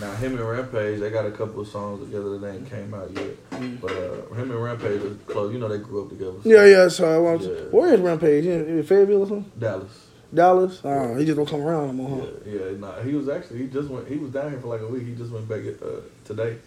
now 0.00 0.12
him 0.16 0.36
and 0.38 0.46
Rampage, 0.46 1.00
they 1.00 1.10
got 1.10 1.24
a 1.24 1.30
couple 1.30 1.62
of 1.62 1.68
songs 1.68 2.04
together 2.04 2.38
that 2.38 2.54
ain't 2.54 2.68
came 2.70 2.92
out 2.92 3.10
yet. 3.12 3.80
But 3.80 3.92
uh, 3.92 4.34
him 4.34 4.50
and 4.50 4.62
Rampage 4.62 5.00
are 5.02 5.14
close. 5.26 5.52
You 5.52 5.58
know 5.58 5.68
they 5.68 5.78
grew 5.78 6.02
up 6.04 6.10
together. 6.10 6.34
so- 6.42 6.48
Yeah, 6.48 6.66
yeah. 6.66 6.88
So 6.88 7.14
I 7.14 7.18
want. 7.18 7.42
Yeah. 7.42 7.48
Where 7.70 7.94
is 7.94 8.00
Rampage? 8.00 8.44
In, 8.44 8.66
in 8.78 8.82
Fayetteville 8.82 9.22
or 9.22 9.26
something? 9.26 9.52
Dallas. 9.58 10.06
Dallas. 10.34 10.80
Oh, 10.84 11.14
he 11.14 11.24
just 11.24 11.36
don't 11.36 11.48
come 11.48 11.62
around 11.62 11.86
no 11.86 11.92
more. 11.94 12.18
Yeah, 12.44 12.58
Huh? 12.58 12.64
yeah. 12.72 12.76
Nah, 12.78 13.00
he 13.00 13.14
was 13.14 13.28
actually 13.28 13.60
he 13.60 13.66
just 13.68 13.88
went. 13.88 14.06
He 14.08 14.16
was 14.16 14.30
down 14.32 14.50
here 14.50 14.60
for 14.60 14.66
like 14.68 14.82
a 14.82 14.86
week. 14.88 15.04
He 15.06 15.14
just 15.14 15.32
went 15.32 15.48
back 15.48 15.60
uh, 15.82 16.00
today. 16.24 16.58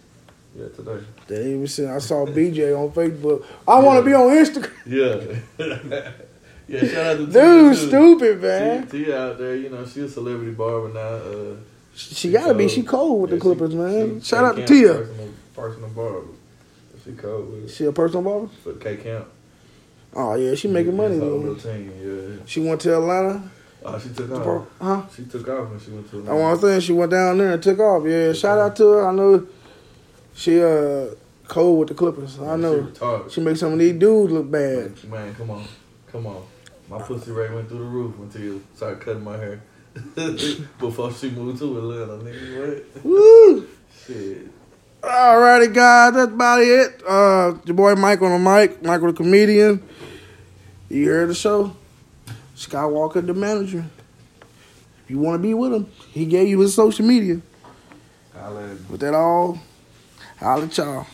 Yeah, 0.58 0.66
today. 0.70 1.04
They 1.28 1.50
even 1.52 1.68
said 1.68 1.90
I 1.90 1.98
saw 1.98 2.26
BJ 2.26 2.76
on 2.76 2.90
Facebook. 2.90 3.44
I 3.68 3.78
want 3.78 4.00
to 4.00 4.04
be 4.04 4.12
on 4.14 4.30
Instagram. 4.30 4.72
Yeah. 5.58 6.10
yeah. 6.70 6.84
Shout 6.88 7.06
out 7.06 7.16
to 7.18 7.26
Tia, 7.26 7.32
Dude, 7.32 7.76
too. 7.76 7.86
stupid 7.88 8.42
man. 8.42 8.86
Tia, 8.86 9.04
Tia 9.04 9.26
out 9.30 9.38
there, 9.38 9.56
you 9.56 9.68
know, 9.70 9.84
she 9.86 10.00
a 10.00 10.08
celebrity 10.08 10.52
barber 10.52 10.88
now. 10.92 11.00
Uh, 11.00 11.56
She 11.94 12.30
gotta 12.30 12.54
be. 12.54 12.68
She 12.68 12.82
cold 12.82 13.22
with 13.22 13.30
Yeah, 13.30 13.36
the 13.36 13.40
Clippers, 13.40 13.70
she- 13.72 13.76
man. 13.76 14.20
she 14.20 14.26
Shout 14.28 14.44
out 14.44 14.56
to 14.56 14.64
Tia. 14.66 14.94
Personal, 14.94 15.28
personal 15.56 15.88
barber. 15.90 16.26
She 17.04 17.12
cold 17.12 17.52
with 17.52 17.64
it. 17.64 17.70
She 17.70 17.84
a 17.86 17.92
personal 17.92 18.22
barber. 18.22 18.48
For 18.62 18.72
K 18.74 18.96
Camp. 18.96 19.26
Oh 20.14 20.34
yeah, 20.34 20.54
she 20.54 20.68
making 20.68 20.96
money. 20.96 21.18
Though. 21.18 21.38
routine, 21.38 21.92
yeah. 22.02 22.42
She 22.46 22.60
went 22.60 22.80
to 22.82 22.94
Atlanta. 22.94 23.42
Oh, 23.84 23.98
she 23.98 24.08
took 24.10 24.30
off. 24.32 24.66
Huh? 24.80 25.02
She 25.16 25.24
took 25.24 25.48
off 25.48 25.70
when 25.70 25.80
she 25.80 25.90
went 25.90 26.10
to. 26.10 26.28
I 26.30 26.34
want 26.34 26.60
to 26.60 26.66
say 26.66 26.80
she 26.80 26.92
went 26.92 27.10
down 27.10 27.38
there 27.38 27.52
and 27.52 27.62
took 27.62 27.78
off. 27.78 28.04
Yeah, 28.06 28.32
shout 28.32 28.58
out 28.58 28.76
to 28.76 28.86
her. 28.92 29.06
I 29.08 29.12
know 29.12 29.46
she 30.34 30.60
uh 30.62 31.14
cold 31.48 31.78
with 31.80 31.88
the 31.88 31.94
Clippers. 31.94 32.38
I 32.40 32.56
know 32.56 32.74
She 32.74 33.00
retarded. 33.00 33.30
she 33.32 33.40
makes 33.40 33.60
some 33.60 33.72
of 33.72 33.78
these 33.78 33.94
dudes 33.98 34.32
look 34.32 34.50
bad. 34.50 34.92
Man, 35.10 35.34
come 35.34 35.50
on, 35.50 35.64
come 36.12 36.26
on. 36.26 36.42
My 36.90 37.00
pussy 37.00 37.30
rate 37.30 37.52
went 37.52 37.68
through 37.68 37.78
the 37.78 37.84
roof 37.84 38.18
until 38.18 38.40
you 38.40 38.64
started 38.74 39.00
cutting 39.00 39.22
my 39.22 39.36
hair. 39.36 39.62
Before 40.78 41.12
she 41.12 41.30
moved 41.30 41.60
to 41.60 41.78
Atlanta, 41.78 42.14
nigga. 42.24 42.84
What? 42.94 43.04
Woo! 43.04 43.68
Shit. 44.04 44.48
Alrighty, 45.00 45.72
guys, 45.72 46.14
that's 46.14 46.32
about 46.32 46.60
it. 46.60 47.00
Uh, 47.06 47.54
your 47.64 47.76
boy 47.76 47.94
Mike 47.94 48.20
on 48.22 48.42
the 48.42 48.50
mic, 48.50 48.82
Michael 48.82 49.06
the 49.06 49.12
comedian. 49.12 49.80
You 50.88 51.06
heard 51.08 51.28
the 51.28 51.34
show. 51.34 51.76
Skywalker 52.56 53.24
the 53.24 53.34
manager. 53.34 53.86
If 55.04 55.10
you 55.10 55.20
want 55.20 55.40
to 55.40 55.42
be 55.42 55.54
with 55.54 55.72
him, 55.72 55.86
he 56.10 56.26
gave 56.26 56.48
you 56.48 56.58
his 56.58 56.74
social 56.74 57.06
media. 57.06 57.40
Holla. 58.34 58.76
With 58.88 59.00
that 59.00 59.14
all, 59.14 59.60
holla 60.40 60.64
at 60.64 60.76
y'all. 60.76 61.06